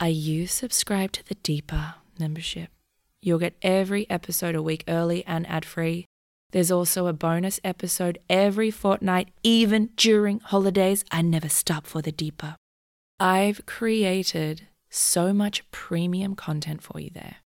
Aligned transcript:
Are 0.00 0.08
you 0.08 0.48
subscribed 0.48 1.14
to 1.14 1.28
the 1.28 1.36
Deeper 1.36 1.94
membership? 2.18 2.70
You'll 3.22 3.38
get 3.38 3.54
every 3.62 4.10
episode 4.10 4.56
a 4.56 4.62
week 4.62 4.82
early 4.88 5.24
and 5.24 5.46
ad 5.46 5.64
free. 5.64 6.04
There's 6.50 6.72
also 6.72 7.06
a 7.06 7.12
bonus 7.12 7.60
episode 7.62 8.18
every 8.28 8.72
fortnight, 8.72 9.28
even 9.44 9.90
during 9.96 10.40
holidays. 10.40 11.04
I 11.12 11.22
never 11.22 11.48
stop 11.48 11.86
for 11.86 12.02
the 12.02 12.10
Deeper. 12.10 12.56
I've 13.20 13.64
created 13.66 14.66
so 14.90 15.32
much 15.32 15.68
premium 15.70 16.34
content 16.34 16.82
for 16.82 16.98
you 16.98 17.10
there. 17.10 17.36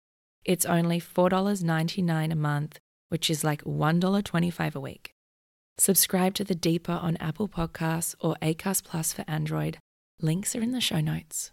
It's 0.43 0.65
only 0.65 1.01
$4.99 1.01 2.33
a 2.33 2.35
month, 2.35 2.79
which 3.11 3.29
is 3.29 3.45
like 3.45 3.63
$1.25 3.65 4.75
a 4.75 4.81
week. 4.81 5.11
Subscribe 5.77 6.33
to 6.35 6.45
The 6.45 6.55
Deeper 6.55 6.99
on 7.03 7.19
Apple 7.19 7.49
Podcasts 7.49 8.15
or 8.21 8.37
Acast 8.41 8.85
Plus 8.85 9.13
for 9.13 9.25
Android. 9.29 9.77
Links 10.23 10.57
are 10.57 10.63
in 10.63 10.73
the 10.73 10.81
show 10.81 11.01
notes. 11.01 11.53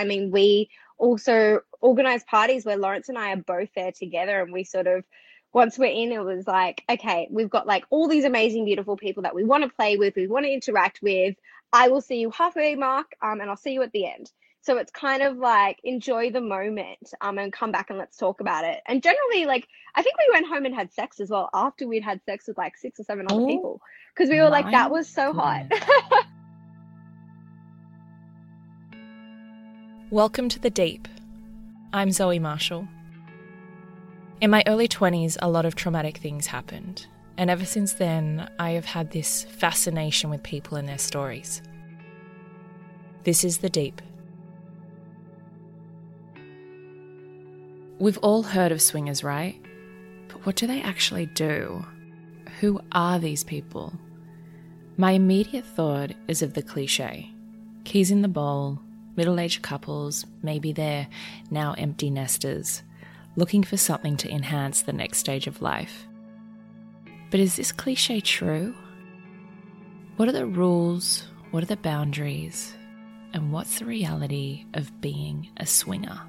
I 0.00 0.04
mean, 0.04 0.30
we 0.30 0.70
also 0.98 1.60
organize 1.80 2.24
parties 2.24 2.64
where 2.64 2.76
Lawrence 2.76 3.08
and 3.08 3.18
I 3.18 3.32
are 3.32 3.36
both 3.36 3.68
there 3.74 3.92
together 3.92 4.40
and 4.40 4.52
we 4.52 4.64
sort 4.64 4.86
of 4.86 5.04
once 5.52 5.78
we're 5.78 5.86
in 5.86 6.12
it 6.12 6.22
was 6.22 6.46
like 6.46 6.84
okay 6.88 7.26
we've 7.28 7.50
got 7.50 7.66
like 7.66 7.84
all 7.90 8.06
these 8.06 8.24
amazing 8.24 8.64
beautiful 8.64 8.96
people 8.96 9.24
that 9.24 9.34
we 9.34 9.42
want 9.42 9.64
to 9.64 9.68
play 9.68 9.96
with 9.96 10.14
we 10.14 10.26
want 10.26 10.44
to 10.46 10.52
interact 10.52 11.00
with. 11.02 11.34
I 11.72 11.88
will 11.88 12.00
see 12.00 12.18
you 12.20 12.30
halfway 12.30 12.74
mark 12.74 13.12
um, 13.22 13.40
and 13.40 13.48
I'll 13.48 13.56
see 13.56 13.72
you 13.72 13.82
at 13.82 13.92
the 13.92 14.06
end. 14.06 14.30
So 14.62 14.76
it's 14.76 14.90
kind 14.90 15.22
of 15.22 15.36
like 15.36 15.78
enjoy 15.84 16.30
the 16.30 16.40
moment 16.40 17.12
um, 17.20 17.38
and 17.38 17.52
come 17.52 17.72
back 17.72 17.90
and 17.90 17.98
let's 17.98 18.16
talk 18.16 18.40
about 18.40 18.64
it. 18.64 18.80
And 18.86 19.02
generally 19.02 19.46
like 19.46 19.68
I 19.94 20.02
think 20.02 20.16
we 20.18 20.32
went 20.32 20.46
home 20.46 20.66
and 20.66 20.74
had 20.74 20.92
sex 20.92 21.20
as 21.20 21.30
well 21.30 21.50
after 21.54 21.86
we'd 21.86 22.02
had 22.02 22.22
sex 22.24 22.46
with 22.48 22.58
like 22.58 22.76
six 22.76 22.98
or 23.00 23.04
seven 23.04 23.26
other 23.30 23.42
Oh, 23.42 23.46
people 23.46 23.80
because 24.14 24.30
we 24.30 24.40
were 24.40 24.50
like 24.50 24.70
that 24.70 24.90
was 24.90 25.08
so 25.08 25.32
hot 25.32 25.66
Welcome 30.12 30.48
to 30.48 30.58
the 30.58 30.70
Deep. 30.70 31.06
I'm 31.92 32.10
Zoe 32.10 32.40
Marshall. 32.40 32.88
In 34.40 34.50
my 34.50 34.64
early 34.66 34.88
20s, 34.88 35.36
a 35.40 35.48
lot 35.48 35.64
of 35.64 35.76
traumatic 35.76 36.16
things 36.16 36.48
happened, 36.48 37.06
and 37.36 37.48
ever 37.48 37.64
since 37.64 37.92
then, 37.92 38.50
I 38.58 38.70
have 38.70 38.86
had 38.86 39.12
this 39.12 39.44
fascination 39.44 40.28
with 40.28 40.42
people 40.42 40.76
and 40.76 40.88
their 40.88 40.98
stories. 40.98 41.62
This 43.22 43.44
is 43.44 43.58
the 43.58 43.68
Deep. 43.68 44.02
We've 48.00 48.18
all 48.18 48.42
heard 48.42 48.72
of 48.72 48.82
swingers, 48.82 49.22
right? 49.22 49.64
But 50.26 50.44
what 50.44 50.56
do 50.56 50.66
they 50.66 50.82
actually 50.82 51.26
do? 51.26 51.86
Who 52.58 52.80
are 52.90 53.20
these 53.20 53.44
people? 53.44 53.92
My 54.96 55.12
immediate 55.12 55.64
thought 55.64 56.10
is 56.26 56.42
of 56.42 56.54
the 56.54 56.62
cliche 56.62 57.30
keys 57.84 58.10
in 58.10 58.22
the 58.22 58.28
bowl, 58.28 58.80
middle 59.16 59.38
aged 59.40 59.62
couples, 59.62 60.24
maybe 60.42 60.72
they're 60.72 61.08
now 61.50 61.74
empty 61.78 62.10
nesters, 62.10 62.82
looking 63.36 63.62
for 63.62 63.76
something 63.76 64.16
to 64.18 64.30
enhance 64.30 64.82
the 64.82 64.92
next 64.92 65.18
stage 65.18 65.46
of 65.46 65.62
life. 65.62 66.06
But 67.30 67.40
is 67.40 67.56
this 67.56 67.72
cliche 67.72 68.20
true? 68.20 68.74
What 70.16 70.28
are 70.28 70.32
the 70.32 70.46
rules? 70.46 71.26
What 71.50 71.62
are 71.62 71.66
the 71.66 71.76
boundaries? 71.76 72.74
And 73.32 73.52
what's 73.52 73.78
the 73.78 73.84
reality 73.84 74.66
of 74.74 75.00
being 75.00 75.48
a 75.56 75.66
swinger? 75.66 76.20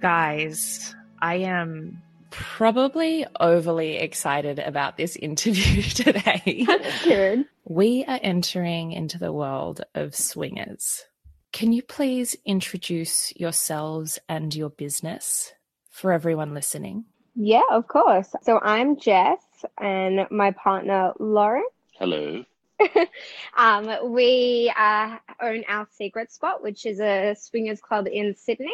Guys, 0.00 0.94
I 1.20 1.36
am 1.36 2.02
probably 2.32 3.26
overly 3.38 3.96
excited 3.96 4.58
about 4.58 4.96
this 4.96 5.14
interview 5.14 5.82
today. 5.82 6.66
Good. 7.04 7.44
We 7.64 8.04
are 8.08 8.18
entering 8.20 8.90
into 8.90 9.18
the 9.18 9.32
world 9.32 9.82
of 9.94 10.16
swingers. 10.16 11.04
Can 11.52 11.72
you 11.72 11.82
please 11.82 12.34
introduce 12.44 13.36
yourselves 13.36 14.18
and 14.28 14.54
your 14.54 14.70
business 14.70 15.52
for 15.90 16.10
everyone 16.10 16.54
listening? 16.54 17.04
Yeah, 17.36 17.62
of 17.70 17.86
course. 17.86 18.34
So 18.42 18.58
I'm 18.58 18.98
Jess 18.98 19.40
and 19.78 20.26
my 20.30 20.50
partner 20.52 21.12
Lawrence. 21.18 21.68
Hello. 21.98 22.44
um, 23.56 24.12
we 24.12 24.72
uh, 24.76 25.18
own 25.40 25.64
our 25.68 25.86
secret 25.92 26.32
spot, 26.32 26.62
which 26.62 26.86
is 26.86 27.00
a 27.00 27.36
swingers 27.38 27.80
club 27.80 28.08
in 28.10 28.34
Sydney. 28.34 28.72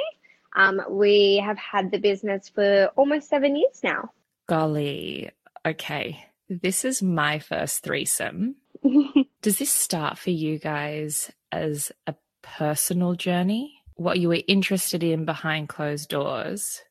Um, 0.59 0.83
we 0.91 1.37
have 1.37 1.57
had 1.57 1.93
the 1.93 1.99
business 1.99 2.49
for 2.49 2.91
almost 2.97 3.29
seven 3.29 3.55
years 3.55 3.81
now. 3.85 4.11
Golly, 4.49 5.31
okay. 5.65 6.27
This 6.49 6.85
is 6.85 7.01
my 7.01 7.39
first 7.39 7.85
threesome. 7.85 8.57
Does 9.43 9.59
this 9.59 9.73
start 9.73 10.19
for 10.19 10.31
you 10.31 10.59
guys 10.59 11.31
as 11.53 11.93
a 12.09 12.17
personal 12.43 13.15
journey? 13.15 13.83
What 13.95 14.19
you 14.19 14.29
were 14.29 14.43
interested 14.49 15.05
in 15.05 15.25
behind 15.25 15.69
closed 15.69 16.09
doors? 16.09 16.83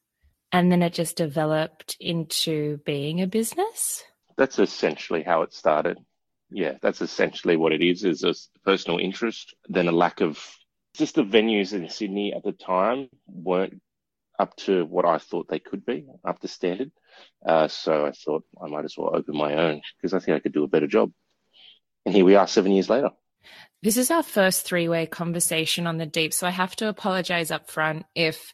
And 0.53 0.72
then 0.72 0.81
it 0.81 0.94
just 0.94 1.17
developed 1.17 1.97
into 2.00 2.77
being 2.85 3.22
a 3.22 3.27
business? 3.27 4.01
That's 4.38 4.59
essentially 4.59 5.23
how 5.23 5.41
it 5.41 5.53
started. 5.53 5.97
Yeah, 6.50 6.75
that's 6.81 7.01
essentially 7.01 7.57
what 7.57 7.73
it 7.73 7.81
is, 7.81 8.06
a 8.23 8.33
personal 8.63 9.00
interest, 9.00 9.53
then 9.67 9.89
a 9.89 9.91
lack 9.91 10.22
of 10.22 10.41
just 10.97 11.15
the 11.15 11.23
venues 11.23 11.73
in 11.73 11.89
Sydney 11.89 12.33
at 12.33 12.43
the 12.43 12.51
time 12.51 13.09
weren't 13.27 13.81
up 14.39 14.55
to 14.57 14.85
what 14.85 15.05
I 15.05 15.17
thought 15.17 15.47
they 15.47 15.59
could 15.59 15.85
be, 15.85 16.05
up 16.23 16.39
to 16.39 16.47
standard. 16.47 16.91
Uh, 17.45 17.67
so 17.67 18.05
I 18.05 18.11
thought 18.11 18.43
I 18.61 18.67
might 18.67 18.85
as 18.85 18.95
well 18.97 19.15
open 19.15 19.35
my 19.35 19.55
own 19.55 19.81
because 19.97 20.13
I 20.13 20.19
think 20.19 20.35
I 20.35 20.39
could 20.39 20.53
do 20.53 20.63
a 20.63 20.67
better 20.67 20.87
job. 20.87 21.11
And 22.05 22.13
here 22.13 22.25
we 22.25 22.35
are 22.35 22.47
seven 22.47 22.71
years 22.71 22.89
later. 22.89 23.09
This 23.83 23.97
is 23.97 24.11
our 24.11 24.23
first 24.23 24.65
three 24.65 24.87
way 24.87 25.05
conversation 25.05 25.87
on 25.87 25.97
the 25.97 26.05
deep. 26.05 26.33
So 26.33 26.47
I 26.47 26.51
have 26.51 26.75
to 26.77 26.89
apologize 26.89 27.51
up 27.51 27.69
front 27.69 28.05
if 28.15 28.53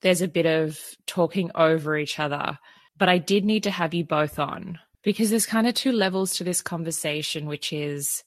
there's 0.00 0.22
a 0.22 0.28
bit 0.28 0.46
of 0.46 0.78
talking 1.06 1.50
over 1.54 1.96
each 1.96 2.18
other. 2.18 2.58
But 2.98 3.08
I 3.08 3.18
did 3.18 3.44
need 3.44 3.64
to 3.64 3.70
have 3.70 3.94
you 3.94 4.04
both 4.04 4.38
on 4.38 4.78
because 5.02 5.30
there's 5.30 5.46
kind 5.46 5.66
of 5.66 5.74
two 5.74 5.92
levels 5.92 6.36
to 6.36 6.44
this 6.44 6.62
conversation, 6.62 7.46
which 7.46 7.72
is 7.72 8.24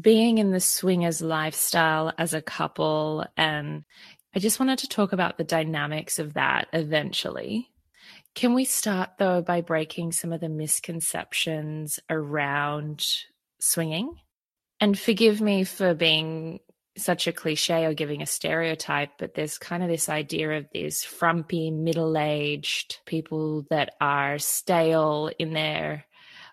being 0.00 0.38
in 0.38 0.50
the 0.50 0.60
swingers 0.60 1.20
lifestyle 1.20 2.12
as 2.18 2.34
a 2.34 2.42
couple. 2.42 3.24
And 3.36 3.84
I 4.34 4.38
just 4.38 4.60
wanted 4.60 4.78
to 4.80 4.88
talk 4.88 5.12
about 5.12 5.38
the 5.38 5.44
dynamics 5.44 6.18
of 6.18 6.34
that 6.34 6.68
eventually. 6.72 7.68
Can 8.34 8.54
we 8.54 8.64
start 8.64 9.10
though 9.18 9.42
by 9.42 9.60
breaking 9.60 10.12
some 10.12 10.32
of 10.32 10.40
the 10.40 10.48
misconceptions 10.48 11.98
around 12.08 13.04
swinging? 13.58 14.14
And 14.80 14.98
forgive 14.98 15.40
me 15.40 15.64
for 15.64 15.94
being 15.94 16.60
such 16.96 17.26
a 17.26 17.32
cliche 17.32 17.84
or 17.84 17.94
giving 17.94 18.22
a 18.22 18.26
stereotype, 18.26 19.10
but 19.18 19.34
there's 19.34 19.58
kind 19.58 19.82
of 19.82 19.88
this 19.88 20.08
idea 20.08 20.58
of 20.58 20.66
these 20.72 21.02
frumpy, 21.02 21.70
middle 21.70 22.16
aged 22.16 22.98
people 23.06 23.66
that 23.70 23.94
are 24.00 24.38
stale 24.38 25.30
in 25.38 25.52
their 25.52 26.04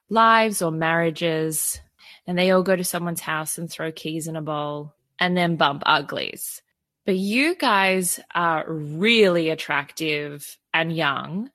lives 0.10 0.62
or 0.62 0.72
marriages, 0.72 1.80
and 2.28 2.38
they 2.38 2.52
all 2.52 2.62
go 2.62 2.76
to 2.76 2.84
someone's 2.84 3.22
house 3.22 3.58
and 3.58 3.72
throw 3.72 3.92
keys 3.92 4.28
in 4.28 4.36
a 4.36 4.42
bowl 4.42 4.94
and 5.20 5.36
then 5.36 5.56
bump 5.56 5.82
uglies. 5.86 6.62
But 7.06 7.16
you 7.16 7.56
guys 7.56 8.20
are 8.36 8.66
really 8.68 9.50
attractive 9.50 10.58
and 10.74 10.96
young. 10.96 11.50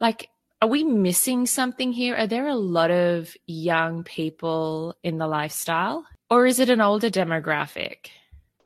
Like, 0.00 0.30
are 0.62 0.68
we 0.68 0.82
missing 0.82 1.46
something 1.46 1.92
here? 1.92 2.16
Are 2.16 2.26
there 2.26 2.48
a 2.48 2.54
lot 2.54 2.90
of 2.90 3.36
young 3.46 4.02
people 4.02 4.96
in 5.02 5.18
the 5.18 5.26
lifestyle? 5.26 6.06
Or 6.30 6.46
is 6.46 6.58
it 6.58 6.70
an 6.70 6.80
older 6.80 7.10
demographic? 7.10 8.08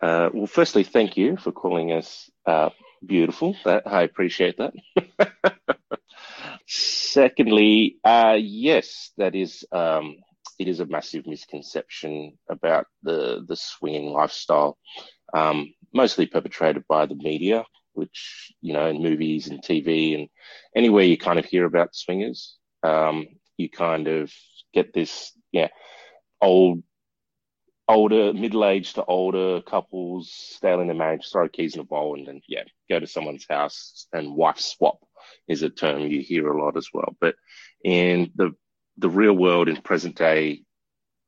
Uh, 0.01 0.31
well, 0.33 0.47
firstly, 0.47 0.85
thank 0.85 1.17
you 1.17 1.37
for 1.37 1.51
calling 1.51 1.93
us 1.93 2.31
uh, 2.47 2.71
beautiful. 3.05 3.57
That, 3.65 3.83
I 3.85 4.03
appreciate 4.03 4.59
that. 4.59 4.75
Secondly, 6.67 7.97
uh, 8.05 8.37
yes, 8.39 9.11
that 9.17 9.35
is 9.35 9.65
um, 9.73 10.19
it 10.59 10.69
is 10.69 10.81
a 10.81 10.87
massive 10.87 11.27
misconception 11.27 12.39
about 12.51 12.87
the 13.03 13.45
the 13.47 13.57
swinging 13.57 14.11
lifestyle, 14.11 14.79
um, 15.35 15.73
mostly 15.93 16.27
perpetrated 16.27 16.85
by 16.89 17.07
the 17.07 17.15
media, 17.15 17.65
which 17.93 18.53
you 18.61 18.73
know 18.73 18.87
in 18.87 19.03
movies 19.03 19.49
and 19.49 19.63
TV 19.63 20.15
and 20.19 20.29
anywhere 20.75 21.05
you 21.05 21.17
kind 21.17 21.39
of 21.39 21.45
hear 21.45 21.65
about 21.65 21.95
swingers, 21.95 22.57
um, 22.83 23.27
you 23.57 23.71
kind 23.71 24.09
of 24.09 24.33
get 24.73 24.93
this 24.93 25.33
yeah 25.53 25.69
old 26.41 26.83
older 27.91 28.35
middle-aged 28.35 28.97
to 28.97 29.05
older 29.07 29.63
couples 29.63 30.31
stay 30.31 30.75
in 30.75 30.87
their 30.87 30.95
marriage 30.95 31.27
throw 31.33 31.49
keys 31.49 31.75
in 31.75 31.81
a 31.81 31.85
bowl 31.85 32.17
and 32.19 32.29
then 32.29 32.39
yeah 32.47 32.63
go 32.91 33.01
to 33.01 33.07
someone's 33.07 33.47
house 33.49 34.07
and 34.13 34.35
wife 34.35 34.59
swap 34.59 34.99
is 35.47 35.63
a 35.63 35.71
term 35.71 36.03
you 36.03 36.21
hear 36.21 36.49
a 36.49 36.63
lot 36.63 36.77
as 36.77 36.89
well. 36.93 37.17
But 37.21 37.35
in 37.85 38.31
the 38.35 38.53
the 38.99 39.11
real 39.11 39.33
world 39.35 39.69
in 39.69 39.77
present 39.81 40.17
day 40.17 40.63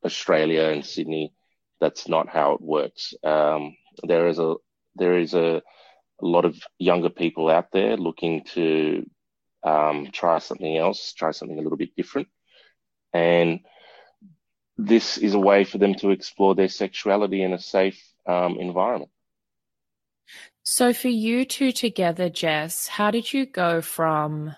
australia 0.05 0.65
and 0.65 0.85
sydney 0.85 1.33
that's 1.81 2.09
not 2.09 2.29
how 2.29 2.53
it 2.53 2.61
works 2.61 3.15
um, 3.25 3.77
there 4.03 4.29
is 4.29 4.39
a 4.39 4.55
there 4.97 5.19
is 5.19 5.35
a, 5.35 5.63
a 6.23 6.27
lot 6.27 6.45
of 6.45 6.57
younger 6.79 7.11
people 7.11 7.49
out 7.49 7.69
there 7.73 7.97
looking 7.97 8.45
to 8.45 9.09
um, 9.63 10.09
try 10.13 10.39
something 10.39 10.77
else, 10.77 11.13
try 11.13 11.31
something 11.33 11.59
a 11.59 11.63
little 11.63 11.79
bit 11.79 11.97
different. 11.97 12.29
And 13.13 13.61
this 14.77 15.19
is 15.19 15.35
a 15.35 15.39
way 15.39 15.65
for 15.65 15.79
them 15.79 15.95
to 15.97 16.11
explore 16.11 16.55
their 16.55 16.69
sexuality 16.69 17.43
in 17.43 17.53
a 17.53 17.59
safe 17.59 18.03
um, 18.27 18.59
environment. 18.59 19.11
So, 20.63 20.93
for 20.93 21.09
you 21.09 21.45
two 21.45 21.73
together, 21.73 22.29
Jess, 22.29 22.87
how 22.87 23.11
did 23.11 23.33
you 23.33 23.47
go 23.47 23.81
from 23.81 24.55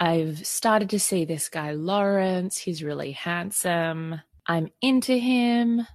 I've 0.00 0.46
started 0.46 0.88
to 0.90 0.98
see 0.98 1.26
this 1.26 1.50
guy, 1.50 1.72
Lawrence, 1.72 2.56
he's 2.56 2.82
really 2.82 3.12
handsome, 3.12 4.22
I'm 4.46 4.70
into 4.80 5.16
him? 5.16 5.86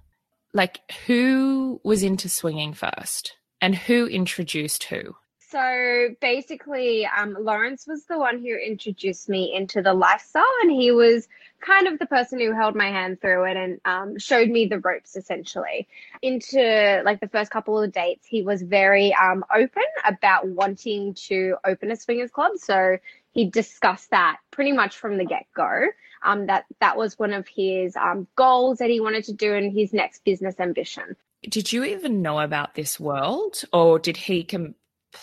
Like, 0.54 0.80
who 1.08 1.82
was 1.84 2.04
into 2.04 2.30
swinging 2.30 2.74
first 2.74 3.36
and 3.60 3.76
who 3.76 4.06
introduced 4.06 4.84
who? 4.84 5.16
So 5.40 6.10
basically, 6.22 7.08
um, 7.08 7.36
Lawrence 7.40 7.88
was 7.88 8.06
the 8.06 8.20
one 8.20 8.40
who 8.40 8.56
introduced 8.56 9.28
me 9.28 9.54
into 9.56 9.82
the 9.82 9.94
lifestyle, 9.94 10.44
and 10.62 10.72
he 10.72 10.92
was 10.92 11.28
kind 11.62 11.88
of 11.88 11.98
the 11.98 12.06
person 12.06 12.40
who 12.40 12.52
held 12.52 12.76
my 12.76 12.88
hand 12.88 13.22
through 13.22 13.46
it 13.46 13.58
and 13.58 13.80
um, 13.86 14.20
showed 14.20 14.50
me 14.50 14.66
the 14.66 14.80
ropes 14.80 15.16
essentially. 15.16 15.88
Into 16.22 17.02
like 17.06 17.22
the 17.22 17.28
first 17.28 17.52
couple 17.52 17.82
of 17.82 17.92
dates, 17.92 18.26
he 18.28 18.44
was 18.44 18.62
very 18.62 19.16
um, 19.16 19.44
open 19.54 19.84
about 20.06 20.48
wanting 20.48 21.14
to 21.28 21.56
open 21.66 21.90
a 21.90 21.96
swingers 21.96 22.32
club. 22.32 22.54
So 22.58 22.98
he 23.36 23.46
discussed 23.46 24.10
that 24.12 24.38
pretty 24.50 24.72
much 24.72 24.98
from 24.98 25.18
the 25.18 25.26
get 25.26 25.46
go. 25.54 25.88
Um, 26.24 26.48
that 26.48 26.66
that 26.80 26.98
was 26.98 27.20
one 27.20 27.34
of 27.34 27.48
his 27.48 27.96
um, 27.96 28.26
goals 28.36 28.80
that 28.80 28.90
he 28.90 29.00
wanted 29.00 29.26
to 29.26 29.34
do 29.34 29.54
in 29.54 29.70
his 29.70 29.94
next 29.94 30.24
business 30.24 30.60
ambition. 30.60 31.16
Did 31.48 31.72
you 31.72 31.84
even 31.84 32.24
know 32.24 32.40
about 32.40 32.74
this 32.74 33.00
world, 33.00 33.62
or 33.72 34.00
did 34.00 34.18
he 34.18 34.44
com- 34.44 34.74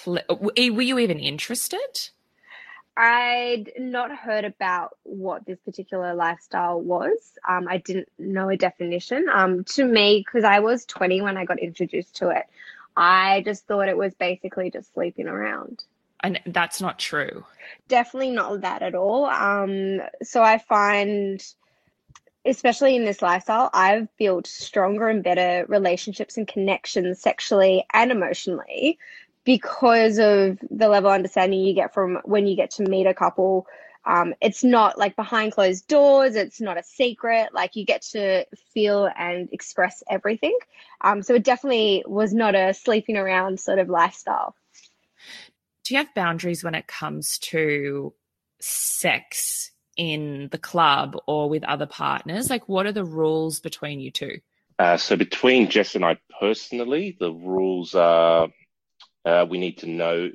were 0.06 0.52
you 0.56 0.98
even 1.00 1.18
interested? 1.18 2.10
I'd 2.96 3.72
not 3.78 4.14
heard 4.14 4.44
about 4.44 4.98
what 5.04 5.46
this 5.46 5.58
particular 5.60 6.14
lifestyle 6.14 6.80
was. 6.80 7.32
Um, 7.48 7.66
I 7.66 7.78
didn't 7.78 8.08
know 8.18 8.50
a 8.50 8.56
definition. 8.56 9.26
Um, 9.32 9.64
to 9.64 9.84
me, 9.84 10.22
because 10.24 10.44
I 10.44 10.60
was 10.60 10.84
20 10.84 11.22
when 11.22 11.38
I 11.38 11.46
got 11.46 11.58
introduced 11.58 12.16
to 12.16 12.28
it, 12.28 12.44
I 12.94 13.42
just 13.46 13.66
thought 13.66 13.88
it 13.88 13.96
was 13.96 14.14
basically 14.14 14.70
just 14.70 14.92
sleeping 14.92 15.26
around. 15.26 15.82
And 16.22 16.40
that's 16.46 16.80
not 16.80 16.98
true. 16.98 17.44
Definitely 17.88 18.30
not 18.30 18.60
that 18.60 18.82
at 18.82 18.94
all. 18.94 19.26
Um, 19.26 20.00
so 20.22 20.42
I 20.42 20.58
find, 20.58 21.44
especially 22.46 22.96
in 22.96 23.04
this 23.04 23.22
lifestyle, 23.22 23.70
I've 23.72 24.08
built 24.16 24.46
stronger 24.46 25.08
and 25.08 25.22
better 25.22 25.66
relationships 25.68 26.36
and 26.36 26.46
connections 26.46 27.20
sexually 27.20 27.84
and 27.92 28.10
emotionally 28.10 28.98
because 29.44 30.18
of 30.18 30.58
the 30.70 30.88
level 30.88 31.10
of 31.10 31.14
understanding 31.14 31.60
you 31.60 31.74
get 31.74 31.92
from 31.92 32.18
when 32.24 32.46
you 32.46 32.54
get 32.54 32.70
to 32.72 32.88
meet 32.88 33.06
a 33.06 33.14
couple. 33.14 33.66
Um, 34.04 34.34
it's 34.40 34.64
not 34.64 34.98
like 34.98 35.14
behind 35.16 35.52
closed 35.52 35.86
doors. 35.86 36.34
It's 36.34 36.60
not 36.60 36.78
a 36.78 36.82
secret. 36.82 37.52
Like 37.52 37.76
you 37.76 37.84
get 37.84 38.02
to 38.12 38.44
feel 38.72 39.08
and 39.16 39.48
express 39.52 40.02
everything. 40.08 40.56
Um, 41.00 41.22
so 41.22 41.34
it 41.34 41.44
definitely 41.44 42.04
was 42.06 42.32
not 42.32 42.54
a 42.54 42.74
sleeping 42.74 43.16
around 43.16 43.60
sort 43.60 43.78
of 43.78 43.88
lifestyle. 43.88 44.54
Do 45.84 45.94
you 45.94 45.98
have 45.98 46.14
boundaries 46.14 46.62
when 46.62 46.74
it 46.74 46.86
comes 46.86 47.38
to 47.38 48.14
sex 48.60 49.70
in 49.96 50.48
the 50.50 50.58
club 50.58 51.16
or 51.26 51.48
with 51.48 51.64
other 51.64 51.86
partners? 51.86 52.50
Like, 52.50 52.68
what 52.68 52.86
are 52.86 52.92
the 52.92 53.04
rules 53.04 53.60
between 53.60 54.00
you 54.00 54.10
two? 54.10 54.40
Uh, 54.78 54.96
so 54.96 55.16
between 55.16 55.68
Jess 55.68 55.94
and 55.94 56.04
I 56.04 56.18
personally, 56.40 57.16
the 57.18 57.32
rules 57.32 57.94
are 57.94 58.48
uh, 59.24 59.46
we 59.48 59.58
need 59.58 59.78
to 59.78 59.86
know 59.86 60.30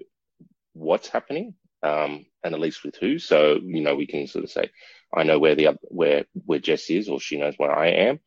what's 0.73 1.09
happening 1.09 1.55
um, 1.83 2.25
and 2.43 2.53
at 2.53 2.59
least 2.59 2.83
with 2.83 2.95
who. 2.95 3.19
So 3.19 3.59
you 3.63 3.81
know 3.81 3.95
we 3.95 4.07
can 4.07 4.27
sort 4.27 4.45
of 4.45 4.51
say, 4.51 4.69
I 5.13 5.23
know 5.23 5.39
where 5.39 5.55
the 5.55 5.77
where 5.83 6.25
where 6.45 6.59
Jess 6.59 6.89
is, 6.89 7.09
or 7.09 7.19
she 7.19 7.37
knows 7.37 7.55
where 7.57 7.77
I 7.77 7.87
am. 7.87 8.19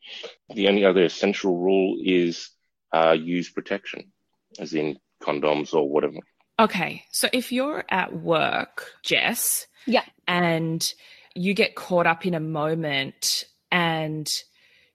The 0.54 0.68
only 0.68 0.84
other 0.84 1.04
essential 1.04 1.56
rule 1.56 1.98
is 2.02 2.50
uh, 2.92 3.16
use 3.18 3.50
protection, 3.50 4.12
as 4.58 4.74
in 4.74 4.98
condoms 5.22 5.74
or 5.74 5.88
whatever. 5.88 6.18
Okay, 6.60 7.04
so 7.10 7.28
if 7.32 7.52
you're 7.52 7.84
at 7.88 8.14
work, 8.14 8.92
Jess, 9.02 9.66
yeah, 9.86 10.04
and 10.28 10.92
you 11.34 11.54
get 11.54 11.74
caught 11.74 12.06
up 12.06 12.26
in 12.26 12.34
a 12.34 12.40
moment 12.40 13.44
and 13.72 14.28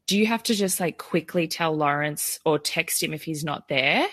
do 0.07 0.17
you 0.17 0.27
have 0.27 0.43
to 0.43 0.53
just 0.53 0.79
like 0.79 0.97
quickly 0.97 1.47
tell 1.47 1.75
Lawrence 1.75 2.39
or 2.45 2.59
text 2.59 3.01
him 3.01 3.13
if 3.13 3.23
he's 3.23 3.43
not 3.43 3.67
there? 3.67 4.05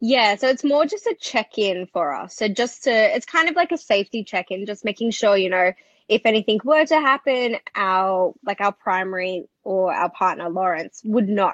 Yeah, 0.00 0.36
so 0.36 0.48
it's 0.48 0.64
more 0.64 0.86
just 0.86 1.06
a 1.06 1.16
check 1.20 1.58
in 1.58 1.86
for 1.92 2.14
us. 2.14 2.36
So 2.36 2.48
just 2.48 2.84
to, 2.84 2.90
it's 2.90 3.26
kind 3.26 3.48
of 3.48 3.56
like 3.56 3.72
a 3.72 3.78
safety 3.78 4.24
check 4.24 4.50
in, 4.50 4.64
just 4.64 4.84
making 4.84 5.10
sure, 5.10 5.36
you 5.36 5.50
know, 5.50 5.72
if 6.08 6.22
anything 6.24 6.60
were 6.64 6.86
to 6.86 7.00
happen, 7.00 7.56
our, 7.74 8.32
like 8.46 8.60
our 8.60 8.72
primary 8.72 9.46
or 9.64 9.92
our 9.92 10.08
partner, 10.08 10.48
Lawrence, 10.48 11.02
would 11.04 11.28
know. 11.28 11.52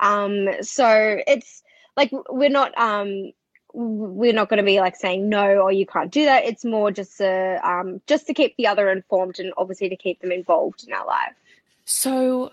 Um, 0.00 0.48
so 0.60 1.18
it's 1.26 1.62
like, 1.96 2.10
we're 2.28 2.50
not, 2.50 2.76
um, 2.76 3.32
we're 3.76 4.32
not 4.32 4.48
going 4.48 4.56
to 4.56 4.64
be 4.64 4.80
like 4.80 4.96
saying 4.96 5.28
no 5.28 5.58
or 5.58 5.70
you 5.70 5.84
can't 5.84 6.10
do 6.10 6.24
that. 6.24 6.44
It's 6.44 6.64
more 6.64 6.90
just 6.90 7.18
to, 7.18 7.60
um, 7.62 8.00
just 8.06 8.26
to 8.26 8.34
keep 8.34 8.56
the 8.56 8.66
other 8.66 8.90
informed 8.90 9.38
and 9.38 9.52
obviously 9.58 9.90
to 9.90 9.96
keep 9.96 10.20
them 10.20 10.32
involved 10.32 10.84
in 10.86 10.94
our 10.94 11.06
life. 11.06 11.34
So 11.84 12.52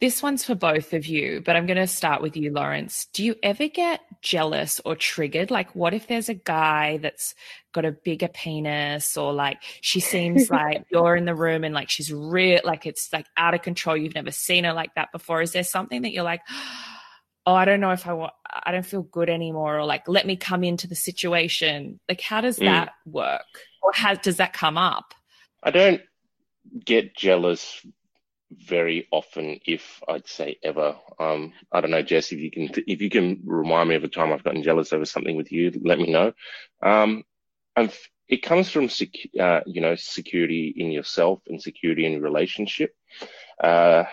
this 0.00 0.22
one's 0.22 0.44
for 0.44 0.56
both 0.56 0.92
of 0.92 1.06
you, 1.06 1.40
but 1.40 1.54
I'm 1.54 1.66
going 1.66 1.78
to 1.78 1.86
start 1.86 2.20
with 2.20 2.36
you, 2.36 2.52
Lawrence. 2.52 3.06
Do 3.12 3.24
you 3.24 3.36
ever 3.42 3.68
get 3.68 4.00
jealous 4.22 4.80
or 4.84 4.96
triggered? 4.96 5.50
Like, 5.52 5.74
what 5.74 5.94
if 5.94 6.08
there's 6.08 6.28
a 6.28 6.34
guy 6.34 6.98
that's 6.98 7.34
got 7.72 7.84
a 7.84 7.92
bigger 7.92 8.28
penis, 8.28 9.16
or 9.16 9.32
like 9.32 9.62
she 9.80 10.00
seems 10.00 10.50
like 10.50 10.84
you're 10.90 11.16
in 11.16 11.26
the 11.26 11.34
room 11.34 11.62
and 11.62 11.74
like 11.74 11.88
she's 11.88 12.12
real, 12.12 12.60
like 12.64 12.86
it's 12.86 13.12
like 13.12 13.26
out 13.36 13.54
of 13.54 13.62
control. 13.62 13.96
You've 13.96 14.14
never 14.14 14.32
seen 14.32 14.64
her 14.64 14.72
like 14.72 14.94
that 14.96 15.12
before. 15.12 15.42
Is 15.42 15.52
there 15.52 15.64
something 15.64 16.02
that 16.02 16.12
you're 16.12 16.24
like, 16.24 16.42
oh, 17.46 17.54
I 17.54 17.64
don't 17.64 17.80
know 17.80 17.92
if 17.92 18.06
I 18.06 18.12
want, 18.12 18.32
I 18.50 18.72
don't 18.72 18.84
feel 18.84 19.02
good 19.02 19.30
anymore, 19.30 19.78
or 19.78 19.84
like, 19.84 20.08
let 20.08 20.26
me 20.26 20.36
come 20.36 20.64
into 20.64 20.88
the 20.88 20.96
situation? 20.96 22.00
Like, 22.08 22.20
how 22.20 22.40
does 22.40 22.58
mm. 22.58 22.66
that 22.66 22.94
work? 23.06 23.46
Or 23.82 23.92
how 23.94 24.14
does 24.14 24.38
that 24.38 24.52
come 24.52 24.76
up? 24.76 25.14
I 25.62 25.70
don't 25.70 26.02
get 26.84 27.16
jealous 27.16 27.86
very 28.50 29.06
often, 29.10 29.60
if 29.64 30.02
I'd 30.08 30.26
say 30.26 30.58
ever. 30.62 30.96
Um, 31.18 31.52
I 31.70 31.80
don't 31.80 31.90
know, 31.92 32.02
Jess, 32.02 32.32
if 32.32 32.38
you 32.38 32.50
can, 32.50 32.70
if 32.86 33.00
you 33.00 33.10
can 33.10 33.42
remind 33.44 33.88
me 33.88 33.94
of 33.94 34.04
a 34.04 34.08
time 34.08 34.32
I've 34.32 34.44
gotten 34.44 34.62
jealous 34.62 34.92
over 34.92 35.04
something 35.04 35.36
with 35.36 35.52
you, 35.52 35.72
let 35.82 35.98
me 35.98 36.10
know. 36.10 36.32
Um, 36.82 37.24
and 37.76 37.92
it 38.28 38.42
comes 38.42 38.70
from, 38.70 38.88
sec- 38.88 39.30
uh, 39.38 39.60
you 39.66 39.80
know, 39.80 39.94
security 39.94 40.74
in 40.76 40.90
yourself 40.90 41.42
and 41.46 41.62
security 41.62 42.06
in 42.06 42.12
your 42.12 42.22
relationship. 42.22 42.94
Uh, 43.62 44.04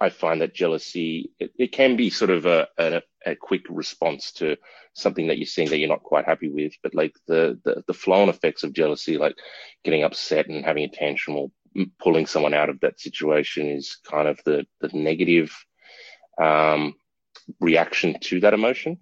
I 0.00 0.10
find 0.10 0.40
that 0.40 0.54
jealousy, 0.54 1.30
it, 1.38 1.52
it 1.58 1.72
can 1.72 1.96
be 1.96 2.10
sort 2.10 2.30
of 2.30 2.46
a, 2.46 2.68
a, 2.78 3.02
a, 3.24 3.36
quick 3.36 3.62
response 3.68 4.32
to 4.32 4.56
something 4.92 5.28
that 5.28 5.38
you're 5.38 5.46
seeing 5.46 5.68
that 5.70 5.78
you're 5.78 5.88
not 5.88 6.02
quite 6.02 6.26
happy 6.26 6.48
with. 6.48 6.72
But 6.82 6.94
like 6.94 7.14
the, 7.26 7.58
the, 7.64 7.84
the 7.86 7.94
flow 7.94 8.22
and 8.22 8.30
effects 8.30 8.64
of 8.64 8.72
jealousy, 8.72 9.16
like 9.16 9.36
getting 9.84 10.02
upset 10.02 10.48
and 10.48 10.64
having 10.64 10.84
a 10.84 10.88
tantrum 10.88 11.36
or 11.36 11.50
pulling 12.00 12.26
someone 12.26 12.54
out 12.54 12.68
of 12.68 12.80
that 12.80 13.00
situation 13.00 13.68
is 13.68 13.98
kind 14.04 14.28
of 14.28 14.40
the, 14.44 14.66
the 14.80 14.90
negative 14.92 15.54
um, 16.40 16.94
reaction 17.60 18.18
to 18.20 18.40
that 18.40 18.54
emotion. 18.54 18.98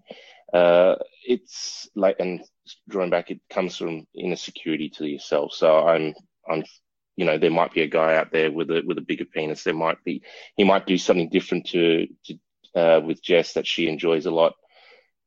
Uh, 0.52 0.96
it's 1.26 1.88
like, 1.96 2.16
and 2.18 2.42
drawing 2.88 3.10
back, 3.10 3.30
it 3.30 3.40
comes 3.48 3.76
from 3.76 4.06
inner 4.14 4.36
security 4.36 4.90
to 4.90 5.06
yourself. 5.06 5.52
So 5.54 5.86
I'm, 5.86 6.14
I'm, 6.48 6.64
you 7.22 7.26
know, 7.26 7.38
there 7.38 7.52
might 7.52 7.72
be 7.72 7.82
a 7.82 7.86
guy 7.86 8.16
out 8.16 8.32
there 8.32 8.50
with 8.50 8.68
a 8.68 8.82
with 8.84 8.98
a 8.98 9.00
bigger 9.00 9.24
penis. 9.24 9.62
There 9.62 9.72
might 9.72 10.02
be, 10.02 10.22
he 10.56 10.64
might 10.64 10.86
do 10.86 10.98
something 10.98 11.28
different 11.28 11.68
to, 11.68 12.08
to 12.24 12.38
uh, 12.74 13.00
with 13.00 13.22
Jess 13.22 13.52
that 13.52 13.64
she 13.64 13.86
enjoys 13.86 14.26
a 14.26 14.32
lot. 14.32 14.54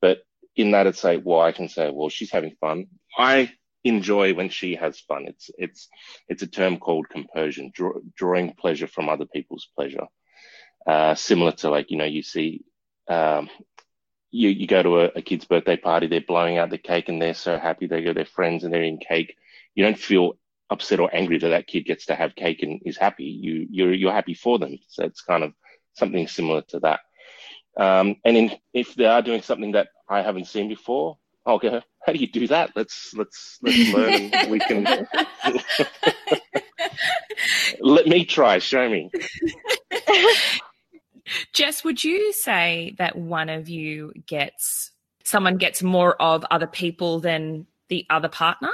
But 0.01 0.17
in 0.57 0.71
that, 0.71 0.87
it's 0.87 1.05
like, 1.05 1.21
well, 1.23 1.39
I 1.39 1.53
can 1.53 1.69
say, 1.69 1.89
well, 1.89 2.09
she's 2.09 2.31
having 2.31 2.57
fun. 2.59 2.87
I 3.17 3.53
enjoy 3.85 4.33
when 4.33 4.49
she 4.49 4.75
has 4.75 4.99
fun. 4.99 5.23
It's 5.27 5.49
it's 5.57 5.87
it's 6.27 6.43
a 6.43 6.47
term 6.47 6.79
called 6.79 7.07
compersion, 7.07 7.71
draw, 7.73 7.93
drawing 8.13 8.51
pleasure 8.55 8.87
from 8.87 9.07
other 9.07 9.25
people's 9.25 9.69
pleasure. 9.73 10.07
Uh, 10.85 11.15
similar 11.15 11.53
to 11.53 11.69
like 11.69 11.91
you 11.91 11.97
know 11.97 12.03
you 12.03 12.23
see 12.23 12.65
um, 13.07 13.49
you, 14.31 14.49
you 14.49 14.67
go 14.67 14.83
to 14.83 14.99
a, 14.99 15.11
a 15.15 15.21
kid's 15.21 15.45
birthday 15.45 15.77
party, 15.77 16.07
they're 16.07 16.19
blowing 16.19 16.57
out 16.57 16.71
the 16.71 16.77
cake 16.77 17.07
and 17.07 17.21
they're 17.21 17.33
so 17.33 17.57
happy. 17.57 17.87
They 17.87 18.03
go 18.03 18.11
their 18.11 18.25
friends 18.25 18.65
and 18.65 18.73
they're 18.73 18.83
eating 18.83 18.99
cake. 18.99 19.37
You 19.75 19.85
don't 19.85 19.97
feel 19.97 20.33
upset 20.69 20.99
or 20.99 21.13
angry 21.15 21.37
that 21.37 21.49
that 21.49 21.67
kid 21.67 21.85
gets 21.85 22.05
to 22.07 22.15
have 22.15 22.35
cake 22.35 22.63
and 22.63 22.81
is 22.85 22.97
happy. 22.97 23.25
You 23.25 23.67
you're 23.69 23.93
you're 23.93 24.13
happy 24.13 24.33
for 24.33 24.59
them. 24.59 24.77
So 24.87 25.03
it's 25.03 25.21
kind 25.21 25.43
of 25.43 25.53
something 25.93 26.27
similar 26.27 26.61
to 26.69 26.79
that. 26.79 26.99
Um, 27.77 28.15
and 28.23 28.37
in, 28.37 28.51
if 28.73 28.95
they 28.95 29.05
are 29.05 29.21
doing 29.21 29.41
something 29.41 29.73
that 29.73 29.89
I 30.09 30.21
haven't 30.21 30.47
seen 30.47 30.69
before, 30.69 31.17
I'll 31.45 31.59
go, 31.59 31.81
how 32.05 32.13
do 32.13 32.19
you 32.19 32.27
do 32.27 32.47
that? 32.47 32.71
Let's 32.75 33.13
let's 33.13 33.59
let's 33.61 33.93
learn. 33.93 34.31
and 34.33 34.51
we 34.51 34.59
can 34.59 34.83
let 37.79 38.07
me 38.07 38.25
try. 38.25 38.59
Show 38.59 38.89
me. 38.89 39.11
Jess, 41.53 41.83
would 41.83 42.03
you 42.03 42.33
say 42.33 42.95
that 42.97 43.15
one 43.15 43.49
of 43.49 43.67
you 43.67 44.13
gets 44.27 44.91
someone 45.23 45.57
gets 45.57 45.81
more 45.81 46.19
of 46.21 46.45
other 46.51 46.67
people 46.67 47.19
than 47.19 47.65
the 47.89 48.05
other 48.09 48.29
partner? 48.29 48.71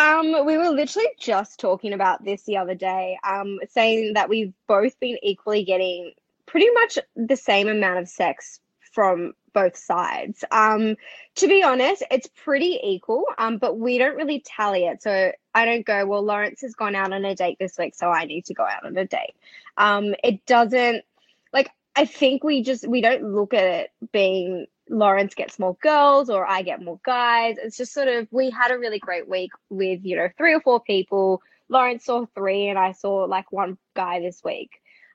Um, 0.00 0.46
we 0.46 0.56
were 0.56 0.70
literally 0.70 1.08
just 1.18 1.60
talking 1.60 1.92
about 1.92 2.24
this 2.24 2.42
the 2.44 2.56
other 2.56 2.74
day, 2.74 3.18
um, 3.22 3.58
saying 3.68 4.14
that 4.14 4.30
we've 4.30 4.54
both 4.66 4.98
been 4.98 5.18
equally 5.22 5.62
getting 5.62 6.12
pretty 6.46 6.70
much 6.70 6.98
the 7.16 7.36
same 7.36 7.68
amount 7.68 7.98
of 7.98 8.08
sex 8.08 8.60
from 8.92 9.34
both 9.52 9.76
sides. 9.76 10.42
Um, 10.50 10.96
to 11.34 11.48
be 11.48 11.62
honest, 11.62 12.02
it's 12.10 12.28
pretty 12.28 12.80
equal, 12.82 13.24
um, 13.36 13.58
but 13.58 13.78
we 13.78 13.98
don't 13.98 14.16
really 14.16 14.40
tally 14.40 14.86
it. 14.86 15.02
So 15.02 15.32
I 15.54 15.64
don't 15.66 15.84
go, 15.84 16.06
well, 16.06 16.22
Lawrence 16.22 16.62
has 16.62 16.74
gone 16.74 16.94
out 16.94 17.12
on 17.12 17.22
a 17.26 17.34
date 17.34 17.58
this 17.60 17.76
week, 17.76 17.94
so 17.94 18.08
I 18.08 18.24
need 18.24 18.46
to 18.46 18.54
go 18.54 18.64
out 18.64 18.86
on 18.86 18.96
a 18.96 19.04
date. 19.04 19.34
Um, 19.76 20.14
it 20.24 20.46
doesn't, 20.46 21.04
like, 21.52 21.70
I 21.94 22.06
think 22.06 22.42
we 22.42 22.62
just, 22.62 22.88
we 22.88 23.02
don't 23.02 23.34
look 23.34 23.52
at 23.52 23.64
it 23.64 23.90
being 24.12 24.66
Lawrence 24.90 25.34
gets 25.34 25.58
more 25.58 25.76
girls 25.80 26.28
or 26.28 26.46
I 26.46 26.62
get 26.62 26.82
more 26.82 27.00
guys. 27.04 27.56
It's 27.62 27.76
just 27.76 27.94
sort 27.94 28.08
of, 28.08 28.26
we 28.30 28.50
had 28.50 28.72
a 28.72 28.78
really 28.78 28.98
great 28.98 29.28
week 29.28 29.52
with, 29.70 30.00
you 30.02 30.16
know, 30.16 30.28
three 30.36 30.52
or 30.52 30.60
four 30.60 30.80
people. 30.80 31.40
Lawrence 31.68 32.04
saw 32.04 32.26
three 32.34 32.68
and 32.68 32.78
I 32.78 32.92
saw 32.92 33.24
like 33.24 33.52
one 33.52 33.78
guy 33.94 34.20
this 34.20 34.42
week. 34.44 34.70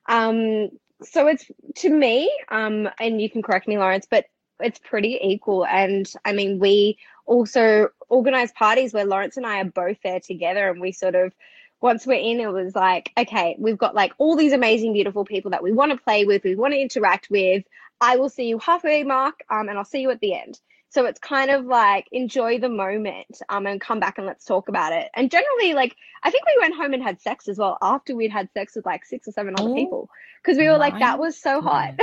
Um, 0.08 0.70
so 1.02 1.26
it's 1.26 1.44
to 1.76 1.90
me, 1.90 2.32
um, 2.48 2.88
and 2.98 3.20
you 3.20 3.28
can 3.28 3.42
correct 3.42 3.68
me, 3.68 3.76
Lawrence, 3.76 4.06
but 4.10 4.24
it's 4.60 4.78
pretty 4.78 5.18
equal. 5.22 5.66
And 5.66 6.10
I 6.24 6.32
mean, 6.32 6.58
we 6.58 6.96
also 7.26 7.88
organize 8.08 8.52
parties 8.52 8.94
where 8.94 9.04
Lawrence 9.04 9.36
and 9.36 9.46
I 9.46 9.60
are 9.60 9.64
both 9.64 9.98
there 10.02 10.20
together, 10.20 10.70
and 10.70 10.80
we 10.80 10.92
sort 10.92 11.14
of 11.14 11.34
once 11.82 12.06
we're 12.06 12.14
in, 12.14 12.40
it 12.40 12.50
was 12.50 12.74
like, 12.74 13.12
okay, 13.18 13.54
we've 13.58 13.76
got 13.76 13.94
like 13.94 14.12
all 14.18 14.36
these 14.36 14.52
amazing, 14.52 14.94
beautiful 14.94 15.24
people 15.24 15.50
that 15.50 15.62
we 15.62 15.72
want 15.72 15.92
to 15.92 15.98
play 15.98 16.24
with, 16.24 16.42
we 16.44 16.56
want 16.56 16.72
to 16.72 16.80
interact 16.80 17.28
with. 17.30 17.64
I 18.00 18.16
will 18.16 18.28
see 18.28 18.48
you 18.48 18.58
halfway 18.58 19.02
mark, 19.04 19.40
um, 19.50 19.68
and 19.68 19.78
I'll 19.78 19.84
see 19.84 20.00
you 20.00 20.10
at 20.10 20.20
the 20.20 20.34
end. 20.34 20.60
So 20.88 21.04
it's 21.04 21.18
kind 21.18 21.50
of 21.50 21.66
like 21.66 22.08
enjoy 22.12 22.58
the 22.58 22.68
moment 22.68 23.42
um, 23.48 23.66
and 23.66 23.80
come 23.80 24.00
back 24.00 24.18
and 24.18 24.26
let's 24.26 24.44
talk 24.44 24.68
about 24.68 24.92
it. 24.92 25.10
And 25.14 25.30
generally, 25.30 25.74
like, 25.74 25.94
I 26.22 26.30
think 26.30 26.44
we 26.46 26.56
went 26.60 26.74
home 26.74 26.94
and 26.94 27.02
had 27.02 27.20
sex 27.20 27.48
as 27.48 27.58
well 27.58 27.76
after 27.82 28.16
we'd 28.16 28.30
had 28.30 28.48
sex 28.54 28.76
with 28.76 28.86
like 28.86 29.04
six 29.04 29.28
or 29.28 29.32
seven 29.32 29.54
other 29.58 29.68
oh, 29.68 29.74
people 29.74 30.08
because 30.42 30.56
we 30.58 30.68
were 30.68 30.78
like, 30.78 30.98
that 30.98 31.18
was 31.18 31.36
so 31.36 31.60
hot. 31.60 32.00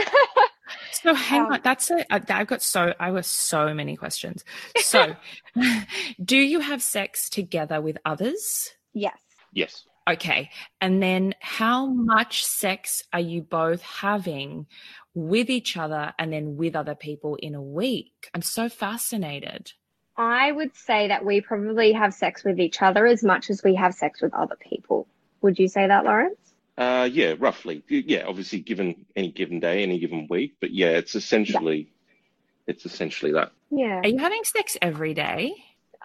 so 0.92 1.14
hang 1.14 1.42
um, 1.46 1.54
on, 1.54 1.62
that's 1.64 1.90
a, 1.90 2.06
I've 2.14 2.48
got 2.48 2.62
so, 2.62 2.94
I 3.00 3.12
was 3.12 3.26
so 3.26 3.74
many 3.74 3.96
questions. 3.96 4.44
So 4.78 5.16
do 6.24 6.38
you 6.38 6.60
have 6.60 6.84
sex 6.84 7.30
together 7.30 7.82
with 7.82 7.98
others? 8.06 8.72
Yes. 8.94 9.18
Yes. 9.54 9.86
Okay. 10.10 10.50
And 10.82 11.02
then 11.02 11.34
how 11.40 11.86
much 11.86 12.46
sex 12.46 13.04
are 13.14 13.20
you 13.20 13.42
both 13.42 13.82
having 13.82 14.68
with 15.14 15.50
each 15.50 15.78
other 15.78 16.14
and 16.18 16.34
then 16.34 16.58
with 16.58 16.76
other 16.76 16.96
people 16.96 17.36
in 17.36 17.56
a 17.56 17.62
week. 17.62 18.30
I'm 18.34 18.42
so 18.42 18.70
fascinated. 18.70 19.72
I 20.16 20.52
would 20.52 20.76
say 20.76 21.08
that 21.08 21.26
we 21.26 21.42
probably 21.42 21.94
have 21.94 22.14
sex 22.14 22.44
with 22.44 22.60
each 22.60 22.82
other 22.82 23.06
as 23.06 23.24
much 23.24 23.50
as 23.50 23.64
we 23.64 23.76
have 23.76 23.94
sex 23.94 24.22
with 24.22 24.34
other 24.34 24.56
people. 24.56 25.08
Would 25.42 25.58
you 25.60 25.68
say 25.68 25.88
that, 25.88 26.06
Lawrence? 26.06 26.38
Uh, 26.78 27.08
yeah, 27.12 27.36
roughly. 27.38 27.84
Yeah, 27.88 28.26
obviously, 28.28 28.60
given 28.60 29.06
any 29.16 29.32
given 29.32 29.60
day, 29.60 29.84
any 29.84 30.00
given 30.00 30.28
week, 30.30 30.56
but 30.60 30.72
yeah, 30.72 30.90
it's 30.90 31.16
essentially, 31.16 31.78
yeah. 31.78 32.74
it's 32.74 32.86
essentially 32.86 33.34
that. 33.34 33.52
Yeah. 33.70 34.02
Are 34.04 34.08
you 34.08 34.20
having 34.20 34.44
sex 34.44 34.78
every 34.82 35.14
day? 35.14 35.54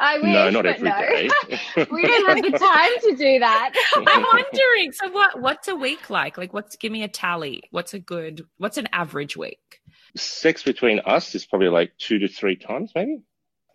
I 0.01 0.19
wish, 0.19 0.33
no, 0.33 0.51
not 0.51 0.67
every 0.67 0.89
no. 0.89 0.97
day. 0.97 1.31
we 1.91 2.03
don't 2.03 2.29
have 2.29 2.53
the 2.53 2.59
time 2.59 2.91
to 3.03 3.17
do 3.17 3.39
that. 3.41 3.73
I'm 3.97 4.23
wondering. 4.23 4.93
So, 4.93 5.11
what? 5.11 5.41
What's 5.41 5.69
a 5.69 5.75
week 5.75 6.09
like? 6.09 6.39
Like, 6.39 6.53
what's? 6.53 6.77
Give 6.77 6.93
me 6.93 7.03
a 7.03 7.09
tally. 7.09 7.65
What's 7.71 7.95
a 7.95 7.99
good? 7.99 8.47
What's 8.59 8.79
an 8.79 8.89
average 8.93 9.37
week? 9.37 9.81
Sex 10.17 10.63
between 10.63 11.01
us 11.01 11.35
is 11.35 11.47
probably 11.47 11.69
like 11.69 11.93
two 11.99 12.19
to 12.21 12.29
three 12.29 12.57
times, 12.57 12.93
maybe. 12.95 13.23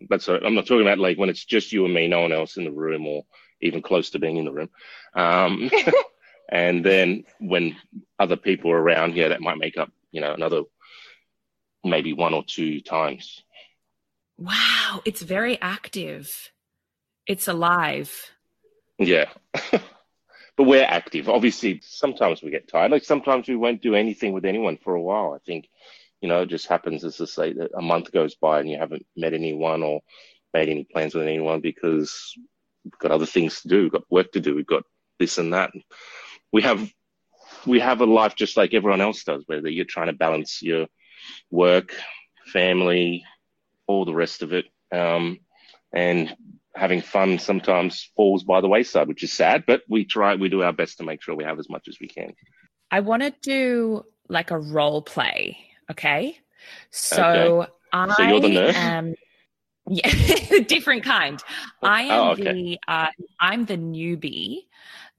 But 0.08 0.28
i 0.28 0.36
I'm 0.38 0.54
not 0.54 0.66
talking 0.66 0.82
about 0.82 0.98
like 0.98 1.18
when 1.18 1.28
it's 1.28 1.44
just 1.44 1.72
you 1.72 1.84
and 1.84 1.94
me, 1.94 2.08
no 2.08 2.22
one 2.22 2.32
else 2.32 2.56
in 2.56 2.64
the 2.64 2.72
room, 2.72 3.06
or 3.06 3.24
even 3.60 3.82
close 3.82 4.10
to 4.10 4.18
being 4.18 4.36
in 4.36 4.44
the 4.44 4.52
room. 4.52 4.70
Um, 5.14 5.70
and 6.48 6.84
then 6.84 7.24
when 7.40 7.76
other 8.18 8.36
people 8.36 8.70
are 8.70 8.80
around, 8.80 9.14
yeah, 9.14 9.28
that 9.28 9.40
might 9.40 9.58
make 9.58 9.76
up, 9.76 9.90
you 10.10 10.20
know, 10.20 10.32
another 10.32 10.62
maybe 11.84 12.12
one 12.12 12.34
or 12.34 12.44
two 12.46 12.80
times. 12.80 13.42
Wow, 14.38 15.00
it's 15.04 15.22
very 15.22 15.60
active. 15.60 16.50
It's 17.26 17.48
alive. 17.48 18.12
Yeah. 18.98 19.26
but 19.70 19.82
we're 20.58 20.84
active. 20.84 21.28
Obviously, 21.28 21.80
sometimes 21.82 22.42
we 22.42 22.50
get 22.50 22.68
tired. 22.68 22.90
Like 22.90 23.04
sometimes 23.04 23.48
we 23.48 23.56
won't 23.56 23.82
do 23.82 23.94
anything 23.94 24.32
with 24.32 24.44
anyone 24.44 24.76
for 24.76 24.94
a 24.94 25.02
while. 25.02 25.32
I 25.34 25.38
think, 25.44 25.68
you 26.20 26.28
know, 26.28 26.42
it 26.42 26.48
just 26.48 26.66
happens 26.66 27.04
as 27.04 27.16
to 27.16 27.26
say 27.26 27.52
that 27.52 27.70
a 27.76 27.82
month 27.82 28.12
goes 28.12 28.34
by 28.34 28.60
and 28.60 28.68
you 28.68 28.78
haven't 28.78 29.06
met 29.16 29.34
anyone 29.34 29.82
or 29.82 30.00
made 30.52 30.68
any 30.68 30.84
plans 30.84 31.14
with 31.14 31.24
anyone 31.26 31.60
because 31.60 32.34
we've 32.84 32.98
got 32.98 33.10
other 33.10 33.26
things 33.26 33.60
to 33.62 33.68
do. 33.68 33.82
We've 33.82 33.92
got 33.92 34.10
work 34.10 34.32
to 34.32 34.40
do. 34.40 34.54
We've 34.54 34.66
got 34.66 34.84
this 35.18 35.38
and 35.38 35.52
that. 35.52 35.72
We 36.52 36.62
have 36.62 36.88
we 37.66 37.80
have 37.80 38.00
a 38.00 38.06
life 38.06 38.34
just 38.34 38.56
like 38.56 38.74
everyone 38.74 39.00
else 39.00 39.24
does, 39.24 39.42
whether 39.46 39.68
you're 39.68 39.84
trying 39.84 40.08
to 40.08 40.12
balance 40.12 40.62
your 40.62 40.86
work, 41.50 41.94
family, 42.46 43.24
all 43.86 44.04
the 44.04 44.14
rest 44.14 44.42
of 44.42 44.52
it. 44.52 44.66
Um, 44.92 45.38
and 45.92 46.34
having 46.74 47.00
fun 47.00 47.38
sometimes 47.38 48.10
falls 48.16 48.42
by 48.42 48.60
the 48.60 48.68
wayside, 48.68 49.08
which 49.08 49.22
is 49.22 49.32
sad, 49.32 49.64
but 49.66 49.82
we 49.88 50.04
try, 50.04 50.34
we 50.34 50.48
do 50.48 50.62
our 50.62 50.72
best 50.72 50.98
to 50.98 51.04
make 51.04 51.22
sure 51.22 51.34
we 51.34 51.44
have 51.44 51.58
as 51.58 51.68
much 51.70 51.88
as 51.88 51.98
we 52.00 52.08
can. 52.08 52.32
I 52.90 53.00
want 53.00 53.22
to 53.22 53.32
do 53.42 54.04
like 54.28 54.50
a 54.50 54.58
role 54.58 55.02
play. 55.02 55.58
Okay. 55.90 56.38
So 56.90 57.62
okay. 57.62 57.72
I 57.92 58.14
so 58.14 58.22
you're 58.22 58.40
the 58.40 58.48
nurse? 58.48 58.76
am, 58.76 59.14
yeah, 59.88 60.60
different 60.66 61.04
kind. 61.04 61.42
I 61.82 62.02
am 62.02 62.20
oh, 62.20 62.30
okay. 62.32 62.52
the, 62.52 62.78
uh, 62.88 63.08
I'm 63.40 63.66
the 63.66 63.76
newbie 63.76 64.62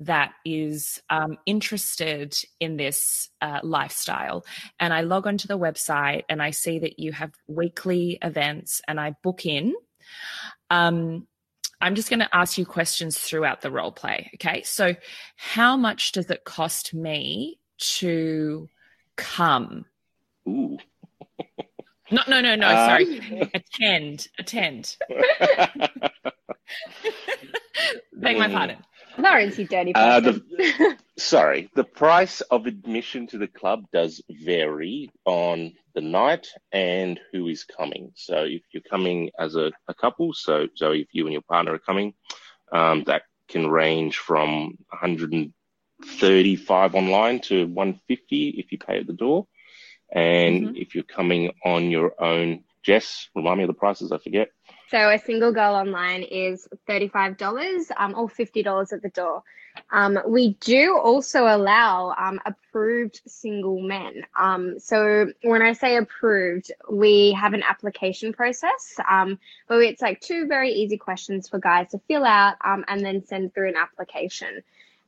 that 0.01 0.33
is 0.43 1.01
um, 1.09 1.37
interested 1.45 2.35
in 2.59 2.77
this 2.77 3.29
uh, 3.41 3.59
lifestyle. 3.63 4.45
And 4.79 4.93
I 4.93 5.01
log 5.01 5.25
onto 5.27 5.47
the 5.47 5.57
website 5.57 6.23
and 6.29 6.41
I 6.41 6.51
see 6.51 6.79
that 6.79 6.99
you 6.99 7.11
have 7.13 7.31
weekly 7.47 8.17
events 8.21 8.81
and 8.87 8.99
I 8.99 9.15
book 9.23 9.45
in. 9.45 9.73
Um, 10.69 11.27
I'm 11.81 11.95
just 11.95 12.09
going 12.09 12.19
to 12.19 12.35
ask 12.35 12.57
you 12.57 12.65
questions 12.65 13.17
throughout 13.19 13.61
the 13.61 13.71
role 13.71 13.91
play. 13.91 14.31
Okay. 14.35 14.63
So, 14.63 14.95
how 15.35 15.75
much 15.77 16.13
does 16.13 16.29
it 16.29 16.43
cost 16.43 16.93
me 16.93 17.59
to 17.77 18.69
come? 19.17 19.85
Ooh. 20.47 20.77
No, 22.11 22.21
no, 22.27 22.39
no, 22.39 22.55
no. 22.55 22.67
Um, 22.67 22.75
sorry. 22.75 23.49
attend. 23.53 24.27
Attend. 24.37 24.97
Beg 28.13 28.37
my 28.37 28.47
pardon. 28.47 28.77
Lawrence, 29.17 29.57
you 29.57 29.67
dirty 29.67 29.93
uh, 29.95 30.19
the, 30.19 30.97
sorry, 31.17 31.69
the 31.75 31.83
price 31.83 32.41
of 32.41 32.65
admission 32.65 33.27
to 33.27 33.37
the 33.37 33.47
club 33.47 33.85
does 33.93 34.21
vary 34.29 35.11
on 35.25 35.73
the 35.93 36.01
night 36.01 36.47
and 36.71 37.19
who 37.31 37.47
is 37.47 37.63
coming. 37.63 38.11
So 38.15 38.43
if 38.43 38.63
you're 38.71 38.83
coming 38.83 39.31
as 39.39 39.55
a, 39.55 39.71
a 39.87 39.93
couple, 39.93 40.33
so 40.33 40.67
so 40.75 40.91
if 40.91 41.07
you 41.13 41.25
and 41.25 41.33
your 41.33 41.41
partner 41.41 41.73
are 41.73 41.79
coming, 41.79 42.13
um, 42.71 43.03
that 43.05 43.23
can 43.47 43.67
range 43.67 44.17
from 44.17 44.77
135 44.89 46.95
online 46.95 47.39
to 47.41 47.67
150 47.67 48.49
if 48.49 48.71
you 48.71 48.77
pay 48.77 48.99
at 48.99 49.07
the 49.07 49.13
door. 49.13 49.47
And 50.11 50.67
mm-hmm. 50.67 50.75
if 50.75 50.95
you're 50.95 51.03
coming 51.03 51.51
on 51.63 51.89
your 51.89 52.21
own, 52.21 52.63
Jess, 52.83 53.29
remind 53.35 53.57
me 53.57 53.63
of 53.63 53.67
the 53.67 53.73
prices. 53.73 54.11
I 54.11 54.19
forget. 54.19 54.49
So 54.91 55.09
a 55.09 55.17
single 55.17 55.51
girl 55.51 55.75
online 55.75 56.23
is 56.23 56.67
$35 56.87 57.91
um, 57.97 58.13
or 58.15 58.29
$50 58.29 58.93
at 58.93 59.01
the 59.01 59.09
door. 59.09 59.43
Um, 59.91 60.19
we 60.27 60.53
do 60.61 60.97
also 60.97 61.45
allow 61.45 62.13
um, 62.17 62.39
approved 62.45 63.21
single 63.27 63.81
men. 63.81 64.23
Um, 64.35 64.79
so 64.79 65.31
when 65.41 65.61
I 65.61 65.73
say 65.73 65.97
approved, 65.97 66.71
we 66.89 67.33
have 67.33 67.53
an 67.53 67.63
application 67.63 68.31
process 68.31 68.95
um, 69.09 69.39
where 69.67 69.81
it's 69.81 70.01
like 70.01 70.21
two 70.21 70.47
very 70.47 70.71
easy 70.71 70.97
questions 70.97 71.49
for 71.49 71.59
guys 71.59 71.89
to 71.89 71.99
fill 72.07 72.23
out 72.23 72.55
um, 72.63 72.85
and 72.87 73.03
then 73.03 73.25
send 73.25 73.53
through 73.53 73.69
an 73.69 73.75
application. 73.75 74.63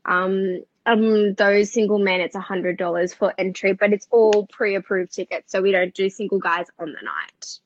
Um, 0.06 0.64
those 0.86 1.72
single 1.72 2.00
men, 2.00 2.22
it's 2.22 2.36
$100 2.36 3.16
for 3.16 3.34
entry, 3.38 3.74
but 3.74 3.94
it's 3.94 4.08
all 4.10 4.48
pre 4.48 4.76
approved 4.76 5.14
tickets. 5.14 5.52
So 5.52 5.62
we 5.62 5.72
don't 5.72 5.94
do 5.94 6.10
single 6.10 6.40
guys 6.40 6.68
on 6.80 6.88
the 6.88 7.02
night. 7.04 7.60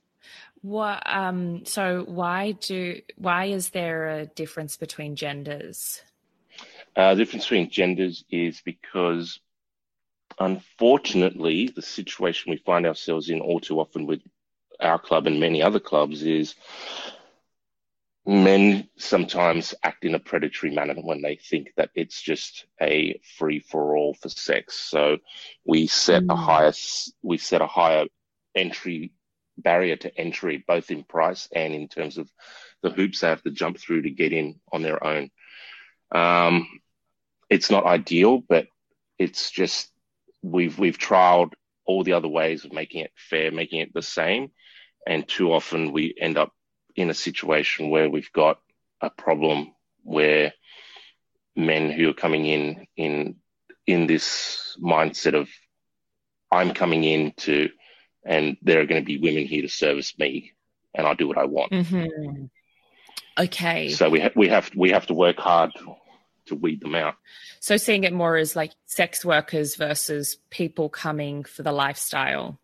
What 0.62 1.02
um 1.06 1.66
so 1.66 2.04
why 2.08 2.52
do 2.54 3.02
why 3.16 3.46
is 3.46 3.70
there 3.70 4.10
a 4.10 4.26
difference 4.28 4.78
between 4.78 5.16
genders? 5.16 6.02
Uh, 6.96 7.16
the 7.16 7.24
difference 7.24 7.46
between 7.46 7.70
genders 7.70 8.24
is 8.30 8.62
because 8.64 9.40
unfortunately 10.40 11.72
the 11.76 11.82
situation 11.82 12.52
we 12.52 12.58
find 12.58 12.86
ourselves 12.86 13.30
in 13.30 13.42
all 13.42 13.60
too 13.60 13.80
often 13.80 14.06
with 14.06 14.22
our 14.80 15.00
club 15.00 15.28
and 15.28 15.40
many 15.40 15.62
other 15.62 15.80
clubs 15.80 16.24
is 16.24 16.56
men 18.26 18.88
sometimes 18.98 19.74
act 19.84 20.06
in 20.06 20.16
a 20.16 20.20
predatory 20.20 20.72
manner 20.72 20.94
when 21.02 21.22
they 21.22 21.36
think 21.36 21.72
that 21.76 21.90
it's 21.96 22.22
just 22.22 22.66
a 22.82 23.20
free 23.38 23.60
for 23.60 23.98
all 23.98 24.14
for 24.14 24.30
sex. 24.30 24.76
So 24.76 25.18
we 25.66 25.88
set 25.88 26.24
mm. 26.24 26.34
a 26.34 26.36
higher 26.36 26.74
we 27.24 27.38
set 27.38 27.62
a 27.62 27.68
higher 27.68 28.06
entry 28.56 29.12
barrier 29.62 29.96
to 29.98 30.18
entry, 30.18 30.64
both 30.66 30.92
in 30.92 31.04
price 31.04 31.48
and 31.54 31.74
in 31.74 31.88
terms 31.88 32.18
of 32.18 32.30
the 32.82 32.90
hoops 32.90 33.20
they 33.22 33.28
have 33.28 33.44
to 33.44 33.52
jump 33.52 33.78
through 33.78 34.04
to 34.04 34.12
get 34.12 34.34
in 34.34 34.60
on 34.72 34.82
their 34.82 35.04
own. 35.04 35.30
Um, 36.12 36.68
it's 37.50 37.70
not 37.70 37.86
ideal, 37.86 38.42
but 38.48 38.68
it's 39.18 39.52
just 39.52 39.90
we've 40.42 40.78
we've 40.78 40.98
trialed 40.98 41.54
all 41.86 42.04
the 42.04 42.14
other 42.14 42.28
ways 42.28 42.66
of 42.66 42.74
making 42.74 43.02
it 43.02 43.12
fair, 43.16 43.52
making 43.52 43.80
it 43.80 43.94
the 43.94 44.02
same, 44.02 44.52
and 45.06 45.28
too 45.28 45.52
often 45.52 45.92
we 45.92 46.16
end 46.20 46.38
up 46.38 46.52
in 46.96 47.10
a 47.10 47.14
situation 47.14 47.90
where 47.90 48.10
we've 48.10 48.32
got 48.34 48.60
a 49.02 49.10
problem 49.10 49.74
where 50.04 50.54
men 51.56 51.92
who 51.92 52.10
are 52.10 52.14
coming 52.14 52.46
in 52.46 52.88
in 52.96 53.36
in 53.88 54.08
this 54.08 54.78
mindset 54.82 55.34
of 55.34 55.50
I'm 56.52 56.74
coming 56.74 57.04
in 57.04 57.34
to 57.38 57.70
and 58.24 58.58
there 58.62 58.82
are 58.82 58.86
going 58.86 59.02
to 59.02 59.06
be 59.06 59.18
women 59.18 59.46
here 59.46 59.62
to 59.62 59.70
service 59.70 60.18
me 60.18 60.54
and 60.94 61.08
I 61.08 61.14
do 61.14 61.28
what 61.28 61.38
I 61.38 61.46
want. 61.46 61.72
Mm-hmm. 61.72 62.46
Okay. 63.40 63.90
So 63.90 64.10
we 64.10 64.20
ha- 64.20 64.32
we 64.36 64.50
have 64.50 64.72
we 64.76 64.92
have 64.92 65.08
to 65.08 65.14
work 65.14 65.38
hard 65.38 65.72
to 66.48 66.56
weed 66.56 66.82
them 66.82 66.96
out. 66.96 67.16
So 67.60 67.78
seeing 67.78 68.04
it 68.04 68.14
more 68.14 68.36
as 68.36 68.56
like 68.56 68.72
sex 68.86 69.24
workers 69.24 69.76
versus 69.76 70.38
people 70.50 70.90
coming 70.90 71.44
for 71.44 71.64
the 71.64 71.72
lifestyle. 71.72 72.60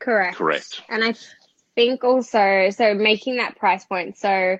Correct. 0.00 0.36
Correct. 0.36 0.82
And 0.88 1.04
I 1.04 1.14
think 1.74 2.04
also 2.04 2.70
so 2.70 2.94
making 2.94 3.36
that 3.36 3.56
price 3.56 3.84
point 3.84 4.18
so 4.18 4.58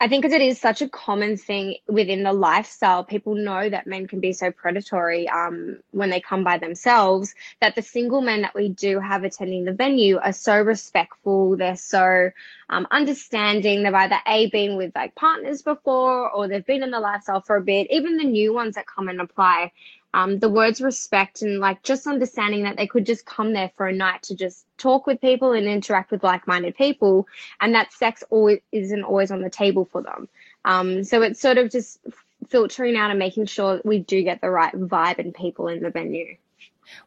I 0.00 0.06
think 0.06 0.22
because 0.22 0.34
it 0.34 0.42
is 0.42 0.60
such 0.60 0.80
a 0.80 0.88
common 0.88 1.36
thing 1.36 1.78
within 1.88 2.22
the 2.22 2.32
lifestyle, 2.32 3.02
people 3.02 3.34
know 3.34 3.68
that 3.68 3.88
men 3.88 4.06
can 4.06 4.20
be 4.20 4.32
so 4.32 4.52
predatory 4.52 5.28
um, 5.28 5.78
when 5.90 6.08
they 6.08 6.20
come 6.20 6.44
by 6.44 6.58
themselves. 6.58 7.34
That 7.60 7.74
the 7.74 7.82
single 7.82 8.20
men 8.20 8.42
that 8.42 8.54
we 8.54 8.68
do 8.68 9.00
have 9.00 9.24
attending 9.24 9.64
the 9.64 9.72
venue 9.72 10.18
are 10.18 10.32
so 10.32 10.60
respectful. 10.60 11.56
They're 11.56 11.74
so 11.74 12.30
um, 12.70 12.86
understanding. 12.92 13.82
They've 13.82 13.92
either 13.92 14.18
a 14.24 14.48
been 14.50 14.76
with 14.76 14.94
like 14.94 15.16
partners 15.16 15.62
before, 15.62 16.30
or 16.30 16.46
they've 16.46 16.64
been 16.64 16.84
in 16.84 16.92
the 16.92 17.00
lifestyle 17.00 17.40
for 17.40 17.56
a 17.56 17.60
bit. 17.60 17.88
Even 17.90 18.18
the 18.18 18.24
new 18.24 18.54
ones 18.54 18.76
that 18.76 18.86
come 18.86 19.08
and 19.08 19.20
apply, 19.20 19.72
um, 20.14 20.38
the 20.38 20.48
words 20.48 20.80
respect 20.80 21.42
and 21.42 21.60
like 21.60 21.82
just 21.82 22.06
understanding 22.06 22.62
that 22.62 22.76
they 22.76 22.86
could 22.86 23.04
just 23.04 23.26
come 23.26 23.52
there 23.52 23.70
for 23.76 23.86
a 23.86 23.92
night 23.92 24.22
to 24.24 24.34
just 24.34 24.64
talk 24.78 25.06
with 25.06 25.20
people 25.20 25.52
and 25.52 25.66
interact 25.66 26.10
with 26.10 26.24
like-minded 26.24 26.76
people 26.76 27.26
and 27.60 27.74
that 27.74 27.92
sex 27.92 28.24
always 28.30 28.60
isn't 28.72 29.02
always 29.02 29.30
on 29.30 29.42
the 29.42 29.50
table 29.50 29.84
for 29.84 30.02
them. 30.02 30.28
Um, 30.64 31.04
so 31.04 31.22
it's 31.22 31.40
sort 31.40 31.58
of 31.58 31.70
just 31.70 32.00
filtering 32.48 32.96
out 32.96 33.10
and 33.10 33.18
making 33.18 33.46
sure 33.46 33.80
we 33.84 33.98
do 33.98 34.22
get 34.22 34.40
the 34.40 34.50
right 34.50 34.74
vibe 34.74 35.18
and 35.18 35.34
people 35.34 35.68
in 35.68 35.82
the 35.82 35.90
venue. 35.90 36.36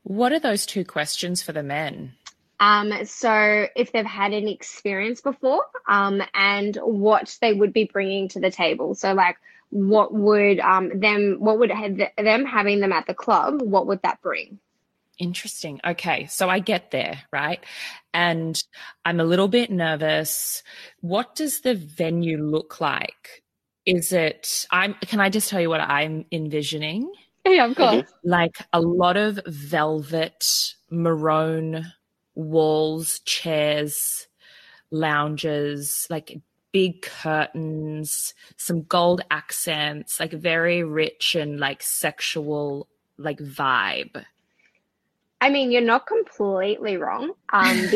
What 0.03 0.31
are 0.31 0.39
those 0.39 0.65
two 0.65 0.85
questions 0.85 1.41
for 1.41 1.53
the 1.53 1.63
men? 1.63 2.13
Um, 2.59 3.05
so 3.05 3.67
if 3.75 3.91
they've 3.91 4.05
had 4.05 4.33
any 4.33 4.53
experience 4.53 5.19
before, 5.21 5.65
um, 5.87 6.21
and 6.35 6.77
what 6.77 7.35
they 7.41 7.53
would 7.53 7.73
be 7.73 7.85
bringing 7.85 8.27
to 8.29 8.39
the 8.39 8.51
table. 8.51 8.93
So 8.93 9.13
like, 9.13 9.37
what 9.71 10.13
would 10.13 10.59
um, 10.59 10.99
them 10.99 11.37
what 11.39 11.57
would 11.57 11.71
have 11.71 11.97
them 12.17 12.45
having 12.45 12.81
them 12.81 12.91
at 12.91 13.07
the 13.07 13.13
club 13.13 13.61
what 13.61 13.87
would 13.87 14.01
that 14.03 14.21
bring? 14.21 14.59
Interesting. 15.17 15.79
Okay. 15.85 16.27
So 16.27 16.49
i 16.49 16.59
get 16.59 16.91
there 16.91 17.21
right? 17.31 17.63
And 18.13 18.61
i'm 19.05 19.19
a 19.19 19.25
little 19.25 19.47
bit 19.47 19.71
nervous. 19.71 20.61
What 20.99 21.35
does 21.35 21.61
the 21.61 21.75
venue 21.75 22.37
look 22.43 22.79
like? 22.81 23.43
Is 23.85 24.11
it 24.11 24.67
i'm 24.71 24.93
can 24.95 25.19
i 25.19 25.29
just 25.29 25.49
tell 25.49 25.61
you 25.61 25.69
what 25.69 25.81
i'm 25.81 26.25
envisioning? 26.31 27.11
Yeah 27.45 27.65
of 27.65 27.75
course. 27.75 28.11
Like 28.23 28.57
a 28.73 28.81
lot 28.81 29.17
of 29.17 29.39
velvet 29.47 30.75
maroon 30.89 31.85
walls 32.35 33.19
chairs 33.21 34.27
lounges 34.91 36.07
like 36.09 36.37
big 36.71 37.01
curtains, 37.01 38.33
some 38.57 38.83
gold 38.83 39.21
accents, 39.29 40.19
like 40.19 40.31
very 40.31 40.83
rich 40.83 41.35
and 41.35 41.59
like 41.59 41.81
sexual 41.81 42.87
like 43.17 43.39
vibe. 43.39 44.25
I 45.41 45.49
mean, 45.49 45.71
you're 45.71 45.81
not 45.81 46.05
completely 46.05 46.97
wrong. 46.97 47.29
Um, 47.29 47.33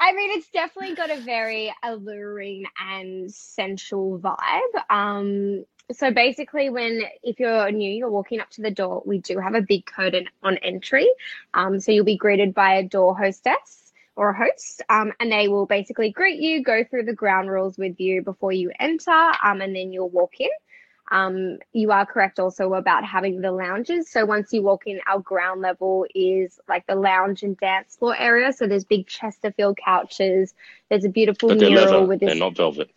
I 0.00 0.12
mean, 0.14 0.38
it's 0.38 0.50
definitely 0.50 0.94
got 0.94 1.10
a 1.10 1.16
very 1.16 1.74
alluring 1.82 2.66
and 2.78 3.32
sensual 3.32 4.18
vibe. 4.18 4.90
Um, 4.90 5.64
so 5.92 6.10
basically, 6.10 6.68
when 6.68 7.02
if 7.22 7.40
you're 7.40 7.70
new, 7.72 7.90
you're 7.90 8.10
walking 8.10 8.38
up 8.38 8.50
to 8.50 8.62
the 8.62 8.70
door, 8.70 9.02
we 9.06 9.18
do 9.18 9.38
have 9.38 9.54
a 9.54 9.62
big 9.62 9.86
curtain 9.86 10.28
on 10.42 10.58
entry. 10.58 11.08
Um, 11.54 11.80
so 11.80 11.90
you'll 11.90 12.04
be 12.04 12.18
greeted 12.18 12.54
by 12.54 12.74
a 12.74 12.84
door 12.84 13.16
hostess 13.16 13.79
or 14.20 14.28
a 14.28 14.36
host, 14.36 14.82
um, 14.90 15.14
and 15.18 15.32
they 15.32 15.48
will 15.48 15.64
basically 15.64 16.10
greet 16.10 16.38
you, 16.42 16.62
go 16.62 16.84
through 16.84 17.04
the 17.04 17.14
ground 17.14 17.50
rules 17.50 17.78
with 17.78 17.98
you 17.98 18.20
before 18.20 18.52
you 18.52 18.70
enter, 18.78 19.10
um, 19.10 19.62
and 19.62 19.74
then 19.74 19.94
you'll 19.94 20.10
walk 20.10 20.34
in. 20.38 20.50
Um, 21.10 21.58
you 21.72 21.90
are 21.90 22.04
correct 22.04 22.38
also 22.38 22.74
about 22.74 23.02
having 23.02 23.40
the 23.40 23.50
lounges. 23.50 24.10
So 24.10 24.26
once 24.26 24.52
you 24.52 24.60
walk 24.60 24.86
in, 24.86 25.00
our 25.06 25.20
ground 25.20 25.62
level 25.62 26.04
is 26.14 26.60
like 26.68 26.86
the 26.86 26.96
lounge 26.96 27.42
and 27.42 27.56
dance 27.56 27.96
floor 27.96 28.14
area. 28.14 28.52
So 28.52 28.66
there's 28.66 28.84
big 28.84 29.06
Chesterfield 29.06 29.78
couches. 29.82 30.52
There's 30.90 31.06
a 31.06 31.08
beautiful 31.08 31.48
but 31.48 31.56
mural 31.56 31.74
leather. 31.74 32.04
with 32.04 32.20
this. 32.20 32.28
They're 32.28 32.38
not 32.38 32.58
velvet. 32.58 32.90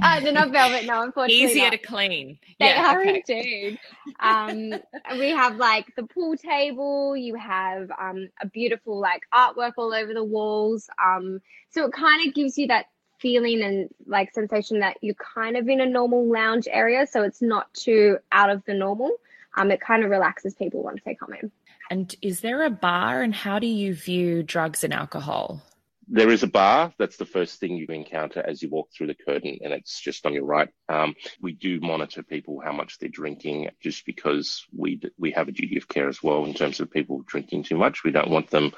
Uh, 0.00 0.20
they're 0.20 0.32
not 0.32 0.50
velvet, 0.52 0.86
no, 0.86 1.02
unfortunately. 1.04 1.42
Easier 1.42 1.64
not. 1.64 1.72
to 1.72 1.78
clean. 1.78 2.38
They 2.58 2.66
yeah, 2.66 2.94
are 2.94 3.00
okay. 3.00 3.22
indeed. 3.26 3.78
Um, 4.20 4.74
we 5.18 5.30
have 5.30 5.56
like 5.56 5.94
the 5.96 6.04
pool 6.04 6.36
table. 6.36 7.16
You 7.16 7.34
have 7.34 7.90
um, 7.98 8.28
a 8.40 8.46
beautiful 8.46 9.00
like 9.00 9.22
artwork 9.34 9.72
all 9.78 9.92
over 9.92 10.14
the 10.14 10.24
walls. 10.24 10.88
Um, 11.04 11.40
so 11.70 11.86
it 11.86 11.92
kind 11.92 12.26
of 12.26 12.34
gives 12.34 12.56
you 12.56 12.68
that 12.68 12.86
feeling 13.18 13.62
and 13.62 13.88
like 14.06 14.32
sensation 14.32 14.80
that 14.80 14.96
you're 15.02 15.14
kind 15.14 15.56
of 15.56 15.68
in 15.68 15.80
a 15.80 15.86
normal 15.86 16.30
lounge 16.30 16.68
area. 16.70 17.06
So 17.06 17.22
it's 17.22 17.42
not 17.42 17.72
too 17.74 18.18
out 18.32 18.50
of 18.50 18.64
the 18.66 18.74
normal. 18.74 19.16
Um, 19.56 19.70
it 19.70 19.80
kind 19.80 20.04
of 20.04 20.10
relaxes 20.10 20.54
people 20.54 20.82
once 20.82 21.00
they 21.04 21.14
come 21.14 21.34
in. 21.34 21.50
And 21.90 22.14
is 22.22 22.40
there 22.40 22.62
a 22.62 22.70
bar, 22.70 23.20
and 23.20 23.34
how 23.34 23.58
do 23.58 23.66
you 23.66 23.94
view 23.94 24.44
drugs 24.44 24.84
and 24.84 24.94
alcohol? 24.94 25.60
There 26.12 26.30
is 26.30 26.42
a 26.42 26.48
bar. 26.48 26.92
That's 26.98 27.16
the 27.18 27.24
first 27.24 27.60
thing 27.60 27.76
you 27.76 27.86
encounter 27.86 28.42
as 28.44 28.60
you 28.62 28.68
walk 28.68 28.88
through 28.92 29.06
the 29.06 29.14
curtain, 29.14 29.58
and 29.62 29.72
it's 29.72 30.00
just 30.00 30.26
on 30.26 30.32
your 30.32 30.44
right. 30.44 30.68
Um, 30.88 31.14
we 31.40 31.52
do 31.52 31.78
monitor 31.80 32.24
people 32.24 32.60
how 32.60 32.72
much 32.72 32.98
they're 32.98 33.08
drinking, 33.08 33.68
just 33.80 34.04
because 34.04 34.66
we 34.76 35.00
we 35.18 35.30
have 35.32 35.46
a 35.48 35.52
duty 35.52 35.76
of 35.76 35.86
care 35.86 36.08
as 36.08 36.20
well 36.22 36.44
in 36.46 36.54
terms 36.54 36.80
of 36.80 36.90
people 36.90 37.22
drinking 37.26 37.62
too 37.62 37.78
much. 37.78 38.02
We 38.02 38.10
don't 38.10 38.30
want 38.30 38.50
them 38.50 38.72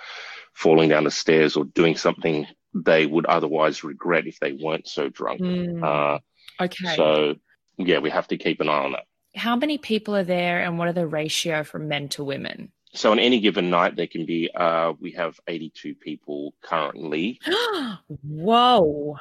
falling 0.52 0.90
down 0.90 1.04
the 1.04 1.10
stairs 1.10 1.56
or 1.56 1.64
doing 1.64 1.96
something 1.96 2.46
they 2.74 3.06
would 3.06 3.26
otherwise 3.26 3.82
regret 3.82 4.26
if 4.26 4.38
they 4.38 4.52
weren't 4.52 4.86
so 4.86 5.08
drunk. 5.08 5.40
Mm, 5.40 5.82
Uh, 5.82 6.18
okay. 6.62 6.96
so 6.96 7.36
yeah, 7.78 7.98
we 8.00 8.10
have 8.10 8.28
to 8.28 8.36
keep 8.36 8.60
an 8.60 8.68
eye 8.68 8.84
on 8.84 8.92
that. 8.92 9.04
how 9.34 9.56
many 9.56 9.78
people 9.78 10.14
are 10.14 10.24
there, 10.24 10.60
and 10.62 10.78
what 10.78 10.88
are 10.88 10.92
the 10.92 11.06
ratio 11.06 11.64
from 11.64 11.88
men 11.88 12.08
to 12.10 12.22
women? 12.22 12.72
So 12.94 13.10
on 13.10 13.18
any 13.18 13.40
given 13.40 13.70
night, 13.70 13.96
there 13.96 14.06
can 14.06 14.26
be 14.26 14.50
uh, 14.54 14.92
we 15.00 15.12
have 15.12 15.40
82 15.46 15.94
people 15.94 16.54
currently. 16.62 17.40
Whoa, 18.22 19.16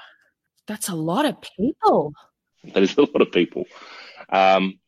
that's 0.67 0.89
a 0.89 0.95
lot 0.95 1.25
of 1.25 1.37
people. 1.41 2.13
That 2.73 2.83
is 2.83 2.97
a 2.97 3.01
lot 3.01 3.21
of 3.21 3.31
people. 3.31 3.65
Um, 4.29 4.79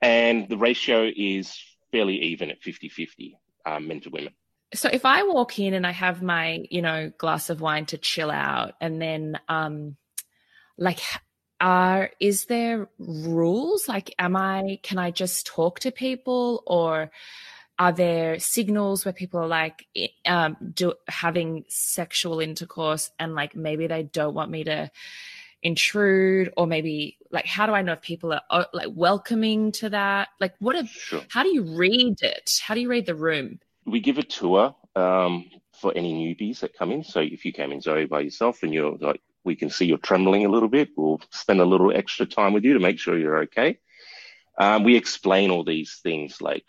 and 0.00 0.48
the 0.48 0.56
ratio 0.56 1.10
is 1.14 1.58
fairly 1.90 2.16
even 2.22 2.50
at 2.50 2.62
50 2.62 2.88
50 2.88 3.38
um, 3.66 3.88
men 3.88 4.00
to 4.02 4.10
women. 4.10 4.32
So 4.74 4.88
if 4.92 5.04
I 5.04 5.22
walk 5.22 5.58
in 5.58 5.74
and 5.74 5.86
I 5.86 5.92
have 5.92 6.22
my, 6.22 6.64
you 6.70 6.82
know, 6.82 7.10
glass 7.16 7.50
of 7.50 7.60
wine 7.60 7.86
to 7.86 7.98
chill 7.98 8.30
out, 8.30 8.74
and 8.80 9.00
then, 9.00 9.38
um, 9.48 9.96
like, 10.76 11.00
are 11.60 12.10
is 12.20 12.44
there 12.44 12.88
rules? 12.98 13.88
Like, 13.88 14.14
am 14.18 14.36
I? 14.36 14.78
Can 14.82 14.98
I 14.98 15.10
just 15.10 15.46
talk 15.46 15.80
to 15.80 15.90
people, 15.90 16.62
or 16.66 17.10
are 17.78 17.92
there 17.92 18.38
signals 18.40 19.04
where 19.04 19.12
people 19.12 19.40
are 19.40 19.46
like, 19.46 19.86
um, 20.26 20.56
do 20.74 20.94
having 21.06 21.64
sexual 21.68 22.40
intercourse, 22.40 23.10
and 23.18 23.34
like 23.34 23.54
maybe 23.54 23.86
they 23.86 24.02
don't 24.02 24.34
want 24.34 24.50
me 24.50 24.64
to 24.64 24.90
intrude, 25.62 26.52
or 26.56 26.66
maybe 26.66 27.18
like, 27.30 27.46
how 27.46 27.66
do 27.66 27.72
I 27.72 27.82
know 27.82 27.92
if 27.92 28.02
people 28.02 28.32
are 28.32 28.66
like 28.72 28.88
welcoming 28.92 29.72
to 29.72 29.90
that? 29.90 30.28
Like, 30.40 30.54
what? 30.58 30.76
Are, 30.76 30.86
Sure. 30.86 31.22
how 31.28 31.42
do 31.42 31.50
you 31.50 31.62
read 31.62 32.22
it? 32.22 32.58
How 32.62 32.74
do 32.74 32.80
you 32.80 32.88
read 32.88 33.06
the 33.06 33.14
room? 33.14 33.60
We 33.84 34.00
give 34.00 34.18
a 34.18 34.22
tour 34.22 34.74
um, 34.96 35.50
for 35.80 35.92
any 35.96 36.12
newbies 36.12 36.60
that 36.60 36.74
come 36.74 36.90
in. 36.92 37.04
So 37.04 37.20
if 37.20 37.44
you 37.44 37.52
came 37.52 37.72
in 37.72 37.80
Zoe 37.80 38.06
by 38.06 38.20
yourself 38.20 38.62
and 38.62 38.74
you're 38.74 38.96
like, 38.98 39.20
we 39.44 39.56
can 39.56 39.70
see 39.70 39.86
you're 39.86 39.98
trembling 39.98 40.44
a 40.44 40.48
little 40.48 40.68
bit, 40.68 40.90
we'll 40.96 41.20
spend 41.30 41.60
a 41.60 41.64
little 41.64 41.92
extra 41.96 42.26
time 42.26 42.52
with 42.52 42.64
you 42.64 42.74
to 42.74 42.80
make 42.80 42.98
sure 42.98 43.16
you're 43.16 43.42
okay. 43.44 43.78
Um, 44.58 44.82
we 44.82 44.96
explain 44.96 45.50
all 45.50 45.64
these 45.64 46.00
things 46.02 46.42
like 46.42 46.64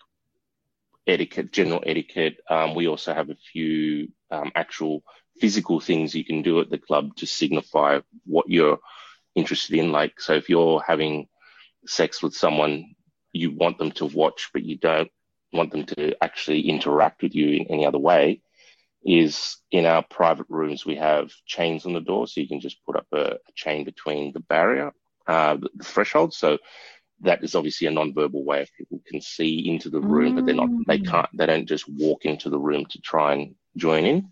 etiquette, 1.09 1.51
general 1.51 1.83
etiquette. 1.85 2.37
Um, 2.49 2.75
we 2.75 2.87
also 2.87 3.13
have 3.13 3.29
a 3.29 3.37
few 3.51 4.09
um, 4.31 4.51
actual 4.55 5.03
physical 5.39 5.79
things 5.79 6.13
you 6.13 6.25
can 6.25 6.41
do 6.41 6.59
at 6.59 6.69
the 6.69 6.77
club 6.77 7.15
to 7.17 7.25
signify 7.25 7.99
what 8.25 8.49
you're 8.49 8.79
interested 9.35 9.79
in. 9.79 9.91
Like, 9.91 10.19
so 10.19 10.33
if 10.33 10.49
you're 10.49 10.81
having 10.85 11.27
sex 11.85 12.21
with 12.21 12.35
someone, 12.35 12.95
you 13.31 13.51
want 13.51 13.77
them 13.77 13.91
to 13.91 14.05
watch, 14.05 14.49
but 14.53 14.63
you 14.63 14.77
don't 14.77 15.11
want 15.51 15.71
them 15.71 15.85
to 15.85 16.15
actually 16.23 16.61
interact 16.69 17.23
with 17.23 17.35
you 17.35 17.57
in 17.57 17.67
any 17.67 17.85
other 17.85 17.99
way. 17.99 18.41
Is 19.01 19.57
in 19.71 19.85
our 19.85 20.03
private 20.03 20.47
rooms, 20.49 20.85
we 20.85 20.97
have 20.97 21.31
chains 21.45 21.85
on 21.85 21.93
the 21.93 22.01
door, 22.01 22.27
so 22.27 22.41
you 22.41 22.49
can 22.49 22.59
just 22.59 22.83
put 22.85 22.97
up 22.97 23.07
a, 23.13 23.23
a 23.35 23.51
chain 23.55 23.85
between 23.85 24.33
the 24.33 24.41
barrier, 24.41 24.91
uh, 25.25 25.55
the, 25.55 25.69
the 25.73 25.85
threshold. 25.85 26.33
So 26.33 26.57
that 27.21 27.43
is 27.43 27.55
obviously 27.55 27.87
a 27.87 27.91
non-verbal 27.91 28.43
way 28.43 28.61
of 28.61 28.69
people 28.77 29.01
can 29.05 29.21
see 29.21 29.69
into 29.69 29.89
the 29.89 30.01
room, 30.01 30.33
mm. 30.33 30.35
but 30.35 30.45
they're 30.45 30.55
not, 30.55 30.69
they 30.87 30.99
mm. 30.99 31.07
can't, 31.07 31.29
they 31.33 31.45
don't 31.45 31.67
just 31.67 31.87
walk 31.89 32.25
into 32.25 32.49
the 32.49 32.59
room 32.59 32.85
to 32.89 33.01
try 33.01 33.33
and 33.33 33.55
join 33.75 34.05
in. 34.05 34.29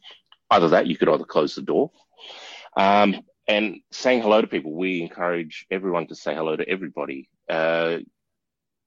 Either 0.50 0.70
that, 0.70 0.88
you 0.88 0.98
could 0.98 1.10
either 1.10 1.26
close 1.26 1.56
the 1.56 1.62
door. 1.62 1.92
Um, 2.78 3.22
and 3.48 3.78
saying 3.92 4.22
hello 4.22 4.42
to 4.42 4.48
people, 4.48 4.74
we 4.74 5.02
encourage 5.02 5.66
everyone 5.72 6.08
to 6.08 6.16
say 6.16 6.36
hello 6.36 6.56
to 6.56 6.68
everybody. 6.68 7.30
Uh, 7.50 7.98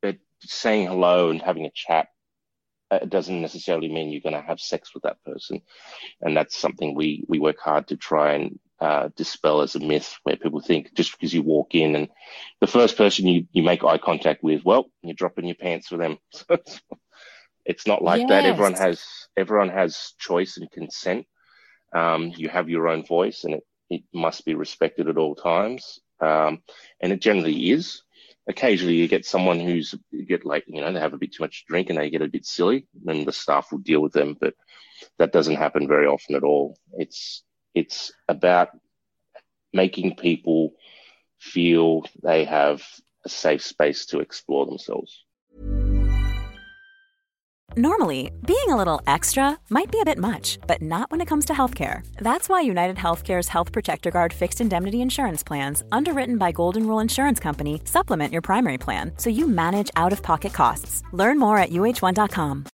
but 0.02 0.16
saying 0.40 0.86
hello 0.86 1.30
and 1.30 1.40
having 1.40 1.66
a 1.66 1.70
chat 1.74 2.08
uh, 2.90 2.98
doesn't 3.00 3.40
necessarily 3.40 3.88
mean 3.92 4.10
you're 4.10 4.20
going 4.20 4.34
to 4.34 4.46
have 4.46 4.60
sex 4.60 4.94
with 4.94 5.02
that 5.04 5.22
person. 5.24 5.62
And 6.20 6.36
that's 6.36 6.56
something 6.56 6.94
we, 6.94 7.24
we 7.28 7.38
work 7.38 7.58
hard 7.58 7.88
to 7.88 7.96
try 7.96 8.34
and 8.34 8.58
uh, 8.80 9.10
dispel 9.14 9.60
as 9.60 9.74
a 9.74 9.80
myth 9.80 10.16
where 10.22 10.36
people 10.36 10.60
think 10.60 10.94
just 10.94 11.12
because 11.12 11.34
you 11.34 11.42
walk 11.42 11.74
in 11.74 11.94
and 11.94 12.08
the 12.60 12.66
first 12.66 12.96
person 12.96 13.26
you, 13.26 13.46
you 13.52 13.62
make 13.62 13.84
eye 13.84 13.98
contact 13.98 14.42
with, 14.42 14.64
well, 14.64 14.90
you're 15.02 15.14
dropping 15.14 15.44
your 15.44 15.54
pants 15.54 15.88
for 15.88 15.98
them. 15.98 16.18
it's 17.64 17.86
not 17.86 18.02
like 18.02 18.20
yes. 18.20 18.28
that. 18.30 18.44
Everyone 18.44 18.74
has 18.74 19.04
everyone 19.36 19.68
has 19.68 20.14
choice 20.18 20.56
and 20.56 20.70
consent. 20.70 21.26
Um, 21.94 22.32
you 22.36 22.48
have 22.48 22.68
your 22.68 22.88
own 22.88 23.04
voice, 23.04 23.44
and 23.44 23.54
it, 23.54 23.64
it 23.90 24.02
must 24.14 24.44
be 24.44 24.54
respected 24.54 25.08
at 25.08 25.18
all 25.18 25.34
times. 25.34 26.00
Um, 26.20 26.62
and 27.00 27.12
it 27.12 27.20
generally 27.20 27.70
is. 27.70 28.02
Occasionally, 28.48 28.94
you 28.94 29.08
get 29.08 29.26
someone 29.26 29.60
who's 29.60 29.94
you 30.10 30.24
get 30.24 30.44
like 30.44 30.64
you 30.66 30.80
know 30.80 30.92
they 30.92 31.00
have 31.00 31.12
a 31.12 31.18
bit 31.18 31.34
too 31.34 31.42
much 31.42 31.64
drink 31.68 31.90
and 31.90 31.98
they 31.98 32.10
get 32.10 32.22
a 32.22 32.28
bit 32.28 32.46
silly, 32.46 32.86
and 33.06 33.26
the 33.26 33.32
staff 33.32 33.70
will 33.70 33.78
deal 33.78 34.00
with 34.00 34.12
them. 34.12 34.36
But 34.40 34.54
that 35.18 35.32
doesn't 35.32 35.56
happen 35.56 35.86
very 35.86 36.06
often 36.06 36.34
at 36.34 36.44
all. 36.44 36.78
It's 36.94 37.42
it's 37.74 38.12
about 38.28 38.70
making 39.72 40.16
people 40.16 40.72
feel 41.38 42.04
they 42.22 42.44
have 42.44 42.82
a 43.24 43.28
safe 43.28 43.62
space 43.62 44.06
to 44.06 44.20
explore 44.20 44.66
themselves. 44.66 45.24
Normally, 47.76 48.32
being 48.44 48.68
a 48.68 48.76
little 48.76 49.00
extra 49.06 49.56
might 49.68 49.92
be 49.92 50.00
a 50.00 50.04
bit 50.04 50.18
much, 50.18 50.58
but 50.66 50.82
not 50.82 51.08
when 51.12 51.20
it 51.20 51.28
comes 51.28 51.44
to 51.46 51.52
healthcare. 51.52 52.04
That's 52.16 52.48
why 52.48 52.62
United 52.62 52.96
Healthcare's 52.96 53.46
Health 53.46 53.70
Protector 53.70 54.10
Guard 54.10 54.32
fixed 54.32 54.60
indemnity 54.60 55.00
insurance 55.00 55.44
plans, 55.44 55.84
underwritten 55.92 56.36
by 56.36 56.50
Golden 56.50 56.84
Rule 56.88 56.98
Insurance 56.98 57.38
Company, 57.38 57.80
supplement 57.84 58.32
your 58.32 58.42
primary 58.42 58.76
plan 58.76 59.12
so 59.18 59.30
you 59.30 59.46
manage 59.46 59.88
out 59.94 60.12
of 60.12 60.20
pocket 60.20 60.52
costs. 60.52 61.04
Learn 61.12 61.38
more 61.38 61.58
at 61.58 61.70
uh1.com. 61.70 62.69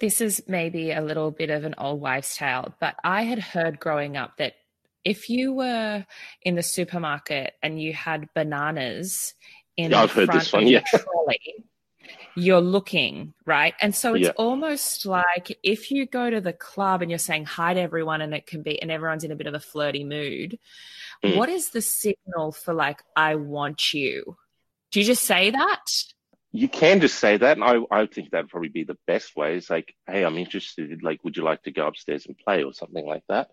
This 0.00 0.20
is 0.20 0.42
maybe 0.48 0.90
a 0.90 1.00
little 1.00 1.30
bit 1.30 1.50
of 1.50 1.64
an 1.64 1.74
old 1.78 2.00
wives' 2.00 2.36
tale, 2.36 2.74
but 2.80 2.96
I 3.04 3.22
had 3.22 3.38
heard 3.38 3.78
growing 3.78 4.16
up 4.16 4.36
that 4.38 4.54
if 5.04 5.28
you 5.28 5.52
were 5.52 6.04
in 6.42 6.54
the 6.54 6.62
supermarket 6.62 7.54
and 7.62 7.80
you 7.80 7.92
had 7.92 8.28
bananas 8.34 9.34
in 9.76 9.90
yeah, 9.90 10.02
the 10.02 10.08
front 10.08 10.52
one, 10.52 10.62
of 10.64 10.68
yeah. 10.68 10.82
your 10.92 11.00
trolley, 11.00 11.64
you're 12.34 12.60
looking, 12.60 13.34
right? 13.44 13.74
And 13.80 13.94
so 13.94 14.14
it's 14.14 14.24
yeah. 14.24 14.32
almost 14.36 15.06
like 15.06 15.58
if 15.62 15.90
you 15.90 16.06
go 16.06 16.30
to 16.30 16.40
the 16.40 16.52
club 16.52 17.02
and 17.02 17.10
you're 17.10 17.18
saying 17.18 17.44
hi 17.44 17.74
to 17.74 17.80
everyone 17.80 18.20
and 18.20 18.34
it 18.34 18.46
can 18.46 18.62
be, 18.62 18.80
and 18.80 18.90
everyone's 18.90 19.24
in 19.24 19.30
a 19.30 19.36
bit 19.36 19.46
of 19.46 19.54
a 19.54 19.60
flirty 19.60 20.04
mood, 20.04 20.58
mm. 21.22 21.36
what 21.36 21.48
is 21.48 21.70
the 21.70 21.82
signal 21.82 22.52
for 22.52 22.74
like, 22.74 23.02
I 23.14 23.36
want 23.36 23.92
you? 23.92 24.36
Do 24.90 25.00
you 25.00 25.06
just 25.06 25.24
say 25.24 25.50
that? 25.50 25.86
You 26.56 26.68
can 26.68 27.00
just 27.00 27.18
say 27.18 27.36
that. 27.36 27.56
And 27.58 27.64
I, 27.64 27.80
I 27.90 28.06
think 28.06 28.30
that'd 28.30 28.48
probably 28.48 28.68
be 28.68 28.84
the 28.84 28.96
best 29.08 29.34
way. 29.34 29.56
Is 29.56 29.68
like, 29.68 29.92
hey, 30.06 30.24
I'm 30.24 30.38
interested. 30.38 31.02
Like, 31.02 31.24
would 31.24 31.36
you 31.36 31.42
like 31.42 31.62
to 31.64 31.72
go 31.72 31.88
upstairs 31.88 32.26
and 32.26 32.38
play 32.38 32.62
or 32.62 32.72
something 32.72 33.04
like 33.04 33.24
that? 33.28 33.48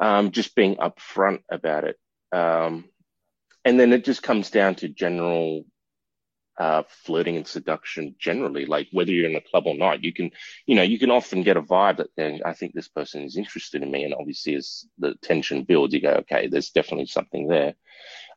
Um, 0.00 0.30
just 0.30 0.54
being 0.54 0.76
upfront 0.76 1.40
about 1.50 1.82
it. 1.82 1.98
Um, 2.30 2.84
and 3.64 3.80
then 3.80 3.92
it 3.92 4.04
just 4.04 4.22
comes 4.22 4.50
down 4.50 4.76
to 4.76 4.88
general 4.88 5.64
uh, 6.56 6.84
flirting 6.88 7.36
and 7.36 7.46
seduction 7.46 8.14
generally, 8.20 8.66
like 8.66 8.86
whether 8.92 9.10
you're 9.10 9.28
in 9.28 9.34
a 9.34 9.40
club 9.40 9.64
or 9.66 9.74
not, 9.74 10.04
you 10.04 10.12
can, 10.12 10.30
you 10.66 10.76
know, 10.76 10.82
you 10.82 11.00
can 11.00 11.10
often 11.10 11.42
get 11.42 11.56
a 11.56 11.62
vibe 11.62 11.96
that 11.96 12.10
then 12.16 12.40
I 12.44 12.52
think 12.52 12.72
this 12.72 12.86
person 12.86 13.24
is 13.24 13.36
interested 13.36 13.82
in 13.82 13.90
me. 13.90 14.04
And 14.04 14.14
obviously 14.14 14.54
as 14.54 14.86
the 14.98 15.16
tension 15.22 15.64
builds, 15.64 15.92
you 15.92 16.00
go, 16.00 16.10
okay, 16.20 16.46
there's 16.46 16.70
definitely 16.70 17.06
something 17.06 17.48
there. 17.48 17.74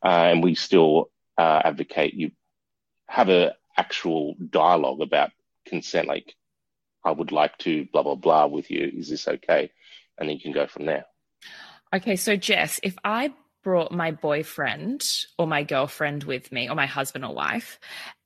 Uh, 0.04 0.30
and 0.32 0.42
we 0.42 0.56
still 0.56 1.10
uh, 1.38 1.62
advocate 1.64 2.14
you 2.14 2.32
have 3.08 3.28
a 3.28 3.54
actual 3.78 4.34
dialogue 4.50 5.00
about 5.00 5.30
consent, 5.66 6.08
like 6.08 6.34
I 7.04 7.12
would 7.12 7.32
like 7.32 7.56
to 7.58 7.86
blah, 7.92 8.02
blah, 8.02 8.16
blah 8.16 8.46
with 8.46 8.70
you. 8.70 8.90
Is 8.94 9.08
this 9.08 9.28
okay? 9.28 9.70
And 10.18 10.28
then 10.28 10.36
you 10.36 10.42
can 10.42 10.52
go 10.52 10.66
from 10.66 10.86
there. 10.86 11.06
Okay. 11.94 12.16
So 12.16 12.36
Jess, 12.36 12.80
if 12.82 12.96
I 13.04 13.32
brought 13.62 13.92
my 13.92 14.10
boyfriend 14.10 15.08
or 15.38 15.46
my 15.46 15.62
girlfriend 15.62 16.24
with 16.24 16.52
me 16.52 16.68
or 16.68 16.74
my 16.74 16.86
husband 16.86 17.24
or 17.24 17.34
wife 17.34 17.78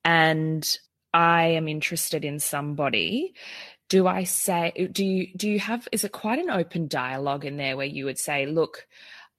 and 0.05 0.67
I 1.15 1.45
am 1.45 1.69
interested 1.69 2.25
in 2.25 2.39
somebody, 2.39 3.35
do 3.89 4.07
I 4.07 4.25
say 4.25 4.89
do 4.91 5.05
you 5.05 5.29
do 5.37 5.49
you 5.49 5.61
have 5.61 5.87
is 5.93 6.05
it 6.05 6.13
quite 6.13 6.39
an 6.39 6.51
open 6.51 6.89
dialogue 6.89 7.45
in 7.45 7.57
there 7.57 7.77
where 7.77 7.87
you 7.87 8.07
would 8.07 8.19
say, 8.19 8.47
look, 8.47 8.87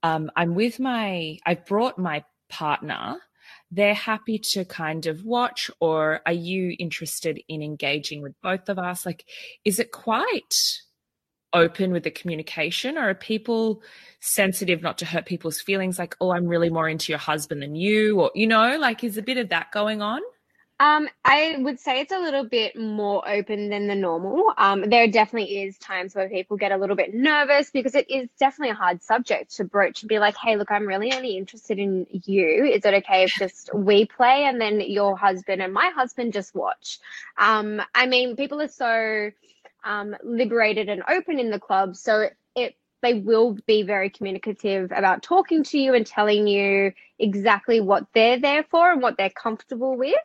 um, 0.04 0.30
I'm 0.36 0.54
with 0.56 0.80
my 0.80 1.40
I've 1.46 1.66
brought 1.66 1.98
my 1.98 2.24
partner 2.50 3.18
they're 3.72 3.94
happy 3.94 4.38
to 4.38 4.66
kind 4.66 5.06
of 5.06 5.26
watch 5.26 5.70
or 5.80 6.22
are 6.26 6.34
you 6.34 6.76
interested 6.80 7.42
in 7.48 7.62
engaging 7.62 8.22
with 8.22 8.40
both 8.42 8.70
of 8.70 8.80
us? 8.80 9.06
Like 9.06 9.26
is 9.66 9.80
it 9.80 9.92
quite 9.92 10.82
open 11.54 11.92
with 11.92 12.04
the 12.04 12.12
communication? 12.12 12.98
Or 12.98 13.10
are 13.10 13.14
people 13.14 13.84
sensitive 14.20 14.82
not 14.82 14.98
to 14.98 15.06
hurt 15.06 15.26
people's 15.26 15.62
feelings? 15.62 16.00
Like 16.00 16.16
oh 16.20 16.32
i'm 16.32 16.48
really 16.48 16.70
more 16.70 16.90
into 16.90 17.12
your 17.12 17.20
husband 17.20 17.62
than 17.62 17.76
you 17.76 18.20
or 18.20 18.32
you 18.34 18.48
know 18.48 18.78
like 18.78 19.04
is 19.04 19.18
a 19.18 19.22
bit 19.22 19.38
of 19.38 19.50
that 19.50 19.72
going 19.72 20.02
on 20.02 20.22
um, 20.80 21.08
I 21.24 21.56
would 21.60 21.80
say 21.80 22.02
it's 22.02 22.12
a 22.12 22.20
little 22.20 22.48
bit 22.48 22.76
more 22.76 23.28
open 23.28 23.70
than 23.70 23.88
the 23.88 23.96
normal. 23.96 24.54
Um, 24.58 24.90
there 24.90 25.08
definitely 25.08 25.64
is 25.64 25.78
times 25.78 26.16
where 26.16 26.28
people 26.28 26.58
get 26.58 26.72
a 26.72 26.78
little 26.78 26.96
bit 26.96 27.14
nervous 27.14 27.70
because 27.70 27.96
it 27.96 28.10
is 28.10 28.28
definitely 28.40 28.72
a 28.72 28.76
hard 28.76 29.02
subject 29.04 29.56
to 29.58 29.64
broach 29.64 30.02
and 30.02 30.10
be 30.10 30.20
like, 30.20 30.36
hey, 30.36 30.58
look, 30.58 30.72
I'm 30.72 30.88
really 30.88 31.14
only 31.14 31.38
interested 31.38 31.80
in 31.80 32.08
you. 32.10 32.66
Is 32.66 32.84
it 32.84 32.94
okay 32.96 33.24
if 33.24 33.32
just 33.32 33.74
we 33.74 34.06
play 34.06 34.46
and 34.46 34.60
then 34.60 34.82
your 34.82 35.16
husband 35.16 35.62
and 35.62 35.74
my 35.74 35.92
husband 35.96 36.34
just 36.34 36.56
watch? 36.56 37.00
Um, 37.38 37.82
I 37.94 38.08
mean, 38.08 38.36
people 38.36 38.60
are 38.62 38.68
so 38.68 39.32
um, 39.84 40.16
liberated 40.24 40.90
and 40.90 41.04
open 41.08 41.40
in 41.40 41.52
the 41.52 41.60
club. 41.60 41.96
So 41.96 42.30
it 42.56 42.76
they 43.04 43.14
will 43.14 43.58
be 43.68 43.84
very 43.84 44.10
communicative 44.10 44.92
about 44.96 45.22
talking 45.22 45.62
to 45.62 45.78
you 45.78 45.94
and 45.94 46.08
telling 46.08 46.48
you 46.48 46.94
exactly 47.20 47.82
what 47.82 48.08
they're 48.14 48.40
there 48.40 48.64
for 48.64 48.92
and 48.92 49.02
what 49.02 49.18
they're 49.18 49.30
comfortable 49.30 49.96
with. 49.98 50.16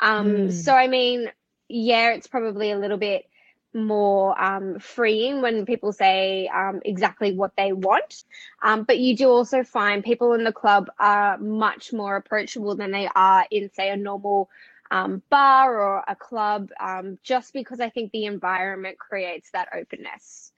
Um, 0.00 0.26
mm. 0.26 0.52
So 0.52 0.74
I 0.74 0.88
mean, 0.88 1.30
yeah, 1.68 2.10
it's 2.10 2.26
probably 2.26 2.70
a 2.70 2.78
little 2.78 2.98
bit 2.98 3.28
more 3.74 4.40
um, 4.42 4.78
freeing 4.78 5.42
when 5.42 5.66
people 5.66 5.92
say 5.92 6.48
um, 6.48 6.80
exactly 6.84 7.32
what 7.32 7.52
they 7.56 7.72
want. 7.72 8.24
Um, 8.62 8.84
but 8.84 8.98
you 8.98 9.16
do 9.16 9.28
also 9.28 9.62
find 9.62 10.02
people 10.02 10.32
in 10.32 10.44
the 10.44 10.52
club 10.52 10.90
are 10.98 11.38
much 11.38 11.92
more 11.92 12.16
approachable 12.16 12.74
than 12.76 12.90
they 12.90 13.08
are 13.14 13.46
in, 13.50 13.70
say, 13.72 13.90
a 13.90 13.96
normal 13.96 14.48
um, 14.90 15.22
bar 15.28 15.78
or 15.80 16.04
a 16.08 16.16
club, 16.16 16.70
um, 16.80 17.18
just 17.22 17.52
because 17.52 17.80
I 17.80 17.90
think 17.90 18.12
the 18.12 18.24
environment 18.24 18.98
creates 18.98 19.50
that 19.50 19.68
openness. 19.74 20.52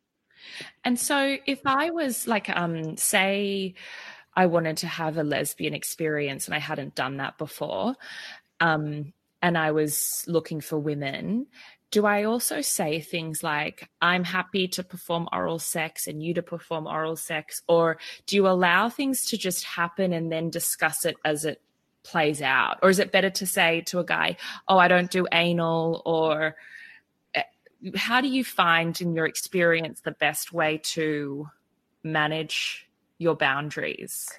And 0.85 0.99
so, 0.99 1.37
if 1.47 1.61
I 1.67 1.91
was 1.91 2.27
like, 2.27 2.49
um, 2.49 2.97
say, 2.97 3.75
I 4.35 4.47
wanted 4.47 4.79
to 4.79 4.87
have 4.87 5.19
a 5.19 5.25
lesbian 5.25 5.75
experience 5.75 6.47
and 6.47 6.55
I 6.55 6.59
hadn't 6.59 6.95
done 6.95 7.19
that 7.19 7.37
before, 7.37 7.97
um, 8.61 9.13
and 9.43 9.57
I 9.57 9.71
was 9.73 10.25
looking 10.27 10.61
for 10.61 10.79
women, 10.79 11.47
do 11.91 12.07
I 12.07 12.25
also 12.25 12.61
say 12.61 13.01
things 13.01 13.43
like, 13.43 13.89
I'm 14.01 14.23
happy 14.23 14.69
to 14.69 14.85
perform 14.85 15.29
oral 15.33 15.59
sex 15.59 16.07
and 16.07 16.23
you 16.23 16.35
to 16.35 16.43
perform 16.43 16.87
oral 16.87 17.17
sex? 17.17 17.63
Or 17.67 17.99
do 18.27 18.37
you 18.37 18.47
allow 18.47 18.89
things 18.89 19.27
to 19.27 19.37
just 19.37 19.65
happen 19.65 20.13
and 20.13 20.31
then 20.31 20.51
discuss 20.51 21.05
it 21.05 21.17
as 21.25 21.45
it 21.45 21.61
plays 22.05 22.43
out? 22.43 22.79
Or 22.83 22.91
is 22.91 23.01
it 23.01 23.13
better 23.13 23.31
to 23.31 23.47
say 23.47 23.81
to 23.83 23.99
a 23.99 24.05
guy, 24.05 24.37
oh, 24.69 24.79
I 24.79 24.87
don't 24.87 25.11
do 25.11 25.27
anal 25.33 26.03
or 26.07 26.55
eh, 27.35 27.43
how 27.97 28.21
do 28.21 28.29
you 28.29 28.45
find 28.45 28.99
in 29.01 29.15
your 29.15 29.27
experience 29.27 30.01
the 30.01 30.13
best 30.13 30.53
way 30.53 30.79
to 30.95 31.49
manage 32.05 32.89
your 33.19 33.35
boundaries? 33.35 34.31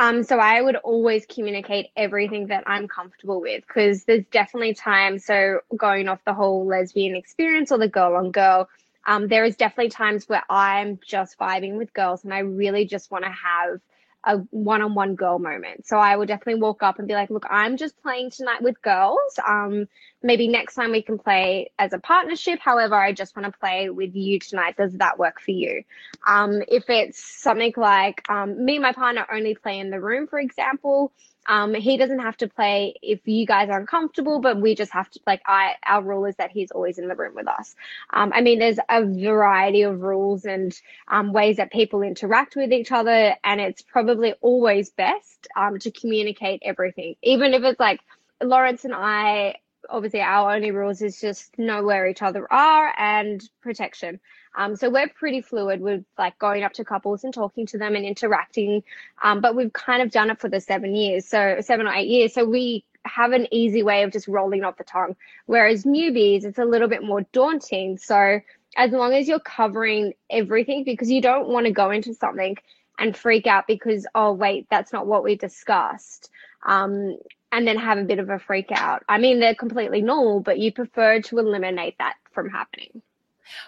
Um, 0.00 0.22
so 0.22 0.38
I 0.38 0.62
would 0.62 0.76
always 0.76 1.26
communicate 1.26 1.88
everything 1.94 2.46
that 2.46 2.64
I'm 2.66 2.88
comfortable 2.88 3.38
with 3.38 3.66
because 3.66 4.04
there's 4.04 4.24
definitely 4.32 4.72
times. 4.72 5.26
So 5.26 5.60
going 5.76 6.08
off 6.08 6.24
the 6.24 6.32
whole 6.32 6.66
lesbian 6.66 7.14
experience 7.14 7.70
or 7.70 7.76
the 7.76 7.86
girl 7.86 8.16
on 8.16 8.30
girl, 8.30 8.70
um, 9.06 9.28
there 9.28 9.44
is 9.44 9.56
definitely 9.56 9.90
times 9.90 10.26
where 10.26 10.42
I'm 10.48 10.98
just 11.06 11.38
vibing 11.38 11.76
with 11.76 11.92
girls 11.92 12.24
and 12.24 12.32
I 12.32 12.38
really 12.38 12.86
just 12.86 13.10
want 13.10 13.24
to 13.24 13.30
have 13.30 13.80
a 14.24 14.38
one-on-one 14.52 15.16
girl 15.16 15.38
moment. 15.38 15.86
So 15.86 15.98
I 15.98 16.16
will 16.16 16.24
definitely 16.24 16.62
walk 16.62 16.82
up 16.82 16.98
and 16.98 17.06
be 17.06 17.12
like, 17.12 17.28
"Look, 17.28 17.44
I'm 17.50 17.76
just 17.76 18.00
playing 18.02 18.30
tonight 18.30 18.62
with 18.62 18.80
girls. 18.80 19.38
Um, 19.46 19.86
maybe 20.22 20.48
next 20.48 20.74
time 20.74 20.90
we 20.90 21.02
can 21.02 21.18
play 21.18 21.70
as 21.78 21.92
a 21.92 21.98
partnership. 21.98 22.60
However, 22.60 22.94
I 22.94 23.12
just 23.12 23.36
want 23.36 23.52
to 23.52 23.58
play 23.58 23.90
with 23.90 24.14
you 24.14 24.38
tonight. 24.38 24.76
Does 24.76 24.92
that 24.94 25.18
work 25.18 25.40
for 25.40 25.52
you?" 25.52 25.84
Um, 26.26 26.62
if 26.68 26.88
it's 26.88 27.22
something 27.22 27.72
like 27.76 28.22
um, 28.28 28.64
me 28.64 28.76
and 28.76 28.82
my 28.82 28.92
partner 28.92 29.26
only 29.32 29.54
play 29.54 29.78
in 29.78 29.90
the 29.90 30.00
room, 30.00 30.26
for 30.26 30.38
example, 30.38 31.12
um, 31.46 31.74
he 31.74 31.96
doesn't 31.96 32.20
have 32.20 32.36
to 32.38 32.48
play 32.48 32.94
if 33.02 33.26
you 33.26 33.46
guys 33.46 33.70
are 33.70 33.80
uncomfortable, 33.80 34.40
but 34.40 34.60
we 34.60 34.74
just 34.74 34.92
have 34.92 35.10
to 35.10 35.20
like 35.26 35.42
I 35.46 35.74
our 35.86 36.02
rule 36.02 36.26
is 36.26 36.36
that 36.36 36.50
he's 36.50 36.70
always 36.70 36.98
in 36.98 37.08
the 37.08 37.16
room 37.16 37.34
with 37.34 37.48
us. 37.48 37.74
Um, 38.12 38.32
I 38.34 38.40
mean, 38.40 38.58
there's 38.58 38.78
a 38.88 39.04
variety 39.04 39.82
of 39.82 40.00
rules 40.00 40.44
and 40.44 40.78
um, 41.08 41.32
ways 41.32 41.56
that 41.56 41.72
people 41.72 42.02
interact 42.02 42.56
with 42.56 42.72
each 42.72 42.92
other, 42.92 43.34
and 43.42 43.60
it's 43.60 43.82
probably 43.82 44.34
always 44.40 44.90
best 44.90 45.48
um, 45.56 45.78
to 45.80 45.90
communicate 45.90 46.62
everything, 46.64 47.16
even 47.22 47.54
if 47.54 47.62
it's 47.64 47.80
like 47.80 48.00
Lawrence 48.42 48.84
and 48.84 48.94
I. 48.94 49.56
Obviously, 49.90 50.20
our 50.20 50.54
only 50.54 50.70
rules 50.70 51.02
is 51.02 51.20
just 51.20 51.58
know 51.58 51.82
where 51.84 52.06
each 52.06 52.22
other 52.22 52.50
are 52.52 52.94
and 52.96 53.42
protection. 53.60 54.20
Um, 54.56 54.76
so 54.76 54.90
we're 54.90 55.08
pretty 55.08 55.42
fluid 55.42 55.80
with 55.80 56.04
like 56.18 56.38
going 56.38 56.62
up 56.64 56.72
to 56.74 56.84
couples 56.84 57.24
and 57.24 57.32
talking 57.32 57.66
to 57.66 57.78
them 57.78 57.94
and 57.94 58.04
interacting. 58.04 58.82
Um, 59.22 59.40
but 59.40 59.54
we've 59.54 59.72
kind 59.72 60.02
of 60.02 60.10
done 60.10 60.30
it 60.30 60.40
for 60.40 60.48
the 60.48 60.60
seven 60.60 60.94
years, 60.94 61.26
so 61.26 61.58
seven 61.60 61.86
or 61.86 61.92
eight 61.92 62.08
years. 62.08 62.34
So 62.34 62.44
we 62.44 62.84
have 63.04 63.32
an 63.32 63.46
easy 63.52 63.82
way 63.82 64.02
of 64.02 64.12
just 64.12 64.28
rolling 64.28 64.64
off 64.64 64.76
the 64.76 64.84
tongue. 64.84 65.16
Whereas 65.46 65.84
newbies, 65.84 66.44
it's 66.44 66.58
a 66.58 66.64
little 66.64 66.88
bit 66.88 67.02
more 67.02 67.22
daunting. 67.32 67.98
So 67.98 68.40
as 68.76 68.90
long 68.92 69.12
as 69.14 69.28
you're 69.28 69.40
covering 69.40 70.14
everything, 70.28 70.84
because 70.84 71.10
you 71.10 71.20
don't 71.20 71.48
want 71.48 71.66
to 71.66 71.72
go 71.72 71.90
into 71.90 72.14
something 72.14 72.56
and 72.98 73.16
freak 73.16 73.46
out 73.46 73.66
because, 73.66 74.06
oh, 74.14 74.32
wait, 74.32 74.66
that's 74.70 74.92
not 74.92 75.06
what 75.06 75.24
we 75.24 75.34
discussed. 75.34 76.30
Um, 76.66 77.16
and 77.52 77.66
then 77.66 77.76
have 77.76 77.98
a 77.98 78.04
bit 78.04 78.18
of 78.18 78.30
a 78.30 78.38
freak 78.38 78.70
out. 78.72 79.02
I 79.08 79.18
mean, 79.18 79.40
they're 79.40 79.54
completely 79.54 80.02
normal, 80.02 80.40
but 80.40 80.58
you 80.58 80.72
prefer 80.72 81.20
to 81.22 81.38
eliminate 81.38 81.96
that 81.98 82.14
from 82.32 82.48
happening. 82.48 83.02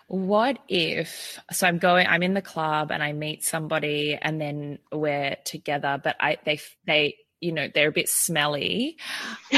What 0.06 0.58
if 0.68 1.40
so 1.50 1.66
I'm 1.66 1.78
going 1.78 2.06
I'm 2.06 2.22
in 2.22 2.34
the 2.34 2.42
club 2.42 2.92
and 2.92 3.02
I 3.02 3.12
meet 3.12 3.44
somebody 3.44 4.16
and 4.20 4.40
then 4.40 4.78
we're 4.92 5.36
together 5.44 6.00
but 6.02 6.14
I 6.20 6.38
they 6.44 6.60
they 6.86 7.16
you 7.42 7.52
know 7.52 7.68
they're 7.74 7.88
a 7.88 7.92
bit 7.92 8.08
smelly. 8.08 8.96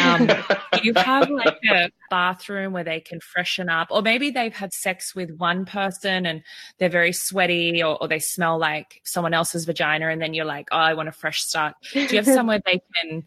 Um, 0.01 0.29
you 0.83 0.95
have 0.95 1.29
like 1.31 1.59
a 1.71 1.91
bathroom 2.11 2.73
where 2.73 2.83
they 2.83 3.01
can 3.01 3.21
freshen 3.21 3.69
up? 3.69 3.89
Or 3.91 4.03
maybe 4.03 4.31
they've 4.31 4.55
had 4.55 4.73
sex 4.73 5.15
with 5.15 5.31
one 5.37 5.65
person 5.67 6.27
and 6.27 6.43
they're 6.79 6.89
very 6.89 7.13
sweaty 7.13 7.83
or, 7.83 8.01
or 8.01 8.09
they 8.09 8.19
smell 8.19 8.59
like 8.59 9.01
someone 9.05 9.35
else's 9.35 9.67
vagina 9.67 10.09
and 10.09 10.21
then 10.21 10.35
you're 10.35 10.45
like 10.45 10.69
oh 10.73 10.77
i 10.79 10.95
want 10.95 11.09
a 11.09 11.13
fresh 11.13 11.43
start. 11.43 11.75
Do 11.93 12.01
you 12.01 12.17
have 12.17 12.27
somewhere 12.27 12.61
they 12.65 12.81
can 13.03 13.25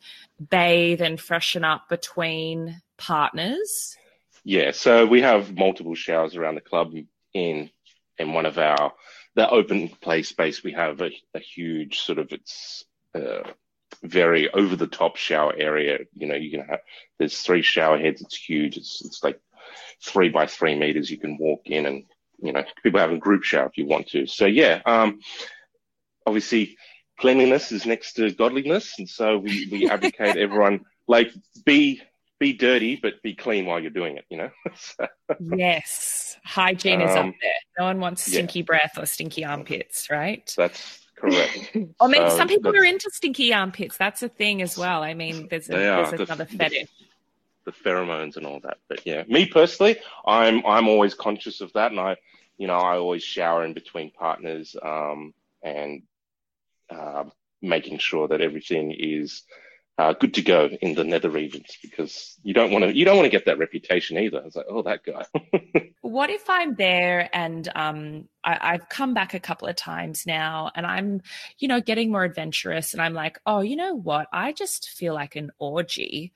bathe 0.50 1.02
and 1.02 1.20
freshen 1.20 1.64
up 1.64 1.88
between 1.90 2.82
partners? 2.98 3.96
Yeah, 4.44 4.72
so 4.72 5.06
we 5.06 5.22
have 5.22 5.56
multiple 5.56 5.96
showers 5.96 6.36
around 6.36 6.56
the 6.56 6.62
club. 6.62 6.94
In 7.34 7.70
in 8.18 8.34
one 8.34 8.46
of 8.46 8.58
our 8.58 8.94
the 9.36 9.48
open 9.50 9.90
play 9.90 10.24
space, 10.24 10.64
we 10.64 10.72
have 10.72 11.02
a, 11.02 11.12
a 11.36 11.40
huge 11.40 12.00
sort 12.00 12.18
of 12.18 12.32
it's 12.32 12.86
uh, 13.14 13.44
very 14.04 14.50
over 14.52 14.76
the 14.76 14.88
top 14.88 15.16
shower 15.16 15.54
area. 15.58 16.00
You 16.14 16.28
know, 16.28 16.36
you 16.36 16.52
can 16.52 16.68
have 16.68 16.80
there's 17.20 17.42
three 17.42 17.62
shower 17.62 17.98
heads. 17.98 18.22
It's 18.22 18.36
huge. 18.36 18.78
It's 18.78 19.04
it's 19.04 19.24
like 19.24 19.40
three 20.04 20.30
by 20.30 20.48
three 20.48 20.76
meters. 20.76 21.10
You 21.10 21.18
can 21.18 21.38
walk 21.38 21.62
in 21.66 21.86
and 21.86 22.04
you 22.42 22.54
know 22.54 22.64
people 22.84 23.00
have 23.00 23.12
a 23.12 23.18
group 23.18 23.44
shower 23.44 23.68
if 23.68 23.78
you 23.78 23.86
want 23.86 24.08
to. 24.10 24.28
So 24.28 24.46
yeah, 24.46 24.82
um, 24.86 25.20
obviously 26.26 26.78
cleanliness 27.20 27.72
is 27.72 27.86
next 27.86 28.14
to 28.14 28.32
godliness, 28.32 28.96
and 29.00 29.10
so 29.10 29.38
we 29.38 29.68
we 29.72 29.90
advocate 29.90 30.38
everyone 30.38 30.82
like 31.08 31.32
be 31.66 32.02
be 32.40 32.54
dirty 32.54 33.00
but 33.02 33.22
be 33.24 33.34
clean 33.34 33.66
while 33.66 33.80
you're 33.80 33.90
doing 33.90 34.18
it 34.18 34.26
you 34.30 34.38
know 34.38 34.50
yes 35.40 36.38
hygiene 36.44 37.02
um, 37.02 37.08
is 37.08 37.16
up 37.16 37.26
um, 37.26 37.34
there 37.42 37.52
no 37.80 37.86
one 37.86 38.00
wants 38.00 38.24
stinky 38.24 38.60
yeah. 38.60 38.66
breath 38.66 38.92
or 38.98 39.06
stinky 39.06 39.44
armpits 39.44 40.10
right 40.12 40.54
that's 40.56 41.07
correct. 41.18 41.76
Or 42.00 42.08
maybe 42.08 42.30
so 42.30 42.38
some 42.38 42.48
people 42.48 42.76
are 42.76 42.84
into 42.84 43.10
stinky 43.12 43.54
armpits 43.54 43.98
that's 43.98 44.24
a 44.24 44.30
thing 44.30 44.62
as 44.62 44.78
well. 44.78 45.04
I 45.04 45.14
mean 45.14 45.48
there's, 45.50 45.70
a, 45.70 45.74
there's 45.74 46.12
the, 46.12 46.24
another 46.24 46.46
fetish. 46.46 46.88
the, 47.66 47.72
the 47.72 47.78
pheromones 47.78 48.38
and 48.38 48.46
all 48.46 48.60
that. 48.62 48.78
But 48.88 49.06
yeah 49.06 49.24
me 49.28 49.46
personally 49.46 49.98
i'm 50.26 50.66
i'm 50.66 50.88
always 50.88 51.14
conscious 51.14 51.62
of 51.62 51.74
that. 51.74 51.92
And 51.92 52.00
i 52.00 52.16
you 52.58 52.68
know 52.68 52.78
i 52.78 52.98
always 52.98 53.24
shower 53.24 53.66
in 53.66 53.74
between 53.74 54.12
partners 54.12 54.76
um, 54.82 55.34
and 55.64 56.04
uh, 56.90 57.26
making 57.62 57.98
sure 57.98 58.28
that 58.28 58.42
everything 58.42 58.92
is 58.98 59.44
uh, 59.98 60.14
good 60.14 60.34
to 60.36 60.42
go 60.44 60.70
in 60.82 60.94
the 60.94 61.04
nether 61.04 61.30
regions 61.30 61.78
because 61.82 62.38
you 62.44 62.54
don't 62.54 62.72
want 62.72 62.86
to 62.86 62.96
you 62.96 63.04
don't 63.04 63.16
want 63.16 63.26
to 63.26 63.32
get 63.32 63.46
that 63.46 63.58
reputation 63.58 64.18
either. 64.18 64.44
It's 64.46 64.56
like, 64.56 64.68
oh, 64.70 64.84
that 64.84 65.02
guy. 65.04 65.26
what 66.02 66.30
if 66.30 66.48
I'm 66.50 66.76
there 66.76 67.30
and 67.34 67.68
um, 67.76 68.28
I, 68.44 68.74
I've 68.74 68.90
come 68.90 69.14
back 69.16 69.34
a 69.34 69.40
couple 69.40 69.68
of 69.68 69.76
times 69.76 70.28
now, 70.28 70.72
and 70.76 70.86
I'm, 70.86 71.22
you 71.58 71.68
know, 71.68 71.82
getting 71.82 72.12
more 72.12 72.24
adventurous, 72.24 72.94
and 72.94 73.02
I'm 73.02 73.14
like, 73.14 73.40
oh, 73.46 73.62
you 73.62 73.76
know 73.76 73.96
what? 73.96 74.28
I 74.32 74.54
just 74.54 74.90
feel 74.90 75.14
like 75.14 75.36
an 75.36 75.52
orgy 75.58 76.32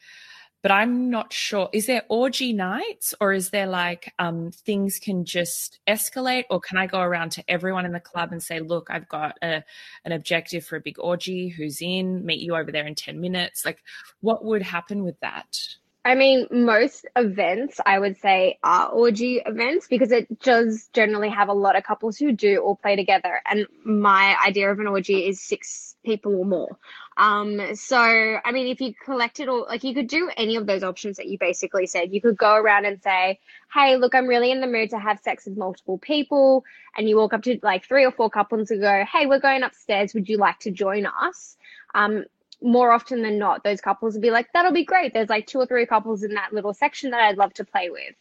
but 0.62 0.72
I'm 0.72 1.10
not 1.10 1.34
sure. 1.34 1.70
Is 1.74 1.88
there 1.88 2.04
orgy 2.08 2.54
nights 2.54 3.14
or 3.20 3.34
is 3.34 3.50
there 3.50 3.68
like 3.68 4.14
um, 4.20 4.52
things 4.52 5.00
can 5.00 5.26
just 5.26 5.80
escalate 5.88 6.46
or 6.50 6.60
can 6.60 6.78
I 6.78 6.88
go 6.88 7.00
around 7.00 7.32
to 7.34 7.44
everyone 7.48 7.86
in 7.86 7.94
the 7.94 8.00
club 8.00 8.32
and 8.32 8.42
say, 8.42 8.60
look, 8.60 8.90
I've 8.90 9.10
got 9.10 9.38
a, 9.42 9.64
an 10.06 10.12
objective 10.12 10.64
for 10.66 10.76
a 10.76 10.82
big 10.82 11.00
orgy. 11.00 11.50
Who's 11.50 11.82
in? 11.82 12.26
Meet 12.26 12.42
you 12.42 12.56
over 12.56 12.72
there 12.72 12.86
in 12.86 12.96
10 12.96 13.20
minutes. 13.20 13.66
Like, 13.66 13.80
what 14.20 14.46
would 14.46 14.62
happen 14.62 15.04
with 15.04 15.20
that? 15.22 15.58
I 16.04 16.16
mean, 16.16 16.48
most 16.50 17.06
events 17.16 17.80
I 17.86 18.00
would 18.00 18.18
say 18.18 18.58
are 18.64 18.90
orgy 18.90 19.40
events 19.46 19.88
because 19.88 20.12
it 20.12 20.42
does 20.42 20.90
generally 20.94 21.30
have 21.30 21.48
a 21.48 21.54
lot 21.54 21.76
of 21.76 21.84
couples 21.84 22.18
who 22.18 22.32
do 22.32 22.58
all 22.60 22.76
play 22.76 22.96
together. 22.96 23.40
And 23.46 23.68
my 23.84 24.36
idea 24.44 24.72
of 24.72 24.80
an 24.80 24.88
orgy 24.88 25.28
is 25.28 25.40
six 25.40 25.96
people 26.04 26.36
or 26.36 26.46
more. 26.46 26.76
Um, 27.18 27.76
so, 27.76 28.00
I 28.00 28.52
mean, 28.52 28.66
if 28.66 28.82
you 28.82 28.96
collected 29.06 29.48
all, 29.48 29.68
like 29.70 29.84
you 29.84 29.94
could 29.94 30.08
do 30.08 30.32
any 30.36 30.56
of 30.56 30.66
those 30.66 30.82
options 30.82 31.18
that 31.18 31.28
you 31.28 31.38
basically 31.38 31.86
said. 31.86 32.12
You 32.12 32.20
could 32.20 32.36
go 32.36 32.56
around 32.56 32.86
and 32.86 33.00
say, 33.04 33.40
Hey, 33.72 33.96
look, 33.98 34.16
I'm 34.16 34.26
really 34.26 34.50
in 34.50 34.60
the 34.60 34.68
mood 34.68 34.90
to 34.90 34.98
have 34.98 35.20
sex 35.20 35.46
with 35.46 35.56
multiple 35.56 36.00
people. 36.00 36.64
And 36.98 37.08
you 37.08 37.18
walk 37.18 37.34
up 37.34 37.44
to 37.44 37.60
like 37.62 37.86
three 37.86 38.06
or 38.06 38.12
four 38.12 38.32
couples 38.32 38.72
and 38.72 38.82
go, 38.82 39.06
Hey, 39.06 39.28
we're 39.28 39.40
going 39.40 39.62
upstairs. 39.62 40.16
Would 40.16 40.30
you 40.30 40.38
like 40.38 40.58
to 40.62 40.72
join 40.72 41.06
us? 41.06 41.58
Um, 41.94 42.26
more 42.62 42.92
often 42.92 43.22
than 43.22 43.38
not, 43.38 43.64
those 43.64 43.82
couples 43.82 44.14
would 44.14 44.22
be 44.22 44.32
like, 44.32 44.52
that'll 44.54 44.72
be 44.72 44.86
great. 44.86 45.14
There's 45.14 45.30
like 45.30 45.48
two 45.48 45.60
or 45.60 45.66
three 45.66 45.86
couples 45.86 46.24
in 46.24 46.34
that 46.36 46.54
little 46.54 46.74
section 46.74 47.12
that 47.12 47.22
I'd 47.22 47.38
love 47.38 47.54
to 47.56 47.66
play 47.66 47.90
with. 47.90 48.16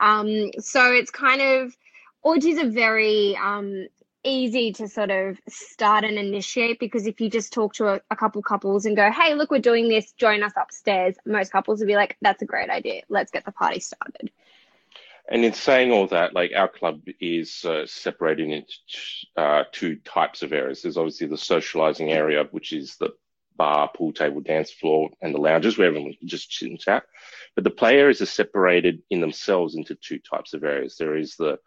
Um, 0.00 0.50
so 0.58 0.92
it's 0.92 1.10
kind 1.10 1.40
of, 1.40 1.76
orgies 2.22 2.58
are 2.58 2.68
very 2.68 3.36
um, 3.36 3.86
easy 4.22 4.72
to 4.72 4.88
sort 4.88 5.10
of 5.10 5.40
start 5.48 6.04
and 6.04 6.18
initiate 6.18 6.78
because 6.78 7.06
if 7.06 7.20
you 7.20 7.30
just 7.30 7.52
talk 7.52 7.74
to 7.74 7.88
a, 7.88 8.00
a 8.10 8.16
couple 8.16 8.42
couples 8.42 8.84
and 8.84 8.96
go, 8.96 9.10
hey, 9.10 9.34
look, 9.34 9.50
we're 9.50 9.60
doing 9.60 9.88
this, 9.88 10.12
join 10.12 10.42
us 10.42 10.52
upstairs, 10.56 11.16
most 11.24 11.52
couples 11.52 11.78
would 11.78 11.86
be 11.86 11.96
like, 11.96 12.16
that's 12.20 12.42
a 12.42 12.46
great 12.46 12.68
idea. 12.68 13.02
Let's 13.08 13.30
get 13.30 13.44
the 13.44 13.52
party 13.52 13.80
started. 13.80 14.30
And 15.28 15.44
in 15.44 15.54
saying 15.54 15.90
all 15.90 16.06
that, 16.08 16.34
like 16.34 16.52
our 16.54 16.68
club 16.68 17.00
is 17.20 17.64
uh, 17.64 17.86
separated 17.86 18.48
into 18.48 18.74
uh, 19.36 19.64
two 19.72 19.96
types 19.96 20.42
of 20.42 20.52
areas. 20.52 20.82
There's 20.82 20.96
obviously 20.96 21.26
the 21.26 21.38
socializing 21.38 22.12
area, 22.12 22.44
which 22.52 22.72
is 22.72 22.96
the 22.96 23.10
bar, 23.56 23.90
pool 23.94 24.12
table, 24.12 24.40
dance 24.40 24.70
floor, 24.70 25.10
and 25.20 25.34
the 25.34 25.40
lounges 25.40 25.76
where 25.78 25.88
everyone 25.88 26.14
can 26.18 26.28
just 26.28 26.52
sit 26.52 26.68
and 26.68 26.78
chat. 26.78 27.04
But 27.54 27.64
the 27.64 27.70
play 27.70 27.98
areas 27.98 28.20
are 28.20 28.26
separated 28.26 29.02
in 29.10 29.20
themselves 29.20 29.74
into 29.74 29.94
two 29.96 30.18
types 30.18 30.54
of 30.54 30.64
areas. 30.64 30.96
There 30.96 31.16
is 31.16 31.36
the 31.36 31.58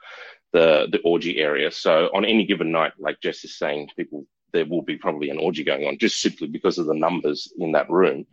the 0.52 0.88
the 0.92 1.00
orgy 1.04 1.40
area. 1.40 1.72
So 1.72 2.10
on 2.14 2.26
any 2.26 2.46
given 2.46 2.72
night, 2.72 2.94
like 3.00 3.22
Jess 3.22 3.44
is 3.44 3.58
saying, 3.58 3.90
people 3.96 4.26
there 4.52 4.66
will 4.66 4.82
be 4.82 4.98
probably 4.98 5.30
an 5.30 5.38
orgy 5.38 5.64
going 5.64 5.86
on 5.86 5.98
just 6.00 6.20
simply 6.20 6.48
because 6.48 6.80
of 6.80 6.88
the 6.88 6.96
numbers 6.96 7.54
in 7.60 7.74
that 7.74 7.90
room. 7.90 8.26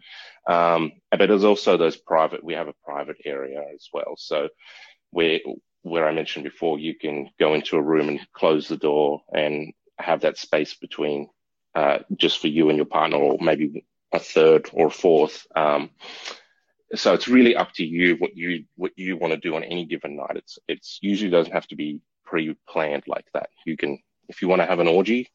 Um, 0.48 0.92
but 1.10 1.28
there's 1.28 1.44
also 1.44 1.76
those 1.76 1.96
private. 1.96 2.42
We 2.42 2.54
have 2.54 2.68
a 2.68 2.74
private 2.84 3.18
area 3.24 3.62
as 3.74 3.88
well. 3.92 4.14
So 4.16 4.48
where 5.10 5.40
where 5.82 6.08
I 6.08 6.12
mentioned 6.12 6.44
before, 6.44 6.78
you 6.78 6.94
can 6.94 7.30
go 7.38 7.54
into 7.54 7.76
a 7.76 7.82
room 7.82 8.08
and 8.08 8.20
close 8.32 8.66
the 8.66 8.76
door 8.76 9.22
and 9.32 9.72
have 9.98 10.22
that 10.22 10.36
space 10.36 10.74
between 10.74 11.28
uh, 11.76 11.98
just 12.16 12.40
for 12.40 12.48
you 12.48 12.70
and 12.70 12.78
your 12.78 12.86
partner, 12.86 13.18
or 13.18 13.36
maybe 13.38 13.84
a 14.10 14.18
third 14.18 14.70
or 14.72 14.86
a 14.86 14.90
fourth. 14.90 15.46
Um, 15.54 15.90
so 16.94 17.12
it's 17.12 17.28
really 17.28 17.54
up 17.54 17.72
to 17.74 17.84
you 17.84 18.16
what 18.16 18.34
you 18.34 18.64
what 18.76 18.92
you 18.96 19.18
want 19.18 19.34
to 19.34 19.38
do 19.38 19.54
on 19.56 19.62
any 19.62 19.84
given 19.84 20.16
night. 20.16 20.36
It's 20.36 20.58
it's 20.66 20.98
usually 21.02 21.30
doesn't 21.30 21.52
have 21.52 21.66
to 21.68 21.76
be 21.76 22.00
pre-planned 22.24 23.04
like 23.06 23.26
that. 23.34 23.50
You 23.66 23.76
can 23.76 23.98
if 24.28 24.40
you 24.40 24.48
want 24.48 24.62
to 24.62 24.66
have 24.66 24.80
an 24.80 24.88
orgy 24.88 25.28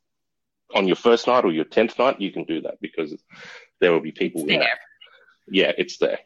on 0.74 0.88
your 0.88 0.96
first 0.96 1.28
night 1.28 1.46
or 1.46 1.52
your 1.52 1.66
tenth 1.66 2.00
night, 2.00 2.20
you 2.20 2.32
can 2.32 2.46
do 2.46 2.62
that 2.62 2.82
because 2.82 3.16
there 3.80 3.92
will 3.92 4.02
be 4.02 4.12
people 4.12 4.46
there. 4.46 4.68
Yeah, 5.48 5.74
it's 5.78 5.98
there. 5.98 6.20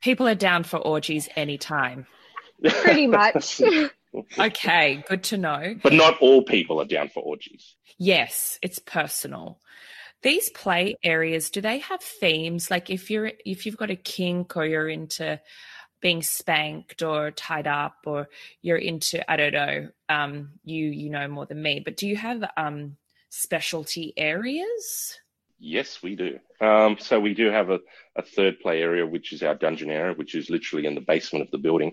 People 0.00 0.26
are 0.26 0.34
down 0.34 0.64
for 0.64 0.78
orgies 0.78 1.28
anytime. 1.36 2.06
Pretty 2.64 3.06
much. 3.06 3.60
okay, 4.38 5.04
good 5.08 5.22
to 5.24 5.38
know. 5.38 5.74
But 5.82 5.92
not 5.92 6.18
all 6.20 6.42
people 6.42 6.80
are 6.80 6.86
down 6.86 7.08
for 7.08 7.22
orgies. 7.22 7.76
Yes, 7.98 8.58
it's 8.62 8.78
personal. 8.78 9.60
These 10.22 10.50
play 10.50 10.96
areas, 11.02 11.50
do 11.50 11.60
they 11.60 11.78
have 11.78 12.02
themes? 12.02 12.70
Like 12.70 12.90
if 12.90 13.10
you're 13.10 13.32
if 13.44 13.64
you've 13.64 13.76
got 13.76 13.90
a 13.90 13.96
kink 13.96 14.56
or 14.56 14.66
you're 14.66 14.88
into 14.88 15.40
being 16.00 16.22
spanked 16.22 17.02
or 17.02 17.30
tied 17.30 17.66
up 17.66 17.96
or 18.06 18.28
you're 18.62 18.76
into 18.76 19.28
I 19.30 19.36
don't 19.36 19.52
know, 19.52 19.88
um, 20.08 20.50
you 20.64 20.86
you 20.86 21.10
know 21.10 21.26
more 21.28 21.46
than 21.46 21.62
me, 21.62 21.80
but 21.80 21.96
do 21.96 22.06
you 22.06 22.16
have 22.16 22.42
um 22.56 22.96
specialty 23.30 24.12
areas? 24.16 25.18
Yes, 25.58 26.02
we 26.02 26.16
do. 26.16 26.38
Um, 26.60 26.96
so 26.98 27.20
we 27.20 27.34
do 27.34 27.50
have 27.50 27.68
a, 27.68 27.80
a, 28.16 28.22
third 28.22 28.60
play 28.60 28.80
area, 28.80 29.06
which 29.06 29.32
is 29.32 29.42
our 29.42 29.54
dungeon 29.54 29.90
area, 29.90 30.14
which 30.14 30.34
is 30.34 30.48
literally 30.48 30.86
in 30.86 30.94
the 30.94 31.02
basement 31.02 31.44
of 31.44 31.50
the 31.50 31.58
building. 31.58 31.92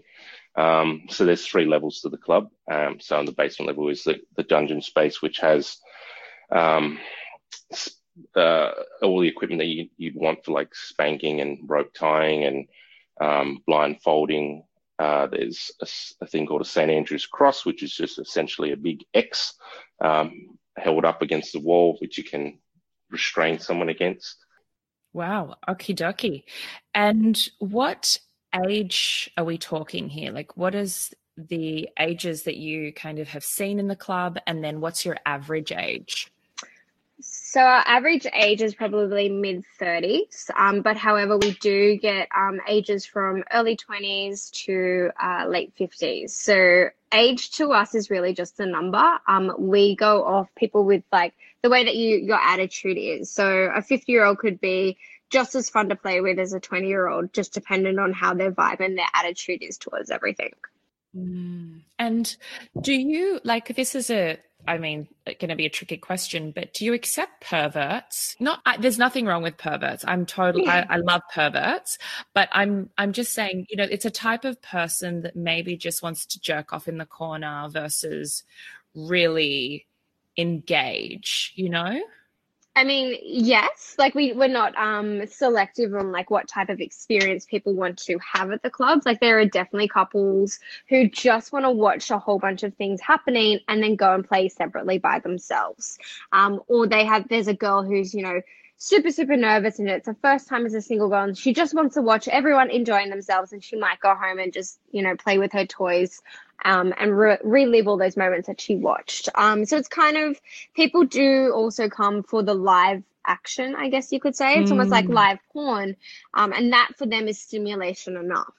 Um, 0.58 1.04
so 1.10 1.24
there's 1.24 1.46
three 1.46 1.65
levels 1.65 2.02
to 2.02 2.10
the 2.10 2.17
club. 2.17 2.50
Um, 2.70 3.00
so 3.00 3.17
on 3.17 3.26
the 3.26 3.32
basement 3.32 3.67
level 3.67 3.89
is 3.89 4.04
the, 4.04 4.20
the 4.36 4.43
dungeon 4.43 4.82
space, 4.82 5.22
which 5.22 5.38
has 5.38 5.78
um, 6.52 7.00
uh, 8.36 8.72
all 9.04 9.22
the 9.22 9.28
equipment 9.28 9.60
that 9.60 9.65
you, 9.65 9.88
would 10.00 10.15
want 10.15 10.43
for 10.43 10.52
like 10.52 10.74
spanking 10.74 11.41
and 11.41 11.60
rope 11.70 11.93
tying 11.93 12.43
and 12.43 12.67
um, 13.22 13.63
blindfolding. 13.67 14.63
Uh, 14.98 15.28
there's 15.28 15.72
a, 15.80 15.88
a, 16.24 16.28
thing 16.28 16.48
called 16.48 16.62
a 16.62 16.65
St. 16.65 16.89
Andrew's 16.89 17.28
cross, 17.28 17.63
which 17.63 17.84
is 17.84 17.93
just 17.93 18.17
essentially 18.17 18.72
a 18.72 18.78
big 18.78 19.04
X 19.13 19.54
um, 20.04 20.58
held 20.76 21.06
up 21.06 21.22
against 21.22 21.54
the 21.54 21.60
wall, 21.60 21.98
which 22.02 22.17
you 22.17 22.24
can 22.24 22.58
restrain 23.12 23.60
someone 23.60 23.89
against. 23.89 24.38
Wow. 25.13 25.56
Okie 25.67 25.96
dokie. 25.96 26.43
And 26.96 27.50
what 27.60 28.20
age 28.53 29.31
are 29.38 29.43
we 29.43 29.57
talking 29.57 30.10
here? 30.10 30.31
Like, 30.31 30.57
what 30.57 30.75
is 30.75 31.13
the 31.38 31.89
ages 31.99 32.43
that 32.43 32.57
you 32.57 32.91
kind 32.93 33.19
of 33.19 33.27
have 33.29 33.43
seen 33.43 33.79
in 33.79 33.88
the 33.88 33.95
club? 33.95 34.39
And 34.47 34.63
then 34.63 34.81
what's 34.81 35.05
your 35.05 35.17
average 35.25 35.71
age? 35.71 36.31
So 37.19 37.62
our 37.62 37.83
average 37.88 38.27
age 38.33 38.62
is 38.62 38.75
probably 38.75 39.29
mid 39.29 39.63
30s, 39.81 40.51
um, 40.55 40.81
but 40.81 40.97
however, 40.97 41.38
we 41.38 41.51
do 41.53 41.97
get 41.97 42.27
um, 42.38 42.60
ages 42.67 43.05
from 43.05 43.43
early 43.51 43.75
20s 43.75 44.51
to 44.65 45.10
uh, 45.21 45.45
late 45.47 45.73
50s. 45.75 46.29
So 46.31 46.89
age 47.12 47.51
to 47.51 47.71
us 47.71 47.95
is 47.95 48.10
really 48.10 48.33
just 48.33 48.60
a 48.60 48.65
number. 48.65 49.03
Um, 49.27 49.53
we 49.57 49.95
go 49.95 50.23
off 50.23 50.49
people 50.55 50.83
with 50.83 51.03
like 51.12 51.33
the 51.63 51.69
way 51.69 51.86
that 51.86 51.95
you 51.95 52.17
your 52.17 52.39
attitude 52.39 52.97
is. 52.97 53.31
So 53.31 53.71
a 53.73 53.81
50 53.81 54.12
year 54.12 54.25
old 54.25 54.38
could 54.38 54.60
be 54.62 54.97
just 55.29 55.55
as 55.55 55.69
fun 55.69 55.89
to 55.89 55.95
play 55.95 56.21
with 56.21 56.39
as 56.39 56.53
a 56.53 56.59
20 56.59 56.87
year 56.87 57.07
old, 57.07 57.33
just 57.33 57.53
dependent 57.53 57.99
on 57.99 58.13
how 58.13 58.33
their 58.33 58.51
vibe 58.51 58.79
and 58.79 58.97
their 58.97 59.07
attitude 59.13 59.61
is 59.61 59.77
towards 59.77 60.09
everything. 60.09 60.53
Mm. 61.15 61.81
And 61.99 62.37
do 62.81 62.93
you 62.93 63.39
like 63.43 63.75
this 63.75 63.95
is 63.95 64.09
a 64.09 64.37
I 64.67 64.77
mean, 64.77 65.07
going 65.25 65.49
to 65.49 65.55
be 65.55 65.65
a 65.65 65.69
tricky 65.69 65.97
question, 65.97 66.51
but 66.51 66.73
do 66.73 66.83
you 66.83 66.93
accept 66.93 67.41
perverts? 67.41 68.35
Not, 68.39 68.59
I, 68.65 68.75
there's 68.77 68.97
nothing 68.97 69.25
wrong 69.25 69.41
with 69.41 69.57
perverts. 69.57 70.03
I'm 70.05 70.25
totally, 70.25 70.67
I, 70.67 70.81
I 70.89 70.97
love 70.97 71.21
perverts, 71.33 71.97
but 72.33 72.49
I'm, 72.51 72.89
I'm 72.97 73.13
just 73.13 73.33
saying, 73.33 73.67
you 73.69 73.77
know, 73.77 73.87
it's 73.89 74.03
a 74.03 74.11
type 74.11 74.43
of 74.43 74.61
person 74.61 75.21
that 75.21 75.37
maybe 75.37 75.77
just 75.77 76.03
wants 76.03 76.25
to 76.25 76.41
jerk 76.41 76.73
off 76.73 76.89
in 76.89 76.97
the 76.97 77.05
corner 77.05 77.67
versus 77.69 78.43
really 78.93 79.87
engage, 80.37 81.53
you 81.55 81.69
know? 81.69 82.01
I 82.77 82.83
mean, 82.83 83.17
yes, 83.23 83.95
like 83.97 84.13
we 84.13 84.33
we're 84.33 84.47
not 84.47 84.77
um 84.77 85.25
selective 85.25 85.95
on 85.95 86.11
like 86.11 86.29
what 86.29 86.47
type 86.47 86.69
of 86.69 86.79
experience 86.79 87.43
people 87.43 87.73
want 87.73 87.97
to 88.03 88.19
have 88.19 88.51
at 88.51 88.61
the 88.61 88.69
clubs. 88.69 89.03
Like 89.03 89.19
there 89.19 89.39
are 89.39 89.45
definitely 89.45 89.87
couples 89.87 90.59
who 90.87 91.09
just 91.09 91.51
want 91.51 91.65
to 91.65 91.71
watch 91.71 92.11
a 92.11 92.19
whole 92.19 92.37
bunch 92.37 92.61
of 92.61 92.75
things 92.75 93.01
happening 93.01 93.61
and 93.67 93.81
then 93.81 93.95
go 93.95 94.13
and 94.13 94.23
play 94.23 94.47
separately 94.49 94.99
by 94.99 95.17
themselves. 95.17 95.97
Um, 96.31 96.61
or 96.67 96.85
they 96.85 97.03
have 97.03 97.27
there's 97.29 97.47
a 97.47 97.55
girl 97.55 97.81
who's 97.81 98.13
you 98.13 98.21
know 98.21 98.41
super 98.77 99.09
super 99.09 99.35
nervous 99.35 99.79
and 99.79 99.89
it's 99.89 100.05
her 100.05 100.15
first 100.21 100.47
time 100.47 100.63
as 100.67 100.75
a 100.75 100.81
single 100.81 101.09
girl 101.09 101.23
and 101.23 101.35
she 101.35 101.51
just 101.53 101.73
wants 101.73 101.95
to 101.95 102.01
watch 102.03 102.27
everyone 102.27 102.69
enjoying 102.69 103.09
themselves 103.09 103.51
and 103.53 103.63
she 103.63 103.75
might 103.75 103.99
go 104.01 104.13
home 104.13 104.37
and 104.37 104.53
just 104.53 104.79
you 104.91 105.01
know 105.01 105.15
play 105.15 105.39
with 105.39 105.51
her 105.51 105.65
toys 105.65 106.21
um, 106.63 106.93
and 106.98 107.17
re- 107.17 107.38
relive 107.43 107.88
all 107.88 107.98
those 107.98 108.17
moments 108.17 108.48
that 108.48 108.60
she 108.60 108.76
watched. 108.76 109.30
Um, 109.36 109.65
so 109.65 109.78
it's 109.78 109.88
kind 109.88 110.17
of 110.17 110.39
people 110.76 111.06
do 111.06 111.52
also 111.54 111.89
come 111.89 112.24
for 112.24 112.43
the 112.43 112.54
live 112.54 113.04
action, 113.26 113.76
I 113.76 113.89
guess 113.89 114.12
you 114.12 114.20
could 114.20 114.36
say. 114.36 114.56
It's 114.56 114.70
mm. 114.70 114.74
almost 114.74 114.89
like 114.89 115.06
hmm. 115.06 115.13
live 115.13 115.39
porn, 115.52 115.96
um, 116.34 116.54
and 116.54 116.72
that 116.74 116.91
for 116.98 117.06
them 117.06 117.28
is 117.28 117.39
stimulation 117.39 118.15
enough. 118.15 118.54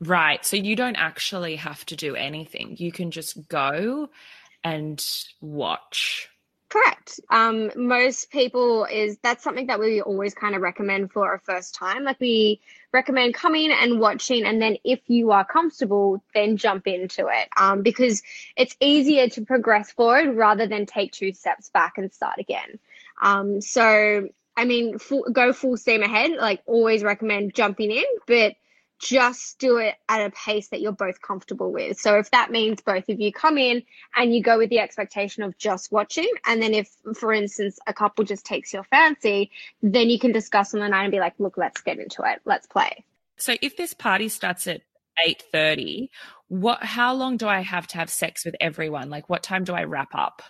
Right. 0.00 0.44
So 0.44 0.56
you 0.56 0.74
don't 0.74 0.96
actually 0.96 1.56
have 1.56 1.84
to 1.86 1.96
do 1.96 2.16
anything. 2.16 2.76
You 2.78 2.90
can 2.90 3.10
just 3.10 3.48
go 3.48 4.08
and 4.64 5.04
watch. 5.40 6.30
Correct. 6.70 7.20
Um, 7.30 7.70
most 7.76 8.30
people 8.30 8.84
is 8.84 9.18
that's 9.22 9.44
something 9.44 9.66
that 9.66 9.80
we 9.80 10.00
always 10.00 10.34
kind 10.34 10.54
of 10.54 10.62
recommend 10.62 11.12
for 11.12 11.34
a 11.34 11.40
first 11.40 11.74
time. 11.74 12.04
Like 12.04 12.20
we 12.20 12.60
recommend 12.92 13.34
coming 13.34 13.70
and 13.72 14.00
watching, 14.00 14.44
and 14.44 14.60
then 14.60 14.76
if 14.84 15.00
you 15.06 15.30
are 15.30 15.44
comfortable, 15.44 16.22
then 16.34 16.56
jump 16.56 16.86
into 16.86 17.28
it. 17.28 17.48
Um, 17.56 17.82
because 17.82 18.22
it's 18.56 18.76
easier 18.80 19.28
to 19.30 19.44
progress 19.44 19.92
forward 19.92 20.36
rather 20.36 20.66
than 20.66 20.86
take 20.86 21.12
two 21.12 21.32
steps 21.32 21.70
back 21.70 21.98
and 21.98 22.12
start 22.12 22.38
again. 22.38 22.78
Um, 23.22 23.60
so 23.60 24.28
I 24.56 24.64
mean, 24.64 24.98
full, 24.98 25.24
go 25.32 25.52
full 25.52 25.76
steam 25.76 26.02
ahead. 26.02 26.32
Like 26.32 26.62
always 26.66 27.02
recommend 27.02 27.54
jumping 27.54 27.90
in, 27.90 28.04
but 28.26 28.54
just 29.00 29.58
do 29.58 29.78
it 29.78 29.96
at 30.08 30.26
a 30.26 30.30
pace 30.30 30.68
that 30.68 30.80
you're 30.80 30.92
both 30.92 31.22
comfortable 31.22 31.72
with. 31.72 31.98
So 31.98 32.18
if 32.18 32.30
that 32.32 32.50
means 32.50 32.82
both 32.82 33.08
of 33.08 33.18
you 33.18 33.32
come 33.32 33.56
in 33.56 33.82
and 34.14 34.34
you 34.34 34.42
go 34.42 34.58
with 34.58 34.68
the 34.68 34.78
expectation 34.78 35.42
of 35.42 35.56
just 35.56 35.90
watching, 35.90 36.30
and 36.46 36.62
then 36.62 36.74
if, 36.74 36.90
for 37.14 37.32
instance, 37.32 37.78
a 37.86 37.94
couple 37.94 38.24
just 38.24 38.44
takes 38.44 38.72
your 38.72 38.84
fancy, 38.84 39.50
then 39.82 40.10
you 40.10 40.18
can 40.18 40.32
discuss 40.32 40.74
on 40.74 40.80
the 40.80 40.88
night 40.88 41.04
and 41.04 41.10
be 41.10 41.18
like, 41.18 41.34
look, 41.38 41.56
let's 41.56 41.80
get 41.80 41.98
into 41.98 42.22
it. 42.26 42.40
Let's 42.44 42.66
play. 42.66 43.04
So 43.38 43.54
if 43.62 43.76
this 43.76 43.94
party 43.94 44.28
starts 44.28 44.66
at 44.66 44.82
8.30, 45.26 46.10
what, 46.48 46.84
how 46.84 47.14
long 47.14 47.38
do 47.38 47.48
I 47.48 47.60
have 47.60 47.86
to 47.88 47.96
have 47.96 48.10
sex 48.10 48.44
with 48.44 48.54
everyone? 48.60 49.08
Like 49.08 49.30
what 49.30 49.42
time 49.42 49.64
do 49.64 49.72
I 49.72 49.84
wrap 49.84 50.14
up? 50.14 50.42